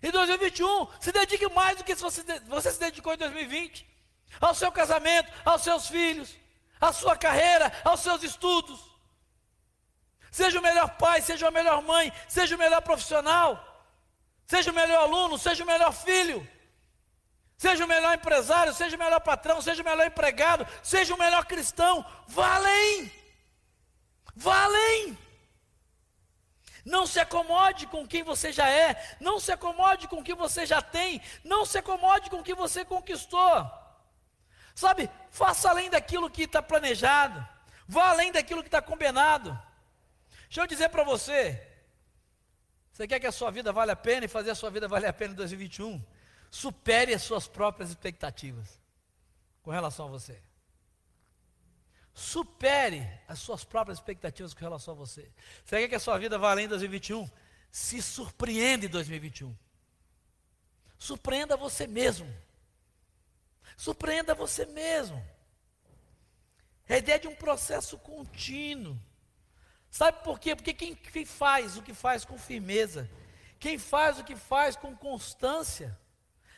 Em 0.00 0.12
2021, 0.12 0.86
se 1.00 1.10
dedique 1.10 1.48
mais 1.52 1.76
do 1.76 1.82
que 1.82 1.94
você, 1.96 2.22
você 2.46 2.70
se 2.70 2.78
dedicou 2.78 3.14
em 3.14 3.18
2020 3.18 3.97
ao 4.40 4.54
seu 4.54 4.70
casamento, 4.70 5.32
aos 5.44 5.62
seus 5.62 5.88
filhos, 5.88 6.36
à 6.80 6.92
sua 6.92 7.16
carreira, 7.16 7.72
aos 7.84 8.00
seus 8.00 8.22
estudos. 8.22 8.80
Seja 10.30 10.58
o 10.58 10.62
melhor 10.62 10.90
pai, 10.96 11.22
seja 11.22 11.48
a 11.48 11.50
melhor 11.50 11.82
mãe, 11.82 12.12
seja 12.28 12.54
o 12.54 12.58
melhor 12.58 12.82
profissional, 12.82 13.86
seja 14.46 14.70
o 14.70 14.74
melhor 14.74 15.02
aluno, 15.02 15.38
seja 15.38 15.64
o 15.64 15.66
melhor 15.66 15.92
filho. 15.92 16.46
Seja 17.56 17.84
o 17.84 17.88
melhor 17.88 18.14
empresário, 18.14 18.72
seja 18.72 18.94
o 18.94 18.98
melhor 18.98 19.20
patrão, 19.20 19.60
seja 19.60 19.82
o 19.82 19.84
melhor 19.84 20.06
empregado, 20.06 20.64
seja 20.80 21.12
o 21.12 21.18
melhor 21.18 21.44
cristão. 21.44 22.06
Vá 22.28 22.54
além. 22.54 23.12
Além. 24.46 25.18
Não 26.84 27.04
se 27.04 27.18
acomode 27.18 27.86
com 27.88 28.06
quem 28.06 28.22
você 28.22 28.52
já 28.52 28.68
é, 28.68 29.16
não 29.20 29.40
se 29.40 29.50
acomode 29.50 30.06
com 30.06 30.20
o 30.20 30.22
que 30.22 30.34
você 30.34 30.64
já 30.64 30.80
tem, 30.80 31.20
não 31.44 31.66
se 31.66 31.76
acomode 31.76 32.30
com 32.30 32.38
o 32.38 32.42
que 32.42 32.54
você 32.54 32.84
conquistou. 32.84 33.68
Sabe, 34.78 35.10
faça 35.28 35.68
além 35.68 35.90
daquilo 35.90 36.30
que 36.30 36.42
está 36.42 36.62
planejado, 36.62 37.44
vá 37.88 38.10
além 38.10 38.30
daquilo 38.30 38.62
que 38.62 38.68
está 38.68 38.80
combinado. 38.80 39.50
Deixa 40.42 40.60
eu 40.60 40.68
dizer 40.68 40.88
para 40.88 41.02
você, 41.02 41.60
você 42.92 43.08
quer 43.08 43.18
que 43.18 43.26
a 43.26 43.32
sua 43.32 43.50
vida 43.50 43.72
vale 43.72 43.90
a 43.90 43.96
pena 43.96 44.26
e 44.26 44.28
fazer 44.28 44.52
a 44.52 44.54
sua 44.54 44.70
vida 44.70 44.86
valer 44.86 45.08
a 45.08 45.12
pena 45.12 45.32
em 45.32 45.36
2021? 45.36 46.00
Supere 46.48 47.12
as 47.12 47.22
suas 47.22 47.48
próprias 47.48 47.90
expectativas 47.90 48.80
com 49.64 49.72
relação 49.72 50.06
a 50.06 50.10
você. 50.10 50.40
Supere 52.14 53.04
as 53.26 53.40
suas 53.40 53.64
próprias 53.64 53.98
expectativas 53.98 54.54
com 54.54 54.60
relação 54.60 54.94
a 54.94 54.96
você. 54.96 55.28
Você 55.64 55.80
quer 55.80 55.88
que 55.88 55.96
a 55.96 56.00
sua 56.00 56.16
vida 56.18 56.38
vá 56.38 56.52
além 56.52 56.66
em 56.66 56.68
2021? 56.68 57.28
Se 57.68 58.00
surpreenda 58.00 58.86
em 58.86 58.88
2021. 58.88 59.52
Surpreenda 60.96 61.56
você 61.56 61.84
mesmo. 61.84 62.32
Surpreenda 63.78 64.34
você 64.34 64.66
mesmo. 64.66 65.24
É 66.88 66.96
a 66.96 66.98
ideia 66.98 67.20
de 67.20 67.28
um 67.28 67.34
processo 67.36 67.96
contínuo. 67.96 69.00
Sabe 69.88 70.24
por 70.24 70.40
quê? 70.40 70.56
Porque 70.56 70.74
quem, 70.74 70.96
quem 70.96 71.24
faz 71.24 71.76
o 71.76 71.82
que 71.82 71.94
faz 71.94 72.24
com 72.24 72.36
firmeza, 72.36 73.08
quem 73.60 73.78
faz 73.78 74.18
o 74.18 74.24
que 74.24 74.34
faz 74.34 74.74
com 74.74 74.96
constância, 74.96 75.96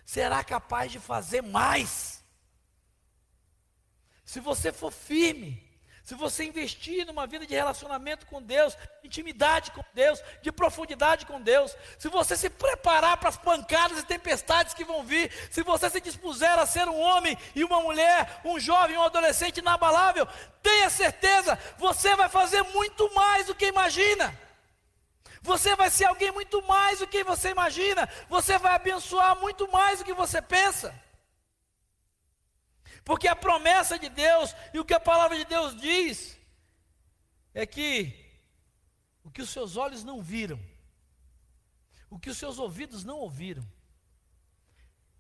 será 0.07 0.43
capaz 0.43 0.91
de 0.91 0.99
fazer 0.99 1.43
mais. 1.43 2.25
Se 4.25 4.41
você 4.41 4.73
for 4.73 4.91
firme, 4.91 5.63
se 6.11 6.17
você 6.17 6.43
investir 6.43 7.07
numa 7.07 7.25
vida 7.25 7.47
de 7.47 7.55
relacionamento 7.55 8.27
com 8.27 8.43
Deus, 8.43 8.77
intimidade 9.05 9.71
com 9.71 9.85
Deus, 9.95 10.21
de 10.43 10.51
profundidade 10.51 11.25
com 11.25 11.41
Deus, 11.41 11.77
se 12.01 12.09
você 12.09 12.37
se 12.37 12.51
preparar 12.51 13.17
para 13.17 13.29
as 13.29 13.37
pancadas 13.37 14.01
e 14.01 14.05
tempestades 14.05 14.75
que 14.75 14.85
vão 14.85 15.05
vir, 15.05 15.31
se 15.53 15.63
você 15.63 15.89
se 15.89 16.01
dispuser 16.01 16.59
a 16.59 16.67
ser 16.67 16.89
um 16.89 16.99
homem 17.01 17.39
e 17.55 17.63
uma 17.63 17.81
mulher, 17.81 18.41
um 18.45 18.59
jovem, 18.59 18.97
um 18.97 19.05
adolescente 19.05 19.59
inabalável, 19.59 20.27
tenha 20.61 20.91
certeza, 20.91 21.57
você 21.79 22.17
vai 22.17 22.29
fazer 22.29 22.65
muito 22.75 23.09
mais 23.15 23.47
do 23.47 23.55
que 23.55 23.67
imagina. 23.67 24.37
Você 25.43 25.77
vai 25.77 25.91
ser 25.91 26.07
alguém 26.07 26.33
muito 26.33 26.61
mais 26.63 26.99
do 26.99 27.07
que 27.07 27.23
você 27.23 27.51
imagina. 27.51 28.09
Você 28.29 28.59
vai 28.59 28.75
abençoar 28.75 29.39
muito 29.39 29.71
mais 29.71 30.01
do 30.01 30.05
que 30.05 30.13
você 30.13 30.43
pensa. 30.43 30.93
Porque 33.11 33.27
a 33.27 33.35
promessa 33.35 33.99
de 33.99 34.09
Deus 34.09 34.55
e 34.73 34.79
o 34.79 34.85
que 34.85 34.95
a 34.95 35.01
palavra 35.01 35.37
de 35.37 35.45
Deus 35.45 35.75
diz 35.75 36.39
é 37.53 37.67
que 37.67 38.15
o 39.25 39.31
que 39.33 39.43
os 39.43 39.51
seus 39.51 39.77
olhos 39.77 40.05
não 40.05 40.23
viram, 40.23 40.61
o 42.09 42.21
que 42.21 42.31
os 42.31 42.37
seus 42.37 42.61
ouvidos 42.61 43.03
não 43.03 43.19
ouviram. 43.19 43.67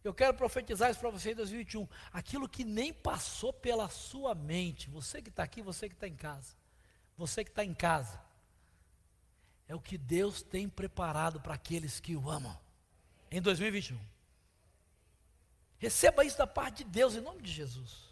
Eu 0.04 0.14
quero 0.14 0.34
profetizar 0.34 0.88
isso 0.88 1.00
para 1.00 1.10
você 1.10 1.32
em 1.32 1.34
2021. 1.34 1.88
Aquilo 2.12 2.48
que 2.48 2.62
nem 2.62 2.92
passou 2.92 3.52
pela 3.52 3.88
sua 3.88 4.36
mente, 4.36 4.88
você 4.88 5.20
que 5.20 5.28
está 5.28 5.42
aqui, 5.42 5.60
você 5.60 5.88
que 5.88 5.96
está 5.96 6.06
em 6.06 6.14
casa, 6.14 6.54
você 7.16 7.42
que 7.42 7.50
está 7.50 7.64
em 7.64 7.74
casa, 7.74 8.20
é 9.66 9.74
o 9.74 9.80
que 9.80 9.98
Deus 9.98 10.42
tem 10.42 10.68
preparado 10.68 11.40
para 11.40 11.54
aqueles 11.54 11.98
que 11.98 12.14
o 12.14 12.30
amam 12.30 12.56
em 13.32 13.42
2021. 13.42 13.98
Receba 15.80 16.24
isso 16.24 16.36
da 16.36 16.46
parte 16.46 16.84
de 16.84 16.90
Deus, 16.90 17.16
em 17.16 17.22
nome 17.22 17.40
de 17.40 17.50
Jesus. 17.50 18.10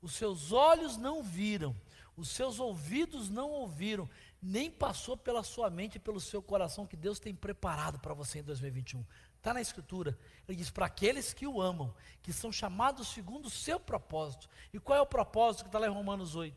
Os 0.00 0.14
seus 0.14 0.52
olhos 0.52 0.96
não 0.96 1.24
viram, 1.24 1.76
os 2.16 2.28
seus 2.28 2.60
ouvidos 2.60 3.28
não 3.28 3.50
ouviram, 3.50 4.08
nem 4.40 4.70
passou 4.70 5.16
pela 5.16 5.42
sua 5.42 5.68
mente 5.68 5.96
e 5.96 6.00
pelo 6.00 6.20
seu 6.20 6.40
coração 6.40 6.86
que 6.86 6.96
Deus 6.96 7.18
tem 7.18 7.34
preparado 7.34 7.98
para 7.98 8.14
você 8.14 8.38
em 8.38 8.44
2021. 8.44 9.04
Está 9.36 9.52
na 9.52 9.60
Escritura. 9.60 10.16
Ele 10.46 10.56
diz: 10.56 10.70
para 10.70 10.86
aqueles 10.86 11.34
que 11.34 11.48
o 11.48 11.60
amam, 11.60 11.92
que 12.22 12.32
são 12.32 12.52
chamados 12.52 13.08
segundo 13.08 13.46
o 13.46 13.50
seu 13.50 13.80
propósito. 13.80 14.48
E 14.72 14.78
qual 14.78 14.96
é 14.96 15.02
o 15.02 15.06
propósito 15.06 15.64
que 15.64 15.68
está 15.68 15.80
lá 15.80 15.88
em 15.88 15.92
Romanos 15.92 16.36
8? 16.36 16.56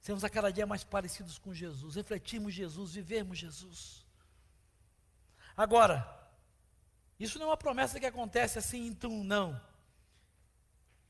Sermos 0.00 0.24
a 0.24 0.30
cada 0.30 0.50
dia 0.50 0.66
mais 0.66 0.82
parecidos 0.82 1.38
com 1.38 1.54
Jesus, 1.54 1.94
refletirmos 1.94 2.52
Jesus, 2.52 2.94
vivermos 2.94 3.38
Jesus. 3.38 4.04
Agora, 5.56 6.17
isso 7.18 7.38
não 7.38 7.46
é 7.46 7.50
uma 7.50 7.56
promessa 7.56 7.98
que 7.98 8.06
acontece 8.06 8.58
assim, 8.58 8.86
então 8.86 9.24
não. 9.24 9.60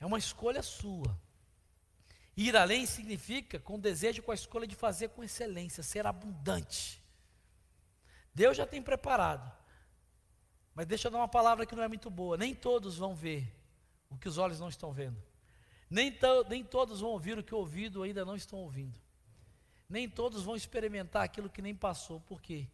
É 0.00 0.06
uma 0.06 0.18
escolha 0.18 0.62
sua. 0.62 1.18
Ir 2.36 2.56
além 2.56 2.86
significa 2.86 3.58
com 3.58 3.78
desejo, 3.78 4.22
com 4.22 4.30
a 4.30 4.34
escolha 4.34 4.66
de 4.66 4.76
fazer 4.76 5.08
com 5.08 5.24
excelência, 5.24 5.82
ser 5.82 6.06
abundante. 6.06 7.02
Deus 8.32 8.56
já 8.56 8.64
tem 8.64 8.80
preparado. 8.80 9.52
Mas 10.72 10.86
deixa 10.86 11.08
eu 11.08 11.12
dar 11.12 11.18
uma 11.18 11.28
palavra 11.28 11.66
que 11.66 11.74
não 11.74 11.82
é 11.82 11.88
muito 11.88 12.08
boa. 12.08 12.36
Nem 12.36 12.54
todos 12.54 12.96
vão 12.96 13.12
ver 13.14 13.52
o 14.08 14.16
que 14.16 14.28
os 14.28 14.38
olhos 14.38 14.60
não 14.60 14.68
estão 14.68 14.92
vendo. 14.92 15.20
Nem, 15.90 16.12
to, 16.12 16.44
nem 16.48 16.62
todos 16.62 17.00
vão 17.00 17.10
ouvir 17.10 17.36
o 17.36 17.42
que 17.42 17.54
o 17.54 17.58
ouvido 17.58 18.02
ainda 18.04 18.24
não 18.24 18.36
estão 18.36 18.60
ouvindo. 18.60 19.00
Nem 19.88 20.08
todos 20.08 20.44
vão 20.44 20.54
experimentar 20.54 21.24
aquilo 21.24 21.50
que 21.50 21.60
nem 21.60 21.74
passou. 21.74 22.20
Por 22.20 22.40
quê? 22.40 22.68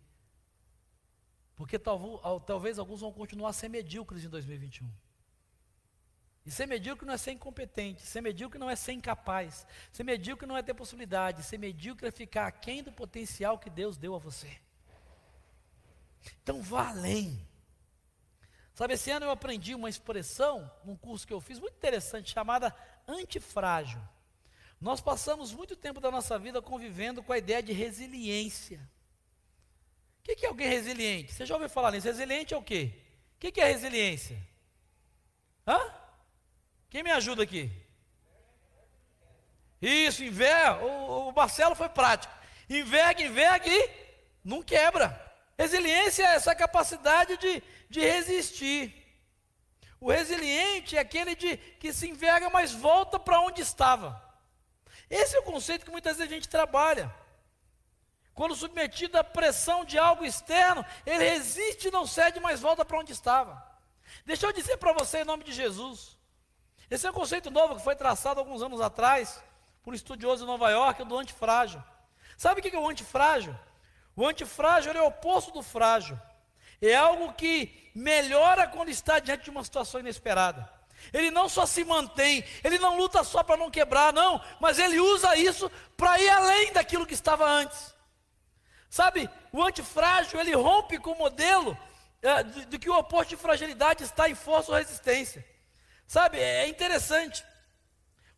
Porque 1.56 1.78
talvez, 1.78 2.78
alguns 2.78 3.00
vão 3.00 3.12
continuar 3.12 3.50
a 3.50 3.52
ser 3.52 3.68
medíocres 3.68 4.24
em 4.24 4.28
2021. 4.28 4.90
E 6.46 6.50
ser 6.50 6.66
medíocre 6.66 7.06
não 7.06 7.14
é 7.14 7.16
ser 7.16 7.32
incompetente, 7.32 8.02
ser 8.02 8.20
medíocre 8.20 8.58
não 8.58 8.68
é 8.68 8.76
ser 8.76 8.92
incapaz, 8.92 9.66
ser 9.90 10.04
medíocre 10.04 10.46
não 10.46 10.56
é 10.56 10.62
ter 10.62 10.74
possibilidade, 10.74 11.42
ser 11.42 11.56
medíocre 11.56 12.08
é 12.08 12.10
ficar 12.10 12.46
aquém 12.46 12.82
do 12.82 12.92
potencial 12.92 13.58
que 13.58 13.70
Deus 13.70 13.96
deu 13.96 14.14
a 14.14 14.18
você. 14.18 14.58
Então 16.42 16.60
vá 16.60 16.90
além. 16.90 17.48
Sabe, 18.74 18.94
esse 18.94 19.10
ano 19.10 19.24
eu 19.24 19.30
aprendi 19.30 19.74
uma 19.74 19.88
expressão 19.88 20.70
num 20.84 20.96
curso 20.96 21.26
que 21.26 21.32
eu 21.32 21.40
fiz 21.40 21.58
muito 21.58 21.76
interessante 21.76 22.32
chamada 22.32 22.74
antifrágil. 23.06 24.00
Nós 24.80 25.00
passamos 25.00 25.52
muito 25.52 25.76
tempo 25.76 26.00
da 26.00 26.10
nossa 26.10 26.38
vida 26.38 26.60
convivendo 26.60 27.22
com 27.22 27.32
a 27.32 27.38
ideia 27.38 27.62
de 27.62 27.72
resiliência. 27.72 28.86
O 30.24 30.26
que, 30.26 30.36
que 30.36 30.46
é 30.46 30.48
alguém 30.48 30.66
resiliente? 30.66 31.34
Você 31.34 31.44
já 31.44 31.54
ouviu 31.54 31.68
falar 31.68 31.90
nisso? 31.90 32.06
Resiliente 32.06 32.54
é 32.54 32.56
o 32.56 32.62
quê? 32.62 32.94
O 33.36 33.40
que, 33.40 33.52
que 33.52 33.60
é 33.60 33.66
resiliência? 33.66 34.38
Hã? 35.68 35.78
Quem 36.88 37.02
me 37.02 37.10
ajuda 37.10 37.42
aqui? 37.42 37.70
Isso, 39.82 40.24
enverga. 40.24 40.82
O, 40.82 41.28
o 41.28 41.32
Marcelo 41.32 41.74
foi 41.74 41.90
prático. 41.90 42.32
Enverga, 42.70 43.22
enverga 43.22 43.68
e 43.68 43.90
não 44.42 44.62
quebra. 44.62 45.08
Resiliência 45.58 46.22
é 46.22 46.36
essa 46.36 46.54
capacidade 46.54 47.36
de, 47.36 47.62
de 47.90 48.00
resistir. 48.00 48.94
O 50.00 50.10
resiliente 50.10 50.96
é 50.96 51.00
aquele 51.00 51.34
de, 51.36 51.58
que 51.58 51.92
se 51.92 52.08
enverga, 52.08 52.48
mas 52.48 52.72
volta 52.72 53.18
para 53.18 53.40
onde 53.40 53.60
estava. 53.60 54.24
Esse 55.10 55.36
é 55.36 55.40
o 55.40 55.44
conceito 55.44 55.84
que 55.84 55.90
muitas 55.90 56.16
vezes 56.16 56.32
a 56.32 56.34
gente 56.34 56.48
trabalha. 56.48 57.14
Quando 58.34 58.56
submetido 58.56 59.16
à 59.16 59.22
pressão 59.22 59.84
de 59.84 59.96
algo 59.96 60.24
externo, 60.24 60.84
ele 61.06 61.30
resiste 61.30 61.88
e 61.88 61.90
não 61.90 62.06
cede, 62.06 62.40
mas 62.40 62.60
volta 62.60 62.84
para 62.84 62.98
onde 62.98 63.12
estava. 63.12 63.64
Deixa 64.26 64.46
eu 64.46 64.52
dizer 64.52 64.76
para 64.76 64.92
você 64.92 65.20
em 65.20 65.24
nome 65.24 65.44
de 65.44 65.52
Jesus. 65.52 66.18
Esse 66.90 67.06
é 67.06 67.10
um 67.10 67.14
conceito 67.14 67.50
novo 67.50 67.76
que 67.76 67.84
foi 67.84 67.94
traçado 67.94 68.40
alguns 68.40 68.60
anos 68.60 68.80
atrás 68.80 69.42
por 69.82 69.92
um 69.92 69.96
estudioso 69.96 70.44
em 70.44 70.46
Nova 70.46 70.68
York 70.70 71.04
do 71.04 71.16
antifrágil. 71.16 71.82
Sabe 72.36 72.60
o 72.60 72.62
que 72.62 72.74
é 72.74 72.78
o 72.78 72.88
antifrágil? 72.88 73.54
O 74.16 74.26
antifrágil 74.26 74.92
é 74.92 75.00
o 75.00 75.06
oposto 75.06 75.52
do 75.52 75.62
frágil. 75.62 76.18
É 76.82 76.94
algo 76.94 77.32
que 77.34 77.90
melhora 77.94 78.66
quando 78.66 78.88
está 78.88 79.18
diante 79.20 79.44
de 79.44 79.50
uma 79.50 79.62
situação 79.62 80.00
inesperada. 80.00 80.68
Ele 81.12 81.30
não 81.30 81.48
só 81.48 81.66
se 81.66 81.84
mantém, 81.84 82.44
ele 82.62 82.78
não 82.78 82.96
luta 82.96 83.22
só 83.22 83.42
para 83.42 83.56
não 83.56 83.70
quebrar, 83.70 84.12
não, 84.12 84.40
mas 84.58 84.78
ele 84.78 84.98
usa 84.98 85.36
isso 85.36 85.70
para 85.96 86.18
ir 86.20 86.28
além 86.28 86.72
daquilo 86.72 87.06
que 87.06 87.14
estava 87.14 87.46
antes. 87.46 87.93
Sabe, 88.94 89.28
o 89.50 89.60
antifrágil, 89.60 90.38
ele 90.38 90.54
rompe 90.54 90.98
com 90.98 91.10
o 91.10 91.18
modelo 91.18 91.76
é, 92.22 92.44
de, 92.44 92.64
de, 92.66 92.78
que 92.78 92.88
o 92.88 92.96
oposto 92.96 93.30
de 93.30 93.36
fragilidade 93.36 94.04
está 94.04 94.30
em 94.30 94.36
força 94.36 94.70
ou 94.70 94.78
resistência. 94.78 95.44
Sabe, 96.06 96.38
é 96.38 96.68
interessante. 96.68 97.44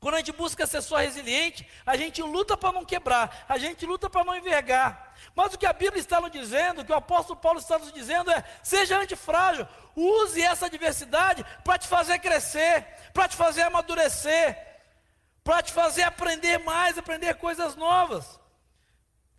Quando 0.00 0.14
a 0.14 0.16
gente 0.16 0.32
busca 0.32 0.66
ser 0.66 0.80
só 0.80 0.96
resiliente, 0.96 1.68
a 1.84 1.94
gente 1.94 2.22
luta 2.22 2.56
para 2.56 2.72
não 2.72 2.86
quebrar, 2.86 3.44
a 3.46 3.58
gente 3.58 3.84
luta 3.84 4.08
para 4.08 4.24
não 4.24 4.34
envergar. 4.34 5.14
Mas 5.34 5.52
o 5.52 5.58
que 5.58 5.66
a 5.66 5.74
Bíblia 5.74 6.00
está 6.00 6.22
nos 6.22 6.30
dizendo, 6.30 6.80
o 6.80 6.84
que 6.86 6.92
o 6.92 6.96
apóstolo 6.96 7.38
Paulo 7.38 7.60
está 7.60 7.78
nos 7.78 7.92
dizendo 7.92 8.30
é: 8.30 8.42
seja 8.62 8.96
antifrágil, 8.96 9.68
use 9.94 10.40
essa 10.40 10.64
adversidade 10.64 11.44
para 11.62 11.78
te 11.78 11.86
fazer 11.86 12.18
crescer, 12.18 12.82
para 13.12 13.28
te 13.28 13.36
fazer 13.36 13.60
amadurecer, 13.60 14.56
para 15.44 15.62
te 15.62 15.70
fazer 15.70 16.04
aprender 16.04 16.56
mais, 16.60 16.96
aprender 16.96 17.34
coisas 17.34 17.76
novas. 17.76 18.40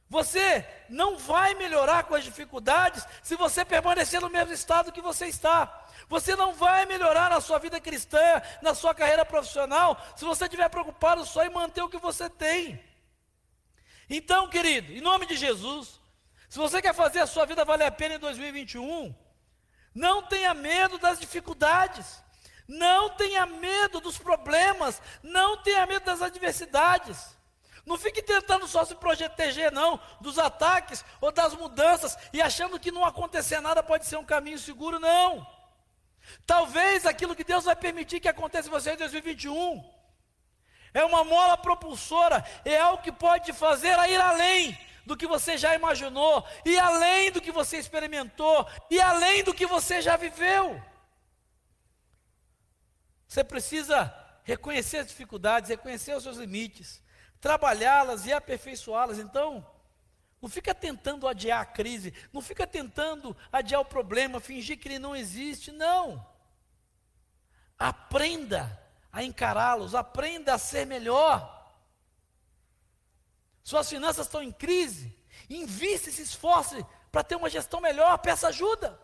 Você 0.10 0.66
não 0.88 1.18
vai 1.18 1.54
melhorar 1.56 2.04
com 2.04 2.16
as 2.16 2.24
dificuldades 2.24 3.06
se 3.22 3.36
você 3.36 3.66
permanecer 3.66 4.22
no 4.22 4.30
mesmo 4.30 4.54
estado 4.54 4.92
que 4.92 5.02
você 5.02 5.28
está. 5.28 5.86
Você 6.08 6.36
não 6.36 6.54
vai 6.54 6.86
melhorar 6.86 7.30
na 7.30 7.42
sua 7.42 7.60
vida 7.60 7.80
cristã, 7.80 8.42
na 8.62 8.74
sua 8.74 8.96
carreira 8.96 9.26
profissional, 9.26 10.02
se 10.16 10.24
você 10.24 10.46
estiver 10.46 10.70
preocupado 10.70 11.26
só 11.26 11.44
em 11.44 11.50
manter 11.50 11.82
o 11.82 11.90
que 11.90 11.98
você 11.98 12.30
tem. 12.30 12.82
Então, 14.10 14.48
querido, 14.48 14.94
em 14.94 15.02
nome 15.02 15.26
de 15.26 15.36
Jesus, 15.36 16.00
se 16.48 16.58
você 16.58 16.82
quer 16.82 16.94
fazer 16.94 17.20
a 17.20 17.28
sua 17.28 17.46
vida 17.46 17.66
valer 17.66 17.88
a 17.88 17.92
pena 17.92 18.16
em 18.16 18.20
2021, 18.20 19.14
não 19.94 20.24
tenha 20.24 20.54
medo 20.54 20.98
das 20.98 21.20
dificuldades, 21.20 22.24
não 22.66 23.10
tenha 23.10 23.46
medo 23.46 24.00
dos 24.00 24.18
problemas, 24.18 25.02
não 25.22 25.58
tenha 25.58 25.86
medo 25.86 26.06
das 26.06 26.22
adversidades. 26.22 27.37
Não 27.88 27.98
fique 27.98 28.22
tentando 28.22 28.68
só 28.68 28.84
se 28.84 28.94
proteger, 28.96 29.72
não, 29.72 29.98
dos 30.20 30.38
ataques 30.38 31.06
ou 31.22 31.32
das 31.32 31.54
mudanças 31.54 32.18
e 32.34 32.42
achando 32.42 32.78
que 32.78 32.92
não 32.92 33.06
acontecer 33.06 33.62
nada 33.62 33.82
pode 33.82 34.06
ser 34.06 34.18
um 34.18 34.26
caminho 34.26 34.60
seguro, 34.60 35.00
não. 35.00 35.48
Talvez 36.46 37.06
aquilo 37.06 37.34
que 37.34 37.46
Deus 37.46 37.64
vai 37.64 37.78
permitir 37.78 38.20
que 38.20 38.28
aconteça 38.28 38.68
em 38.68 38.72
você 38.72 38.92
em 38.92 38.98
2021 38.98 39.90
é 40.94 41.06
uma 41.06 41.24
mola 41.24 41.56
propulsora, 41.56 42.46
é 42.66 42.78
algo 42.78 43.02
que 43.02 43.12
pode 43.12 43.54
fazer 43.54 43.98
a 43.98 44.10
ir 44.10 44.20
além 44.20 44.78
do 45.06 45.16
que 45.16 45.26
você 45.26 45.58
já 45.58 45.74
imaginou, 45.74 46.46
e 46.66 46.78
além 46.78 47.32
do 47.32 47.40
que 47.40 47.54
você 47.54 47.78
experimentou, 47.78 48.68
e 48.92 49.00
além 49.00 49.46
do 49.46 49.54
que 49.54 49.66
você 49.66 50.02
já 50.02 50.18
viveu. 50.18 50.84
Você 53.30 53.46
precisa 53.46 54.14
reconhecer 54.44 54.98
as 54.98 55.08
dificuldades, 55.08 55.70
reconhecer 55.70 56.14
os 56.18 56.24
seus 56.24 56.36
limites, 56.36 57.02
trabalhá-las 57.48 58.26
e 58.26 58.34
aperfeiçoá-las. 58.34 59.20
Então, 59.20 59.66
não 60.42 60.50
fica 60.50 60.76
tentando 60.76 61.26
adiar 61.26 61.62
a 61.62 61.66
crise, 61.66 62.14
não 62.34 62.42
fica 62.42 62.68
tentando 62.68 63.36
adiar 63.50 63.80
o 63.80 63.86
problema, 63.86 64.42
fingir 64.42 64.78
que 64.78 64.90
ele 64.90 65.00
não 65.00 65.16
existe, 65.16 65.72
não. 65.72 66.28
Aprenda 67.80 68.78
a 69.14 69.24
encará-los, 69.24 69.96
aprenda 69.96 70.56
a 70.56 70.58
ser 70.58 70.86
melhor. 70.86 71.72
Suas 73.64 73.90
finanças 73.90 74.26
estão 74.26 74.44
em 74.44 74.52
crise, 74.52 75.18
invista 75.50 76.10
e 76.10 76.12
se 76.12 76.24
esforce 76.24 76.86
para 77.14 77.24
ter 77.24 77.38
uma 77.38 77.50
gestão 77.50 77.80
melhor, 77.80 78.18
peça 78.18 78.50
ajuda. 78.50 79.00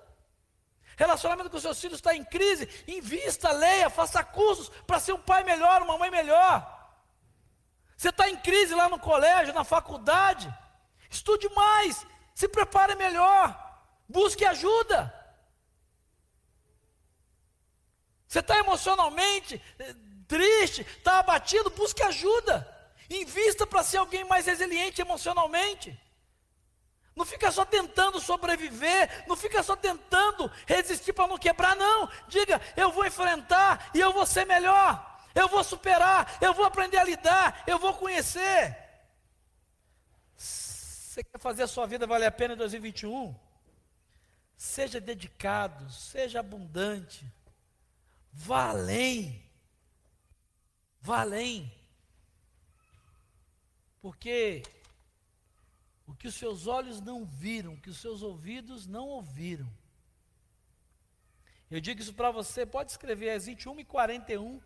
Relacionamento 0.98 1.50
com 1.50 1.60
seus 1.62 1.80
filhos 1.80 2.00
está 2.00 2.14
em 2.14 2.26
crise, 2.26 2.68
invista, 2.90 3.54
leia, 3.54 3.90
faça 3.90 4.22
cursos 4.22 4.68
para 4.86 5.00
ser 5.00 5.14
um 5.14 5.22
pai 5.22 5.46
melhor, 5.46 5.82
uma 5.82 5.98
mãe 5.98 6.12
melhor. 6.12 6.73
Você 8.04 8.10
está 8.10 8.30
em 8.30 8.36
crise 8.36 8.76
lá 8.76 8.90
no 8.90 9.00
colégio, 9.00 9.54
na 9.54 9.64
faculdade. 9.64 10.54
Estude 11.10 11.48
mais, 11.56 12.06
se 12.36 12.50
prepare 12.50 12.96
melhor, 12.96 13.58
busque 14.10 14.44
ajuda. 14.44 15.02
Você 18.28 18.40
está 18.40 18.58
emocionalmente 18.58 19.62
eh, 19.80 19.96
triste, 20.28 20.82
está 20.82 21.20
abatido, 21.20 21.70
busque 21.70 22.04
ajuda. 22.04 22.68
Invista 23.10 23.66
para 23.66 23.84
ser 23.84 24.00
alguém 24.00 24.26
mais 24.26 24.48
resiliente 24.48 25.00
emocionalmente. 25.00 25.98
Não 27.16 27.24
fica 27.24 27.54
só 27.54 27.64
tentando 27.64 28.20
sobreviver, 28.20 29.24
não 29.30 29.38
fica 29.38 29.64
só 29.64 29.78
tentando 29.78 30.52
resistir 30.68 31.14
para 31.14 31.28
não 31.28 31.38
quebrar, 31.38 31.74
não. 31.74 32.10
Diga, 32.28 32.60
eu 32.76 32.92
vou 32.92 33.06
enfrentar 33.06 33.92
e 33.94 34.02
eu 34.02 34.12
vou 34.12 34.26
ser 34.26 34.46
melhor 34.46 35.13
eu 35.34 35.48
vou 35.48 35.64
superar, 35.64 36.38
eu 36.42 36.54
vou 36.54 36.66
aprender 36.66 36.98
a 36.98 37.04
lidar, 37.04 37.64
eu 37.66 37.80
vou 37.80 37.94
conhecer. 37.94 38.78
Você 40.36 41.24
quer 41.24 41.40
fazer 41.40 41.64
a 41.64 41.68
sua 41.68 41.86
vida 41.86 42.08
valer 42.08 42.28
a 42.28 42.32
pena 42.32 42.54
em 42.54 42.58
2021? 42.58 43.36
Seja 44.56 45.02
dedicado, 45.02 45.92
seja 45.92 46.40
abundante, 46.40 47.26
vá 48.32 48.70
além, 48.70 49.44
vá 51.02 51.22
além, 51.22 51.72
porque 54.02 54.64
o 56.08 56.14
que 56.14 56.28
os 56.28 56.36
seus 56.36 56.68
olhos 56.68 57.02
não 57.02 57.26
viram, 57.26 57.74
o 57.74 57.82
que 57.82 57.90
os 57.90 58.00
seus 58.00 58.22
ouvidos 58.22 58.86
não 58.86 59.08
ouviram. 59.08 59.70
Eu 61.70 61.80
digo 61.80 62.02
isso 62.02 62.14
para 62.14 62.30
você, 62.30 62.66
pode 62.66 62.92
escrever, 62.92 63.28
é 63.30 63.40
21 63.40 63.80
e 63.80 63.86
41 63.86 64.62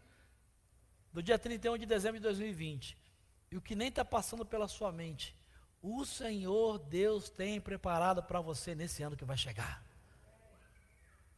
do 1.13 1.21
dia 1.23 1.37
31 1.37 1.77
de 1.77 1.85
dezembro 1.85 2.19
de 2.19 2.23
2020, 2.23 2.97
e 3.51 3.57
o 3.57 3.61
que 3.61 3.75
nem 3.75 3.87
está 3.87 4.03
passando 4.03 4.45
pela 4.45 4.67
sua 4.67 4.91
mente, 4.91 5.35
o 5.81 6.05
Senhor 6.05 6.79
Deus 6.79 7.29
tem 7.29 7.61
preparado 7.61 8.21
para 8.23 8.41
você 8.41 8.75
nesse 8.75 9.03
ano 9.03 9.15
que 9.15 9.25
vai 9.25 9.37
chegar. 9.37 9.83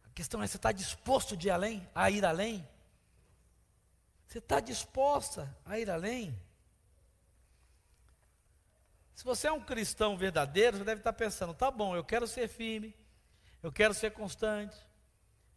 A 0.05 0.09
questão 0.13 0.41
é: 0.41 0.47
você 0.47 0.57
está 0.57 0.71
disposto 0.71 1.37
de 1.37 1.47
ir 1.47 1.51
além, 1.51 1.87
a 1.93 2.09
ir 2.09 2.25
além? 2.25 2.67
Você 4.27 4.39
está 4.39 4.59
disposta 4.59 5.55
a 5.65 5.79
ir 5.79 5.89
além? 5.89 6.39
Se 9.15 9.25
você 9.25 9.47
é 9.47 9.51
um 9.51 9.61
cristão 9.61 10.15
verdadeiro, 10.15 10.77
você 10.77 10.83
deve 10.83 11.01
estar 11.01 11.13
pensando: 11.13 11.53
tá 11.53 11.69
bom, 11.69 11.95
eu 11.95 12.03
quero 12.03 12.25
ser 12.25 12.47
firme, 12.47 12.95
eu 13.61 13.71
quero 13.71 13.93
ser 13.93 14.11
constante, 14.11 14.77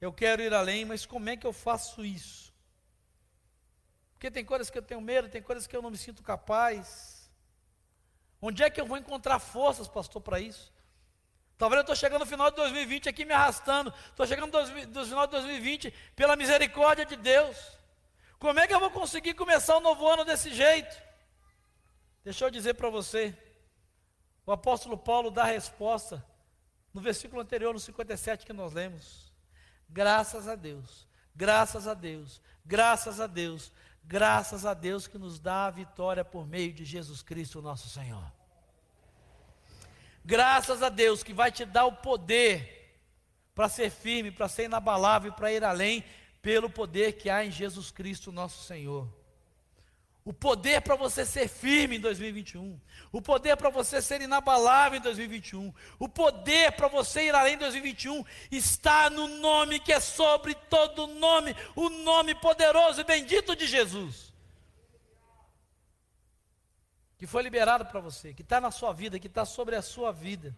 eu 0.01 0.13
quero 0.13 0.43
ir 0.43 0.53
além, 0.53 0.85
mas 0.85 1.07
como 1.07 1.31
é 1.31 1.37
que 1.37 1.47
eu 1.47 1.53
faço 1.53 2.05
isso? 2.05 2.52
Porque 4.23 4.31
tem 4.31 4.45
coisas 4.45 4.71
que 4.71 4.79
eu 4.79 4.83
tenho 4.83 5.01
medo, 5.01 5.29
tem 5.29 5.43
coisas 5.43 5.67
que 5.67 5.77
eu 5.77 5.83
não 5.83 5.91
me 5.91 5.99
sinto 5.99 6.23
capaz. 6.23 7.29
Onde 8.41 8.63
é 8.63 8.71
que 8.71 8.81
eu 8.81 8.87
vou 8.87 8.97
encontrar 8.97 9.41
forças, 9.41 9.89
pastor, 9.89 10.23
para 10.23 10.39
isso? 10.39 10.73
Talvez 11.59 11.79
eu 11.79 11.81
estou 11.81 11.97
chegando 11.97 12.21
no 12.21 12.27
final 12.27 12.49
de 12.49 12.55
2020 12.55 13.09
aqui 13.09 13.25
me 13.25 13.33
arrastando. 13.33 13.93
Estou 14.11 14.25
chegando 14.25 14.57
no 14.57 15.05
final 15.05 15.27
de 15.27 15.33
2020 15.33 15.91
pela 16.15 16.37
misericórdia 16.37 17.05
de 17.05 17.17
Deus. 17.17 17.57
Como 18.39 18.61
é 18.61 18.67
que 18.69 18.73
eu 18.73 18.79
vou 18.79 18.93
conseguir 18.93 19.35
começar 19.35 19.77
o 19.77 19.81
novo 19.81 20.07
ano 20.07 20.25
desse 20.25 20.55
jeito? 20.55 20.97
Deixa 22.23 22.45
eu 22.45 22.51
dizer 22.53 22.75
para 22.75 22.91
você. 22.91 23.37
O 24.47 24.53
apóstolo 24.53 24.97
Paulo 24.97 25.33
dá 25.33 25.43
a 25.43 25.47
resposta 25.47 26.25
no 26.95 27.01
versículo 27.01 27.43
anterior, 27.43 27.75
no 27.75 27.81
57 27.81 28.47
que 28.47 28.53
nós 28.53 28.73
lemos. 28.73 29.33
Graças 29.89 30.47
a 30.47 30.55
Deus, 30.55 31.09
graças 31.35 31.89
a 31.89 31.95
Deus, 31.95 32.41
graças 32.65 33.21
a 33.21 33.27
Deus, 33.27 33.73
Graças 34.05 34.67
a 34.67 34.75
Deus 34.75 35.07
que 35.07 35.19
nos 35.19 35.39
dá 35.39 35.67
a 35.67 35.71
vitória 35.71 36.25
por 36.25 36.47
meio 36.47 36.73
de 36.73 36.85
Jesus 36.85 37.23
Cristo, 37.23 37.63
nosso 37.63 37.89
Senhor. 37.89 38.25
Graças 40.25 40.83
a 40.83 40.89
Deus 40.89 41.23
que 41.23 41.33
vai 41.33 41.51
te 41.51 41.65
dar 41.65 41.87
o 41.87 41.93
poder 41.93 43.01
para 43.55 43.69
ser 43.69 43.91
firme, 43.91 44.31
para 44.31 44.49
ser 44.49 44.65
inabalável, 44.65 45.33
para 45.33 45.53
ir 45.53 45.65
além, 45.65 46.05
pelo 46.41 46.71
poder 46.71 47.15
que 47.15 47.29
há 47.29 47.45
em 47.45 47.51
Jesus 47.51 47.91
Cristo, 47.91 48.33
nosso 48.33 48.63
Senhor. 48.65 49.09
O 50.25 50.33
poder 50.33 50.81
para 50.83 50.95
você 50.95 51.27
ser 51.27 51.49
firme 51.49 51.97
em 51.97 52.01
2021. 52.01 52.81
O 53.11 53.21
poder 53.21 53.57
para 53.57 53.71
você 53.71 54.01
ser 54.01 54.21
inabalável 54.21 54.99
em 54.99 55.03
2021. 55.03 55.75
O 55.99 56.09
poder 56.09 56.73
para 56.73 56.87
você 56.87 57.27
ir 57.27 57.35
além 57.35 57.55
em 57.55 57.59
2021 57.59 58.25
está 58.51 59.11
no 59.11 59.27
nome 59.27 59.81
que 59.81 59.93
é 59.93 59.99
sobre 59.99 60.55
todo 60.55 61.09
nome, 61.09 61.57
o 61.75 61.89
nome 61.89 62.37
poderoso 62.37 63.01
e 63.01 63.05
bendito 63.05 63.57
de 63.57 63.67
Jesus. 63.67 64.33
Que 67.19 67.27
foi 67.27 67.43
liberado 67.43 67.87
para 67.87 67.99
você, 67.99 68.33
que 68.33 68.43
está 68.43 68.61
na 68.61 68.71
sua 68.71 68.93
vida, 68.93 69.19
que 69.19 69.27
está 69.27 69.45
sobre 69.45 69.75
a 69.75 69.83
sua 69.83 70.13
vida. 70.13 70.57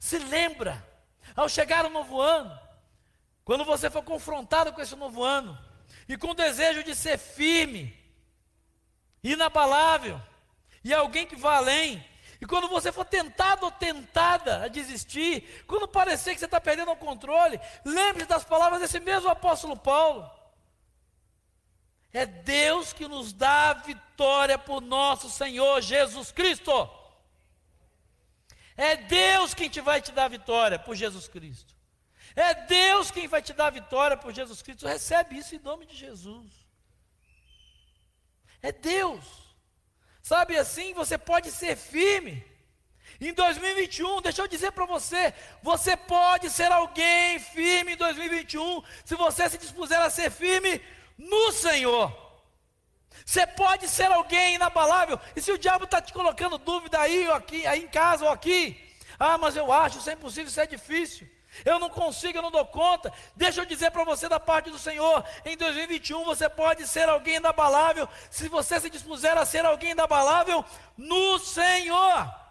Se 0.00 0.18
lembra, 0.18 0.82
ao 1.36 1.48
chegar 1.48 1.84
o 1.84 1.90
novo 1.90 2.20
ano, 2.20 2.58
quando 3.44 3.64
você 3.64 3.90
for 3.90 4.02
confrontado 4.02 4.72
com 4.72 4.80
esse 4.80 4.96
novo 4.96 5.22
ano, 5.22 5.58
e 6.08 6.16
com 6.16 6.34
desejo 6.34 6.82
de 6.82 6.94
ser 6.94 7.18
firme, 7.18 7.94
inabalável, 9.22 10.20
e 10.82 10.94
alguém 10.94 11.26
que 11.26 11.36
vá 11.36 11.56
além. 11.56 12.04
E 12.40 12.46
quando 12.46 12.68
você 12.68 12.90
for 12.90 13.04
tentado 13.04 13.66
ou 13.66 13.70
tentada 13.72 14.64
a 14.64 14.68
desistir, 14.68 15.64
quando 15.66 15.88
parecer 15.88 16.32
que 16.32 16.38
você 16.38 16.46
está 16.46 16.60
perdendo 16.60 16.92
o 16.92 16.96
controle, 16.96 17.60
lembre 17.84 18.24
das 18.24 18.44
palavras 18.44 18.80
desse 18.80 19.00
mesmo 19.00 19.28
apóstolo 19.28 19.76
Paulo. 19.76 20.30
É 22.12 22.24
Deus 22.24 22.92
que 22.92 23.06
nos 23.06 23.32
dá 23.32 23.70
a 23.70 23.74
vitória 23.74 24.56
por 24.56 24.80
nosso 24.80 25.28
Senhor 25.28 25.82
Jesus 25.82 26.32
Cristo. 26.32 26.72
É 28.76 28.96
Deus 28.96 29.52
quem 29.52 29.68
te 29.68 29.80
vai 29.80 30.00
te 30.00 30.12
dar 30.12 30.26
a 30.26 30.28
vitória 30.28 30.78
por 30.78 30.94
Jesus 30.94 31.28
Cristo. 31.28 31.77
É 32.38 32.54
Deus 32.54 33.10
quem 33.10 33.26
vai 33.26 33.42
te 33.42 33.52
dar 33.52 33.66
a 33.66 33.70
vitória 33.70 34.16
por 34.16 34.32
Jesus 34.32 34.62
Cristo. 34.62 34.86
Recebe 34.86 35.36
isso 35.36 35.56
em 35.56 35.58
nome 35.58 35.84
de 35.86 35.96
Jesus. 35.96 36.46
É 38.62 38.70
Deus. 38.70 39.24
Sabe 40.22 40.56
assim, 40.56 40.94
você 40.94 41.18
pode 41.18 41.50
ser 41.50 41.76
firme. 41.76 42.44
Em 43.20 43.32
2021, 43.32 44.22
deixa 44.22 44.42
eu 44.42 44.46
dizer 44.46 44.70
para 44.70 44.86
você, 44.86 45.34
você 45.64 45.96
pode 45.96 46.48
ser 46.48 46.70
alguém 46.70 47.40
firme 47.40 47.94
em 47.94 47.96
2021, 47.96 48.84
se 49.04 49.16
você 49.16 49.50
se 49.50 49.58
dispuser 49.58 50.00
a 50.00 50.08
ser 50.08 50.30
firme 50.30 50.80
no 51.18 51.50
Senhor. 51.50 52.06
Você 53.26 53.48
pode 53.48 53.88
ser 53.88 54.12
alguém 54.12 54.54
inabalável. 54.54 55.18
E 55.34 55.42
se 55.42 55.50
o 55.50 55.58
diabo 55.58 55.86
está 55.86 56.00
te 56.00 56.12
colocando 56.12 56.56
dúvida 56.56 57.00
aí 57.00 57.26
ou 57.26 57.34
aqui, 57.34 57.66
aí 57.66 57.82
em 57.82 57.88
casa 57.88 58.26
ou 58.26 58.30
aqui, 58.30 58.80
ah, 59.18 59.36
mas 59.36 59.56
eu 59.56 59.72
acho 59.72 59.98
isso 59.98 60.08
é 60.08 60.12
impossível, 60.12 60.46
isso 60.48 60.60
é 60.60 60.66
difícil. 60.66 61.37
Eu 61.64 61.78
não 61.78 61.90
consigo, 61.90 62.38
eu 62.38 62.42
não 62.42 62.50
dou 62.50 62.64
conta. 62.66 63.12
Deixa 63.36 63.60
eu 63.60 63.66
dizer 63.66 63.90
para 63.90 64.04
você 64.04 64.28
da 64.28 64.40
parte 64.40 64.70
do 64.70 64.78
Senhor: 64.78 65.24
em 65.44 65.56
2021 65.56 66.24
você 66.24 66.48
pode 66.48 66.86
ser 66.86 67.08
alguém 67.08 67.36
inabalável, 67.36 68.08
se 68.30 68.48
você 68.48 68.80
se 68.80 68.90
dispuser 68.90 69.36
a 69.36 69.44
ser 69.44 69.64
alguém 69.64 69.90
inabalável 69.90 70.64
no 70.96 71.38
Senhor. 71.38 72.48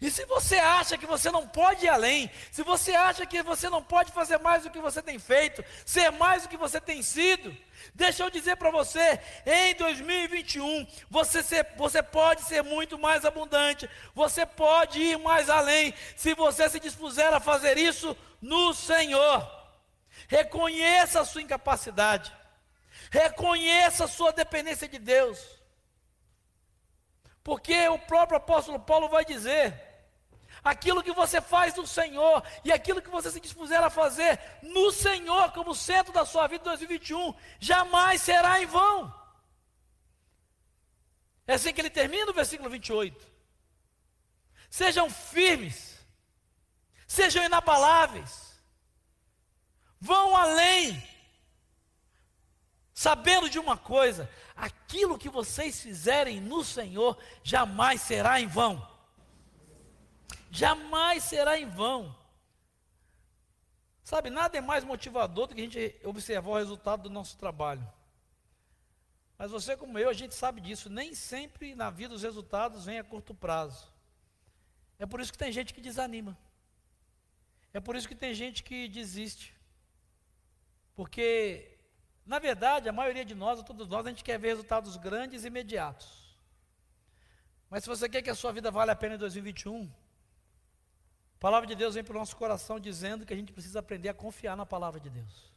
E 0.00 0.10
se 0.10 0.24
você 0.26 0.56
acha 0.56 0.98
que 0.98 1.06
você 1.06 1.30
não 1.30 1.46
pode 1.46 1.86
ir 1.86 1.88
além, 1.88 2.30
se 2.50 2.62
você 2.62 2.94
acha 2.94 3.24
que 3.24 3.42
você 3.42 3.70
não 3.70 3.82
pode 3.82 4.12
fazer 4.12 4.38
mais 4.38 4.62
do 4.62 4.70
que 4.70 4.78
você 4.78 5.00
tem 5.00 5.18
feito, 5.18 5.64
ser 5.86 6.10
mais 6.12 6.42
do 6.42 6.48
que 6.48 6.56
você 6.56 6.80
tem 6.80 7.02
sido, 7.02 7.56
deixa 7.94 8.22
eu 8.22 8.30
dizer 8.30 8.56
para 8.56 8.70
você, 8.70 9.20
em 9.44 9.74
2021, 9.74 10.86
você, 11.10 11.42
ser, 11.42 11.66
você 11.76 12.02
pode 12.02 12.42
ser 12.42 12.62
muito 12.62 12.98
mais 12.98 13.24
abundante, 13.24 13.88
você 14.14 14.46
pode 14.46 15.00
ir 15.00 15.18
mais 15.18 15.50
além, 15.50 15.92
se 16.16 16.34
você 16.34 16.68
se 16.68 16.78
dispuser 16.78 17.32
a 17.34 17.40
fazer 17.40 17.76
isso 17.76 18.16
no 18.40 18.72
Senhor. 18.72 19.50
Reconheça 20.28 21.20
a 21.20 21.24
sua 21.24 21.42
incapacidade, 21.42 22.32
reconheça 23.10 24.04
a 24.04 24.08
sua 24.08 24.32
dependência 24.32 24.88
de 24.88 24.98
Deus. 24.98 25.38
Porque 27.42 27.88
o 27.88 27.98
próprio 27.98 28.38
apóstolo 28.38 28.80
Paulo 28.80 29.08
vai 29.08 29.24
dizer: 29.24 29.93
aquilo 30.64 31.02
que 31.02 31.12
você 31.12 31.42
faz 31.42 31.74
no 31.74 31.86
Senhor 31.86 32.42
e 32.64 32.72
aquilo 32.72 33.02
que 33.02 33.10
você 33.10 33.30
se 33.30 33.38
dispuser 33.38 33.82
a 33.84 33.90
fazer 33.90 34.40
no 34.62 34.90
Senhor 34.90 35.52
como 35.52 35.74
centro 35.74 36.12
da 36.12 36.24
sua 36.24 36.46
vida 36.46 36.62
em 36.62 36.68
2021, 36.68 37.34
jamais 37.60 38.22
será 38.22 38.62
em 38.62 38.66
vão. 38.66 39.14
É 41.46 41.54
assim 41.54 41.74
que 41.74 41.80
ele 41.82 41.90
termina 41.90 42.30
o 42.30 42.34
versículo 42.34 42.70
28. 42.70 43.34
Sejam 44.70 45.10
firmes, 45.10 45.98
sejam 47.06 47.44
inabaláveis, 47.44 48.58
vão 50.00 50.34
além, 50.34 51.06
sabendo 52.94 53.50
de 53.50 53.58
uma 53.58 53.76
coisa: 53.76 54.28
aquilo 54.56 55.18
que 55.18 55.28
vocês 55.28 55.80
fizerem 55.82 56.40
no 56.40 56.64
Senhor 56.64 57.18
jamais 57.42 58.00
será 58.00 58.40
em 58.40 58.46
vão 58.46 58.93
jamais 60.54 61.24
será 61.24 61.58
em 61.58 61.66
vão. 61.66 62.16
Sabe, 64.04 64.30
nada 64.30 64.56
é 64.56 64.60
mais 64.60 64.84
motivador 64.84 65.48
do 65.48 65.54
que 65.54 65.60
a 65.60 65.64
gente 65.64 66.00
observar 66.04 66.50
o 66.50 66.56
resultado 66.56 67.04
do 67.04 67.10
nosso 67.10 67.36
trabalho. 67.36 67.86
Mas 69.36 69.50
você, 69.50 69.76
como 69.76 69.98
eu, 69.98 70.08
a 70.08 70.12
gente 70.12 70.34
sabe 70.34 70.60
disso. 70.60 70.88
Nem 70.88 71.12
sempre 71.14 71.74
na 71.74 71.90
vida 71.90 72.14
os 72.14 72.22
resultados 72.22 72.84
vêm 72.84 73.00
a 73.00 73.04
curto 73.04 73.34
prazo. 73.34 73.92
É 74.98 75.04
por 75.04 75.20
isso 75.20 75.32
que 75.32 75.38
tem 75.38 75.50
gente 75.50 75.74
que 75.74 75.80
desanima. 75.80 76.38
É 77.72 77.80
por 77.80 77.96
isso 77.96 78.06
que 78.06 78.14
tem 78.14 78.32
gente 78.32 78.62
que 78.62 78.86
desiste. 78.86 79.52
Porque, 80.94 81.76
na 82.24 82.38
verdade, 82.38 82.88
a 82.88 82.92
maioria 82.92 83.24
de 83.24 83.34
nós, 83.34 83.60
todos 83.64 83.88
nós, 83.88 84.06
a 84.06 84.10
gente 84.10 84.22
quer 84.22 84.38
ver 84.38 84.48
resultados 84.48 84.96
grandes 84.96 85.42
e 85.42 85.48
imediatos. 85.48 86.36
Mas 87.68 87.82
se 87.82 87.88
você 87.88 88.08
quer 88.08 88.22
que 88.22 88.30
a 88.30 88.34
sua 88.36 88.52
vida 88.52 88.70
vale 88.70 88.92
a 88.92 88.96
pena 88.96 89.16
em 89.16 89.18
2021, 89.18 89.90
a 91.44 91.46
palavra 91.46 91.66
de 91.66 91.74
Deus 91.74 91.94
vem 91.94 92.02
para 92.02 92.16
o 92.16 92.18
nosso 92.18 92.34
coração 92.36 92.80
dizendo 92.80 93.26
que 93.26 93.34
a 93.34 93.36
gente 93.36 93.52
precisa 93.52 93.80
aprender 93.80 94.08
a 94.08 94.14
confiar 94.14 94.56
na 94.56 94.64
palavra 94.64 94.98
de 94.98 95.10
Deus. 95.10 95.52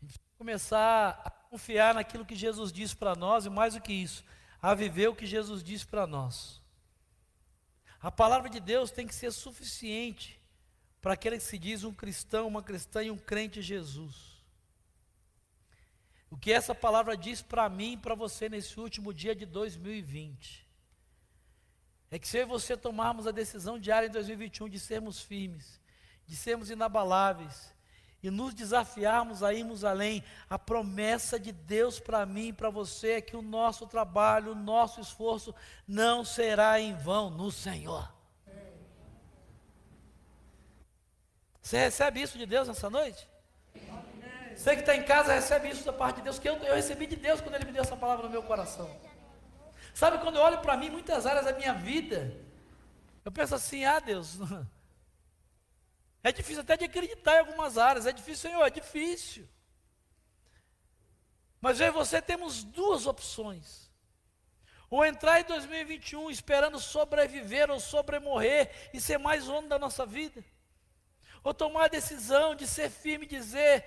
A 0.00 0.06
gente 0.06 0.18
precisa 0.18 0.38
começar 0.38 1.20
a 1.22 1.28
confiar 1.28 1.92
naquilo 1.94 2.24
que 2.24 2.34
Jesus 2.34 2.72
diz 2.72 2.94
para 2.94 3.14
nós 3.14 3.44
e 3.44 3.50
mais 3.50 3.74
do 3.74 3.82
que 3.82 3.92
isso, 3.92 4.24
a 4.62 4.74
viver 4.74 5.08
o 5.08 5.14
que 5.14 5.26
Jesus 5.26 5.62
diz 5.62 5.84
para 5.84 6.06
nós. 6.06 6.58
A 8.00 8.10
palavra 8.10 8.48
de 8.48 8.60
Deus 8.60 8.90
tem 8.90 9.06
que 9.06 9.14
ser 9.14 9.30
suficiente 9.30 10.40
para 11.02 11.12
aquele 11.12 11.36
que 11.36 11.44
se 11.44 11.58
diz 11.58 11.84
um 11.84 11.92
cristão, 11.92 12.48
uma 12.48 12.62
cristã 12.62 13.02
e 13.02 13.10
um 13.10 13.18
crente 13.18 13.58
em 13.58 13.62
Jesus. 13.62 14.42
O 16.30 16.36
que 16.38 16.50
essa 16.50 16.74
palavra 16.74 17.14
diz 17.14 17.42
para 17.42 17.68
mim 17.68 17.92
e 17.92 17.98
para 17.98 18.14
você 18.14 18.48
nesse 18.48 18.80
último 18.80 19.12
dia 19.12 19.34
de 19.34 19.44
2020 19.44 20.67
é 22.10 22.18
que 22.18 22.26
se 22.26 22.38
eu 22.38 22.42
e 22.42 22.46
você 22.46 22.76
tomarmos 22.76 23.26
a 23.26 23.30
decisão 23.30 23.78
diária 23.78 24.06
em 24.06 24.10
2021 24.10 24.68
de 24.68 24.78
sermos 24.78 25.20
firmes, 25.20 25.80
de 26.26 26.34
sermos 26.34 26.70
inabaláveis 26.70 27.74
e 28.22 28.30
nos 28.30 28.54
desafiarmos 28.54 29.42
a 29.42 29.52
irmos 29.52 29.84
além, 29.84 30.24
a 30.48 30.58
promessa 30.58 31.38
de 31.38 31.52
Deus 31.52 32.00
para 32.00 32.24
mim 32.26 32.48
e 32.48 32.52
para 32.52 32.70
você 32.70 33.12
é 33.12 33.20
que 33.20 33.36
o 33.36 33.42
nosso 33.42 33.86
trabalho, 33.86 34.52
o 34.52 34.54
nosso 34.54 35.00
esforço 35.00 35.54
não 35.86 36.24
será 36.24 36.80
em 36.80 36.94
vão 36.96 37.30
no 37.30 37.50
Senhor. 37.52 38.12
Você 41.62 41.78
recebe 41.78 42.22
isso 42.22 42.38
de 42.38 42.46
Deus 42.46 42.66
nessa 42.66 42.88
noite? 42.88 43.28
Você 44.56 44.74
que 44.74 44.80
está 44.80 44.96
em 44.96 45.04
casa 45.04 45.34
recebe 45.34 45.68
isso 45.68 45.84
da 45.84 45.92
parte 45.92 46.16
de 46.16 46.22
Deus, 46.22 46.38
que 46.38 46.48
eu, 46.48 46.56
eu 46.56 46.74
recebi 46.74 47.06
de 47.06 47.14
Deus 47.14 47.40
quando 47.40 47.54
Ele 47.54 47.66
me 47.66 47.72
deu 47.72 47.82
essa 47.82 47.96
palavra 47.96 48.24
no 48.24 48.30
meu 48.30 48.42
coração. 48.42 48.90
Sabe, 49.98 50.18
quando 50.18 50.36
eu 50.36 50.42
olho 50.42 50.60
para 50.60 50.76
mim, 50.76 50.90
muitas 50.90 51.26
áreas 51.26 51.44
da 51.44 51.52
minha 51.52 51.74
vida, 51.74 52.32
eu 53.24 53.32
penso 53.32 53.56
assim: 53.56 53.84
ah, 53.84 53.98
Deus, 53.98 54.38
é 56.22 56.30
difícil 56.30 56.60
até 56.60 56.76
de 56.76 56.84
acreditar 56.84 57.34
em 57.34 57.40
algumas 57.40 57.76
áreas, 57.76 58.06
é 58.06 58.12
difícil, 58.12 58.48
Senhor, 58.48 58.64
é 58.64 58.70
difícil. 58.70 59.48
Mas 61.60 61.80
eu 61.80 61.88
e 61.88 61.90
você 61.90 62.22
temos 62.22 62.62
duas 62.62 63.08
opções. 63.08 63.90
Ou 64.88 65.04
entrar 65.04 65.40
em 65.40 65.44
2021 65.44 66.30
esperando 66.30 66.78
sobreviver 66.78 67.68
ou 67.68 67.80
sobremorrer 67.80 68.70
e 68.94 69.00
ser 69.00 69.18
mais 69.18 69.48
ano 69.48 69.68
da 69.68 69.80
nossa 69.80 70.06
vida. 70.06 70.44
Ou 71.42 71.52
tomar 71.52 71.86
a 71.86 71.88
decisão 71.88 72.54
de 72.54 72.68
ser 72.68 72.88
firme 72.88 73.24
e 73.24 73.28
dizer: 73.28 73.84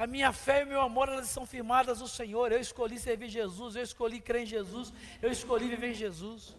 a 0.00 0.06
minha 0.06 0.32
fé 0.32 0.62
e 0.62 0.64
o 0.64 0.66
meu 0.66 0.80
amor, 0.80 1.10
elas 1.10 1.28
são 1.28 1.44
firmadas 1.44 2.00
no 2.00 2.08
Senhor. 2.08 2.50
Eu 2.50 2.58
escolhi 2.58 2.98
servir 2.98 3.28
Jesus, 3.28 3.76
eu 3.76 3.82
escolhi 3.82 4.18
crer 4.18 4.44
em 4.44 4.46
Jesus, 4.46 4.90
eu 5.20 5.30
escolhi 5.30 5.68
viver 5.68 5.90
em 5.90 5.94
Jesus. 5.94 6.56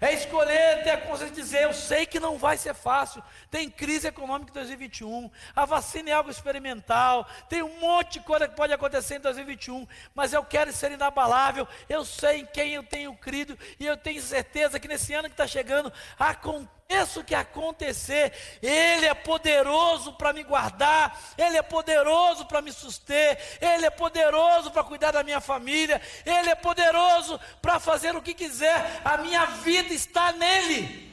É 0.00 0.12
escolher 0.12 0.84
ter 0.84 0.90
a 0.90 0.98
consciência 0.98 1.34
de 1.34 1.42
dizer: 1.42 1.62
eu 1.64 1.74
sei 1.74 2.06
que 2.06 2.20
não 2.20 2.38
vai 2.38 2.56
ser 2.56 2.72
fácil. 2.72 3.20
Tem 3.50 3.68
crise 3.68 4.06
econômica 4.06 4.52
em 4.52 4.54
2021, 4.54 5.28
a 5.56 5.64
vacina 5.64 6.10
é 6.10 6.12
algo 6.12 6.30
experimental, 6.30 7.26
tem 7.48 7.60
um 7.60 7.80
monte 7.80 8.20
de 8.20 8.20
coisa 8.20 8.46
que 8.46 8.54
pode 8.54 8.72
acontecer 8.72 9.16
em 9.16 9.20
2021, 9.20 9.84
mas 10.14 10.32
eu 10.32 10.44
quero 10.44 10.72
ser 10.72 10.92
inabalável. 10.92 11.66
Eu 11.88 12.04
sei 12.04 12.42
em 12.42 12.46
quem 12.46 12.74
eu 12.74 12.84
tenho 12.84 13.16
crido 13.16 13.58
e 13.80 13.86
eu 13.86 13.96
tenho 13.96 14.22
certeza 14.22 14.78
que 14.78 14.86
nesse 14.86 15.12
ano 15.12 15.28
que 15.28 15.34
está 15.34 15.46
chegando, 15.46 15.92
acontece 16.16 16.83
aconteça 16.84 17.20
o 17.20 17.24
que 17.24 17.34
acontecer, 17.34 18.32
Ele 18.62 19.06
é 19.06 19.14
poderoso 19.14 20.12
para 20.12 20.32
me 20.32 20.42
guardar, 20.42 21.18
Ele 21.36 21.56
é 21.56 21.62
poderoso 21.62 22.44
para 22.46 22.60
me 22.60 22.72
suster, 22.72 23.38
Ele 23.60 23.86
é 23.86 23.90
poderoso 23.90 24.70
para 24.70 24.84
cuidar 24.84 25.12
da 25.12 25.22
minha 25.22 25.40
família, 25.40 26.00
Ele 26.24 26.50
é 26.50 26.54
poderoso 26.54 27.40
para 27.60 27.80
fazer 27.80 28.14
o 28.14 28.22
que 28.22 28.34
quiser, 28.34 29.00
a 29.04 29.16
minha 29.18 29.46
vida 29.46 29.92
está 29.92 30.32
nele. 30.32 31.12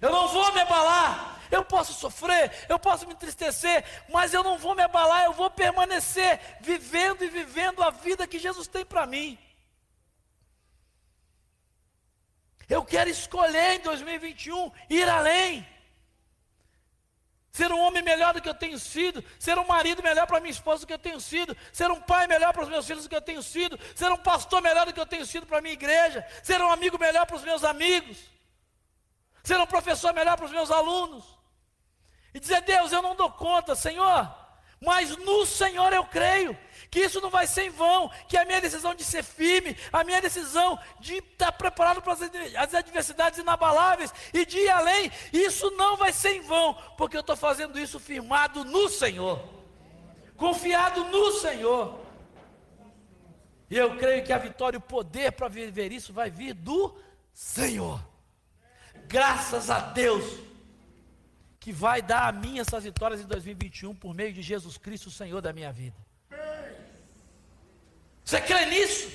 Eu 0.00 0.10
não 0.10 0.28
vou 0.28 0.52
me 0.52 0.60
abalar, 0.60 1.40
eu 1.50 1.64
posso 1.64 1.92
sofrer, 1.92 2.50
eu 2.68 2.78
posso 2.78 3.06
me 3.06 3.12
entristecer, 3.12 3.84
mas 4.08 4.34
eu 4.34 4.42
não 4.42 4.58
vou 4.58 4.74
me 4.74 4.82
abalar, 4.82 5.24
eu 5.24 5.32
vou 5.32 5.48
permanecer 5.48 6.40
vivendo 6.60 7.22
e 7.22 7.28
vivendo 7.28 7.82
a 7.82 7.90
vida 7.90 8.26
que 8.26 8.38
Jesus 8.38 8.66
tem 8.66 8.84
para 8.84 9.06
mim. 9.06 9.38
Eu 12.72 12.82
quero 12.82 13.10
escolher 13.10 13.74
em 13.74 13.80
2021 13.80 14.72
ir 14.88 15.06
além. 15.06 15.68
Ser 17.50 17.70
um 17.70 17.78
homem 17.78 18.02
melhor 18.02 18.32
do 18.32 18.40
que 18.40 18.48
eu 18.48 18.54
tenho 18.54 18.78
sido, 18.78 19.22
ser 19.38 19.58
um 19.58 19.66
marido 19.66 20.02
melhor 20.02 20.26
para 20.26 20.40
minha 20.40 20.50
esposa 20.50 20.80
do 20.80 20.86
que 20.86 20.94
eu 20.94 20.98
tenho 20.98 21.20
sido, 21.20 21.54
ser 21.70 21.90
um 21.90 22.00
pai 22.00 22.26
melhor 22.26 22.50
para 22.50 22.62
os 22.62 22.70
meus 22.70 22.86
filhos 22.86 23.02
do 23.02 23.10
que 23.10 23.14
eu 23.14 23.20
tenho 23.20 23.42
sido, 23.42 23.78
ser 23.94 24.10
um 24.10 24.16
pastor 24.16 24.62
melhor 24.62 24.86
do 24.86 24.92
que 24.94 24.98
eu 24.98 25.04
tenho 25.04 25.26
sido 25.26 25.46
para 25.46 25.58
a 25.58 25.60
minha 25.60 25.74
igreja, 25.74 26.26
ser 26.42 26.62
um 26.62 26.70
amigo 26.70 26.98
melhor 26.98 27.26
para 27.26 27.36
os 27.36 27.42
meus 27.42 27.62
amigos, 27.62 28.16
ser 29.44 29.60
um 29.60 29.66
professor 29.66 30.14
melhor 30.14 30.38
para 30.38 30.46
os 30.46 30.52
meus 30.52 30.70
alunos. 30.70 31.26
E 32.32 32.40
dizer, 32.40 32.62
Deus, 32.62 32.90
eu 32.90 33.02
não 33.02 33.14
dou 33.14 33.30
conta, 33.32 33.74
Senhor, 33.74 34.34
mas 34.84 35.16
no 35.16 35.46
Senhor 35.46 35.92
eu 35.92 36.04
creio 36.04 36.56
que 36.90 37.00
isso 37.00 37.20
não 37.20 37.30
vai 37.30 37.46
ser 37.46 37.62
em 37.64 37.70
vão, 37.70 38.10
que 38.28 38.36
a 38.36 38.44
minha 38.44 38.60
decisão 38.60 38.94
de 38.94 39.02
ser 39.04 39.22
firme, 39.22 39.76
a 39.90 40.04
minha 40.04 40.20
decisão 40.20 40.78
de 41.00 41.16
estar 41.16 41.52
preparado 41.52 42.02
para 42.02 42.12
as 42.12 42.74
adversidades 42.74 43.38
inabaláveis 43.38 44.12
e 44.34 44.44
de 44.44 44.58
ir 44.58 44.68
além, 44.68 45.10
isso 45.32 45.70
não 45.70 45.96
vai 45.96 46.12
ser 46.12 46.34
em 46.34 46.42
vão, 46.42 46.74
porque 46.98 47.16
eu 47.16 47.22
estou 47.22 47.36
fazendo 47.36 47.78
isso 47.78 47.98
firmado 47.98 48.64
no 48.64 48.88
Senhor, 48.90 49.42
confiado 50.36 51.04
no 51.04 51.32
Senhor. 51.32 52.00
E 53.70 53.78
eu 53.78 53.96
creio 53.96 54.22
que 54.22 54.32
a 54.34 54.38
vitória 54.38 54.76
e 54.76 54.78
o 54.78 54.82
poder 54.82 55.32
para 55.32 55.48
viver 55.48 55.92
isso 55.92 56.12
vai 56.12 56.30
vir 56.30 56.52
do 56.52 56.94
Senhor. 57.32 58.04
Graças 59.06 59.70
a 59.70 59.78
Deus 59.78 60.51
que 61.62 61.70
vai 61.70 62.02
dar 62.02 62.26
a 62.26 62.32
mim 62.32 62.58
essas 62.58 62.82
vitórias 62.82 63.20
em 63.20 63.24
2021 63.24 63.94
por 63.94 64.12
meio 64.12 64.32
de 64.32 64.42
Jesus 64.42 64.76
Cristo, 64.76 65.06
o 65.06 65.12
Senhor 65.12 65.40
da 65.40 65.52
minha 65.52 65.70
vida. 65.70 65.96
Você 68.24 68.40
crê 68.40 68.66
nisso? 68.66 69.08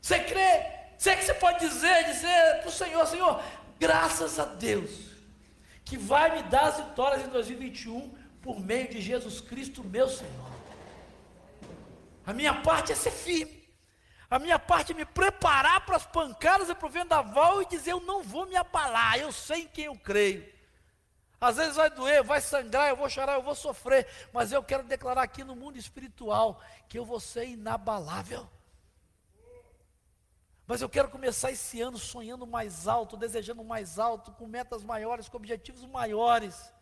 Você 0.00 0.18
crê? 0.18 0.66
Você 0.98 1.14
que 1.14 1.24
você 1.24 1.34
pode 1.34 1.60
dizer, 1.60 2.06
dizer 2.06 2.58
para 2.58 2.68
o 2.68 2.72
Senhor, 2.72 3.06
Senhor, 3.06 3.40
graças 3.78 4.40
a 4.40 4.46
Deus, 4.46 4.90
que 5.84 5.96
vai 5.96 6.34
me 6.34 6.42
dar 6.50 6.64
as 6.70 6.78
vitórias 6.78 7.24
em 7.24 7.28
2021 7.28 8.12
por 8.40 8.58
meio 8.58 8.88
de 8.88 9.00
Jesus 9.00 9.40
Cristo, 9.40 9.84
meu 9.84 10.08
Senhor. 10.08 10.50
A 12.26 12.32
minha 12.32 12.54
parte 12.62 12.90
é 12.90 12.96
ser 12.96 13.12
firme. 13.12 13.61
A 14.32 14.38
minha 14.38 14.58
parte 14.58 14.92
é 14.92 14.94
me 14.94 15.04
preparar 15.04 15.84
para 15.84 15.96
as 15.96 16.06
pancadas 16.06 16.70
e 16.70 16.74
para 16.74 16.86
o 16.86 16.90
vendaval 16.90 17.60
e 17.60 17.66
dizer: 17.66 17.90
Eu 17.90 18.00
não 18.00 18.22
vou 18.22 18.46
me 18.46 18.56
abalar, 18.56 19.18
eu 19.18 19.30
sei 19.30 19.64
em 19.64 19.68
quem 19.68 19.84
eu 19.84 19.94
creio. 19.94 20.50
Às 21.38 21.56
vezes 21.56 21.76
vai 21.76 21.90
doer, 21.90 22.24
vai 22.24 22.40
sangrar, 22.40 22.88
eu 22.88 22.96
vou 22.96 23.10
chorar, 23.10 23.34
eu 23.34 23.42
vou 23.42 23.54
sofrer, 23.54 24.08
mas 24.32 24.50
eu 24.50 24.62
quero 24.62 24.84
declarar 24.84 25.22
aqui 25.22 25.44
no 25.44 25.54
mundo 25.54 25.76
espiritual 25.76 26.62
que 26.88 26.98
eu 26.98 27.04
vou 27.04 27.20
ser 27.20 27.46
inabalável. 27.46 28.48
Mas 30.66 30.80
eu 30.80 30.88
quero 30.88 31.10
começar 31.10 31.50
esse 31.50 31.82
ano 31.82 31.98
sonhando 31.98 32.46
mais 32.46 32.88
alto, 32.88 33.18
desejando 33.18 33.62
mais 33.62 33.98
alto, 33.98 34.32
com 34.32 34.46
metas 34.46 34.82
maiores, 34.82 35.28
com 35.28 35.36
objetivos 35.36 35.84
maiores. 35.84 36.72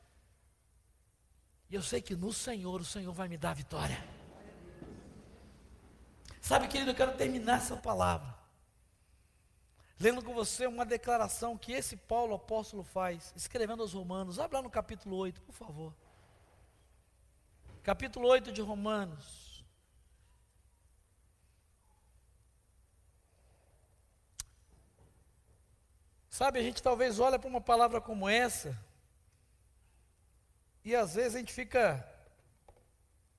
E 1.68 1.74
eu 1.74 1.82
sei 1.82 2.00
que 2.00 2.14
no 2.14 2.32
Senhor, 2.32 2.80
o 2.80 2.84
Senhor 2.84 3.12
vai 3.12 3.26
me 3.26 3.36
dar 3.36 3.50
a 3.50 3.54
vitória. 3.54 4.19
Sabe, 6.50 6.66
querido, 6.66 6.90
eu 6.90 6.96
quero 6.96 7.16
terminar 7.16 7.58
essa 7.58 7.76
palavra. 7.76 8.34
Lendo 10.00 10.20
com 10.20 10.34
você 10.34 10.66
uma 10.66 10.84
declaração 10.84 11.56
que 11.56 11.70
esse 11.70 11.96
Paulo 11.96 12.34
apóstolo 12.34 12.82
faz, 12.82 13.32
escrevendo 13.36 13.84
aos 13.84 13.92
Romanos. 13.92 14.36
Abre 14.36 14.56
lá 14.56 14.62
no 14.64 14.68
capítulo 14.68 15.14
8, 15.14 15.40
por 15.42 15.52
favor. 15.52 15.94
Capítulo 17.84 18.26
8 18.26 18.50
de 18.50 18.60
Romanos. 18.60 19.64
Sabe, 26.28 26.58
a 26.58 26.62
gente 26.64 26.82
talvez 26.82 27.20
olha 27.20 27.38
para 27.38 27.48
uma 27.48 27.60
palavra 27.60 28.00
como 28.00 28.28
essa, 28.28 28.76
e 30.84 30.96
às 30.96 31.14
vezes 31.14 31.36
a 31.36 31.38
gente 31.38 31.52
fica. 31.52 32.04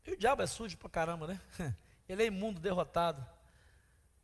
E 0.06 0.14
o 0.14 0.18
diabo 0.18 0.44
é 0.44 0.48
sujo 0.48 0.78
pra 0.78 0.90
caramba, 0.90 1.28
né? 1.28 1.42
Ele 2.12 2.24
é 2.24 2.26
imundo, 2.26 2.60
derrotado. 2.60 3.26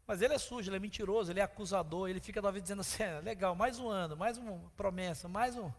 Mas 0.06 0.22
ele 0.22 0.34
é 0.34 0.38
sujo, 0.38 0.70
ele 0.70 0.76
é 0.76 0.80
mentiroso, 0.80 1.32
ele 1.32 1.40
é 1.40 1.44
acusador, 1.44 2.10
ele 2.10 2.20
fica 2.20 2.42
talvez 2.42 2.62
dizendo 2.62 2.82
assim, 2.82 3.02
é, 3.02 3.22
legal, 3.22 3.56
mais 3.56 3.80
um 3.80 3.88
ano, 3.88 4.18
mais 4.18 4.38
uma 4.38 4.60
promessa, 4.76 5.30
mais 5.30 5.56
um. 5.56 5.72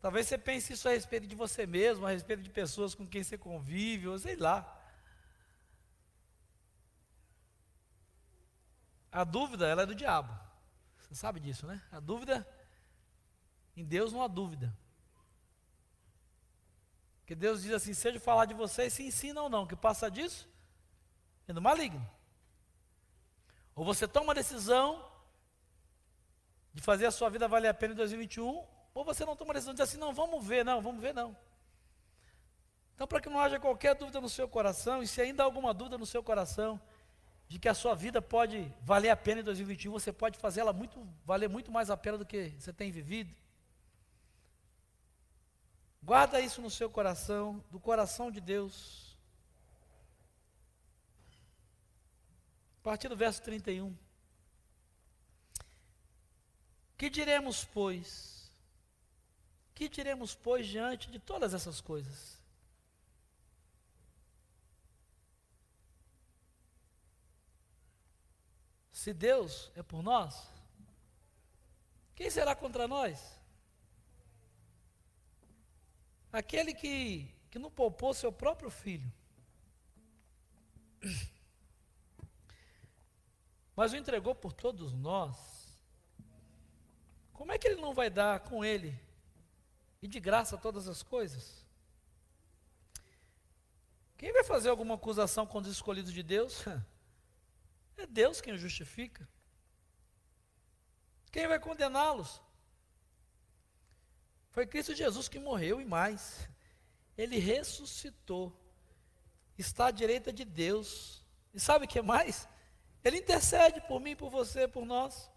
Talvez 0.00 0.28
você 0.28 0.38
pense 0.38 0.72
isso 0.72 0.88
a 0.88 0.92
respeito 0.92 1.26
de 1.26 1.34
você 1.34 1.66
mesmo, 1.66 2.06
a 2.06 2.10
respeito 2.10 2.40
de 2.40 2.50
pessoas 2.50 2.94
com 2.94 3.04
quem 3.04 3.24
você 3.24 3.36
convive, 3.36 4.06
ou 4.06 4.16
sei 4.16 4.36
lá. 4.36 4.80
A 9.10 9.24
dúvida, 9.24 9.66
ela 9.66 9.82
é 9.82 9.86
do 9.86 9.94
diabo. 9.94 10.32
Você 11.00 11.16
sabe 11.16 11.40
disso, 11.40 11.66
né? 11.66 11.82
A 11.90 11.98
dúvida, 11.98 12.46
em 13.76 13.84
Deus 13.84 14.12
não 14.12 14.22
há 14.22 14.28
dúvida. 14.28 14.72
Que 17.26 17.34
Deus 17.34 17.62
diz 17.62 17.72
assim: 17.72 17.92
seja 17.92 18.20
falar 18.20 18.44
de 18.44 18.54
vocês, 18.54 18.92
se 18.92 19.02
ensina 19.02 19.42
ou 19.42 19.50
não, 19.50 19.66
que 19.66 19.74
passa 19.74 20.08
disso 20.08 20.48
do 21.54 21.62
maligno. 21.62 22.08
Ou 23.74 23.84
você 23.84 24.06
toma 24.06 24.28
uma 24.28 24.34
decisão 24.34 25.04
de 26.72 26.82
fazer 26.82 27.06
a 27.06 27.10
sua 27.10 27.28
vida 27.28 27.48
valer 27.48 27.68
a 27.68 27.74
pena 27.74 27.94
em 27.94 27.96
2021, 27.96 28.64
ou 28.94 29.04
você 29.04 29.24
não 29.24 29.36
toma 29.36 29.52
a 29.52 29.54
decisão 29.54 29.72
de 29.72 29.80
dizer 29.80 29.90
assim, 29.90 29.98
não, 29.98 30.12
vamos 30.12 30.44
ver, 30.44 30.64
não, 30.64 30.80
vamos 30.80 31.00
ver, 31.00 31.14
não. 31.14 31.36
Então, 32.94 33.06
para 33.06 33.20
que 33.20 33.30
não 33.30 33.40
haja 33.40 33.58
qualquer 33.58 33.94
dúvida 33.94 34.20
no 34.20 34.28
seu 34.28 34.48
coração, 34.48 35.02
e 35.02 35.06
se 35.06 35.20
ainda 35.20 35.42
há 35.42 35.46
alguma 35.46 35.72
dúvida 35.72 35.96
no 35.96 36.06
seu 36.06 36.22
coração, 36.22 36.80
de 37.48 37.58
que 37.58 37.68
a 37.68 37.74
sua 37.74 37.94
vida 37.94 38.22
pode 38.22 38.72
valer 38.82 39.10
a 39.10 39.16
pena 39.16 39.40
em 39.40 39.44
2021, 39.44 39.90
você 39.90 40.12
pode 40.12 40.38
fazê-la 40.38 40.72
muito, 40.72 41.04
valer 41.24 41.48
muito 41.48 41.72
mais 41.72 41.90
a 41.90 41.96
pena 41.96 42.16
do 42.16 42.24
que 42.24 42.50
você 42.50 42.72
tem 42.72 42.92
vivido. 42.92 43.34
Guarda 46.02 46.40
isso 46.40 46.62
no 46.62 46.70
seu 46.70 46.88
coração, 46.88 47.64
do 47.70 47.80
coração 47.80 48.30
de 48.30 48.40
Deus. 48.40 49.09
A 52.80 52.82
partir 52.82 53.10
do 53.10 53.16
verso 53.16 53.42
31. 53.42 53.94
Que 56.96 57.10
diremos, 57.10 57.62
pois? 57.62 58.50
Que 59.74 59.86
diremos, 59.86 60.34
pois, 60.34 60.66
diante 60.66 61.10
de 61.10 61.18
todas 61.18 61.52
essas 61.52 61.78
coisas? 61.78 62.40
Se 68.92 69.12
Deus 69.12 69.70
é 69.74 69.82
por 69.82 70.02
nós, 70.02 70.48
quem 72.14 72.30
será 72.30 72.54
contra 72.54 72.88
nós? 72.88 73.38
Aquele 76.32 76.72
que, 76.72 77.34
que 77.50 77.58
não 77.58 77.70
poupou 77.70 78.14
seu 78.14 78.32
próprio 78.32 78.70
filho 78.70 79.10
mas 83.80 83.94
o 83.94 83.96
entregou 83.96 84.34
por 84.34 84.52
todos 84.52 84.92
nós, 84.92 85.38
como 87.32 87.50
é 87.50 87.56
que 87.56 87.66
ele 87.66 87.80
não 87.80 87.94
vai 87.94 88.10
dar 88.10 88.40
com 88.40 88.62
ele 88.62 88.94
e 90.02 90.06
de 90.06 90.20
graça 90.20 90.58
todas 90.58 90.86
as 90.86 91.02
coisas? 91.02 91.64
Quem 94.18 94.34
vai 94.34 94.44
fazer 94.44 94.68
alguma 94.68 94.96
acusação 94.96 95.46
contra 95.46 95.70
os 95.70 95.76
escolhidos 95.76 96.12
de 96.12 96.22
Deus? 96.22 96.62
É 97.96 98.06
Deus 98.06 98.42
quem 98.42 98.52
o 98.52 98.58
justifica. 98.58 99.26
Quem 101.32 101.48
vai 101.48 101.58
condená-los? 101.58 102.40
Foi 104.50 104.66
Cristo 104.66 104.94
Jesus 104.94 105.26
que 105.26 105.38
morreu 105.38 105.80
e 105.80 105.86
mais. 105.86 106.46
Ele 107.16 107.38
ressuscitou. 107.38 108.54
Está 109.56 109.86
à 109.86 109.90
direita 109.90 110.30
de 110.30 110.44
Deus. 110.44 111.24
E 111.54 111.60
sabe 111.60 111.86
o 111.86 111.88
que 111.88 112.02
mais? 112.02 112.46
Ele 113.02 113.18
intercede 113.18 113.80
por 113.82 114.00
mim, 114.00 114.14
por 114.14 114.30
você, 114.30 114.68
por 114.68 114.84
nós. 114.84 115.30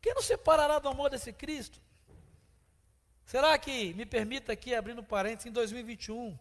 Quem 0.00 0.14
nos 0.14 0.26
separará 0.26 0.78
do 0.78 0.88
amor 0.88 1.10
desse 1.10 1.32
Cristo? 1.32 1.80
Será 3.24 3.58
que, 3.58 3.92
me 3.94 4.06
permita 4.06 4.52
aqui, 4.52 4.72
abrindo 4.72 5.02
parênteses, 5.02 5.46
em 5.46 5.52
2021, 5.52 6.38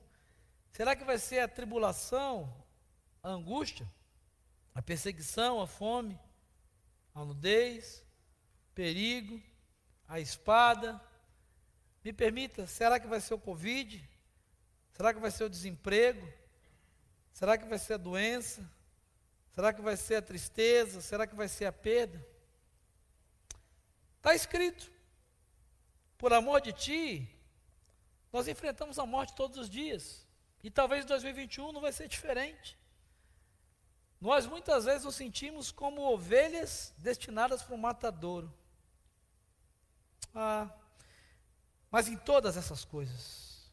será 0.72 0.96
que 0.96 1.04
vai 1.04 1.18
ser 1.18 1.40
a 1.40 1.48
tribulação, 1.48 2.64
a 3.24 3.30
angústia, 3.30 3.92
a 4.74 4.84
perseguição, 4.84 5.60
a 5.60 5.66
fome, 5.66 6.20
a 7.16 7.26
nudez, 7.26 8.06
perigo, 8.76 9.42
a 10.08 10.20
espada? 10.20 11.02
Me 12.04 12.14
permita, 12.14 12.68
será 12.68 13.00
que 13.00 13.08
vai 13.08 13.20
ser 13.20 13.34
o 13.34 13.40
Covid? 13.40 14.08
Será 14.94 15.12
que 15.12 15.20
vai 15.20 15.32
ser 15.32 15.46
o 15.46 15.50
desemprego? 15.50 16.32
Será 17.34 17.58
que 17.58 17.66
vai 17.66 17.80
ser 17.80 17.96
a 17.96 17.98
doença? 17.98 18.64
Será 19.56 19.72
que 19.72 19.82
vai 19.82 19.96
ser 19.96 20.16
a 20.16 20.22
tristeza? 20.22 21.00
Será 21.00 21.26
que 21.26 21.34
vai 21.34 21.48
ser 21.48 21.66
a 21.66 21.72
perda? 21.72 22.24
Está 24.18 24.36
escrito: 24.36 24.92
por 26.18 26.34
amor 26.34 26.60
de 26.60 26.74
ti, 26.74 27.30
nós 28.34 28.50
enfrentamos 28.50 29.00
a 29.00 29.06
morte 29.06 29.34
todos 29.34 29.58
os 29.58 29.70
dias. 29.70 30.28
E 30.62 30.70
talvez 30.70 31.06
2021 31.06 31.72
não 31.72 31.80
vai 31.80 31.94
ser 31.94 32.10
diferente. 32.10 32.78
Nós 34.20 34.46
muitas 34.46 34.84
vezes 34.84 35.06
nos 35.06 35.16
sentimos 35.16 35.72
como 35.72 36.02
ovelhas 36.02 36.94
destinadas 36.98 37.64
para 37.64 37.76
o 37.76 37.78
matadouro. 37.78 38.54
Ah, 40.34 40.70
mas 41.90 42.10
em 42.10 42.18
todas 42.18 42.58
essas 42.58 42.84
coisas, 42.84 43.72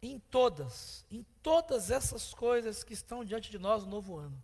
em 0.00 0.18
todas, 0.18 1.04
em 1.10 1.22
todas 1.42 1.90
essas 1.90 2.32
coisas 2.32 2.82
que 2.82 2.94
estão 2.94 3.22
diante 3.22 3.50
de 3.50 3.58
nós 3.58 3.84
no 3.84 3.90
novo 3.90 4.16
ano, 4.16 4.42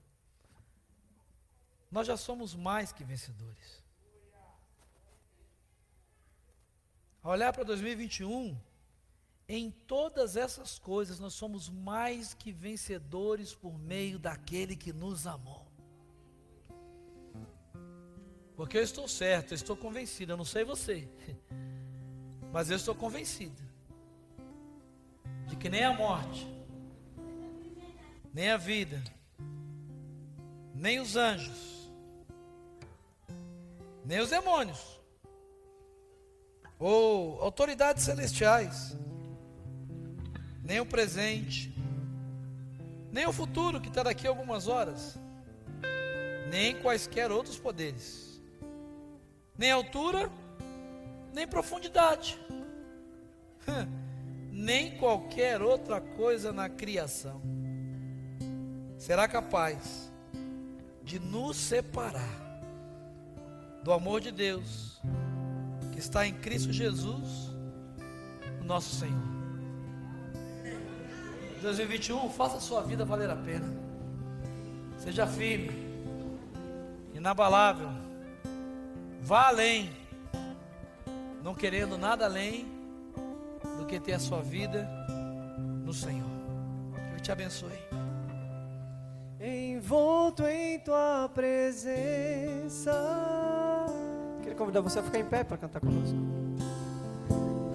nós 1.93 2.07
já 2.07 2.17
somos 2.17 2.55
mais 2.55 2.91
que 2.91 3.05
vencedores. 3.05 3.85
Ao 7.23 7.33
olhar 7.33 7.53
para 7.53 7.63
2021, 7.65 8.59
em 9.47 9.71
todas 9.71 10.35
essas 10.35 10.79
coisas 10.79 11.21
nós 11.21 11.35
somos 11.35 11.69
mais 11.69 12.33
que 12.33 12.51
vencedores 12.51 13.55
por 13.55 13.79
meio 13.79 14.19
daquele 14.19 14.75
que 14.75 14.91
nos 14.91 15.27
amou. 15.27 15.71
Porque 18.57 18.79
eu 18.79 18.83
estou 18.83 19.07
certo, 19.07 19.53
eu 19.53 19.57
estou 19.57 19.77
convencido, 19.77 20.33
eu 20.33 20.37
não 20.37 20.45
sei 20.47 20.65
você, 20.65 21.07
mas 22.51 22.71
eu 22.71 22.77
estou 22.77 22.95
convencido 22.95 23.63
de 25.47 25.57
que 25.57 25.69
nem 25.69 25.85
a 25.85 25.93
morte, 25.93 26.47
nem 28.33 28.51
a 28.51 28.57
vida, 28.57 29.03
nem 30.75 30.99
os 30.99 31.17
anjos, 31.17 31.72
nem 34.05 34.21
os 34.21 34.31
demônios, 34.31 35.01
ou 36.79 37.41
autoridades 37.41 38.03
celestiais, 38.03 38.97
nem 40.65 40.81
o 40.81 40.87
presente, 40.87 41.73
nem 43.13 43.27
o 43.27 43.33
futuro 43.33 43.81
que 43.81 43.89
está 43.89 44.03
daqui 44.03 44.27
a 44.27 44.31
algumas 44.31 44.67
horas, 44.67 45.17
nem 46.51 46.81
quaisquer 46.81 47.31
outros 47.31 47.59
poderes, 47.59 48.41
nem 49.57 49.71
altura, 49.71 50.31
nem 51.33 51.47
profundidade, 51.47 52.39
nem 54.51 54.99
qualquer 54.99 55.63
outra 55.63 56.01
coisa 56.01 56.53
na 56.53 56.69
criação. 56.69 57.41
Será 58.99 59.27
capaz 59.27 60.13
de 61.03 61.19
nos 61.19 61.57
separar 61.57 62.42
do 63.83 63.93
amor 63.93 64.21
de 64.21 64.31
Deus 64.31 65.01
que 65.93 65.99
está 65.99 66.27
em 66.27 66.35
Cristo 66.35 66.73
Jesus, 66.73 67.51
o 68.61 68.65
nosso 68.65 68.95
Senhor. 68.95 69.33
2021, 71.61 72.29
faça 72.31 72.57
a 72.57 72.61
sua 72.61 72.83
vida 72.83 73.05
valer 73.05 73.31
a 73.31 73.37
pena. 73.37 73.67
Seja 74.99 75.27
firme, 75.27 75.71
inabalável. 77.15 77.89
Vá 79.21 79.49
além, 79.49 79.91
não 81.43 81.55
querendo 81.55 81.97
nada 81.97 82.25
além 82.25 82.67
do 83.79 83.87
que 83.87 84.01
ter 84.01 84.15
a 84.15 84.19
sua 84.19 84.43
vida 84.43 84.89
no 85.85 85.93
Senhor. 85.93 86.31
Que 86.95 87.13
Ele 87.13 87.21
te 87.21 87.31
abençoe. 87.31 87.79
Envolto 89.41 90.45
em 90.47 90.81
tua 90.81 91.29
presença. 91.33 92.93
Convidar 94.63 94.81
você 94.81 95.01
a 95.01 95.03
ficar 95.03 95.19
em 95.19 95.25
pé 95.25 95.43
para 95.43 95.57
cantar 95.57 95.81
conosco. 95.81 96.17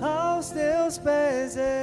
Aos 0.02 0.52
teus 0.52 0.98
pés. 0.98 1.58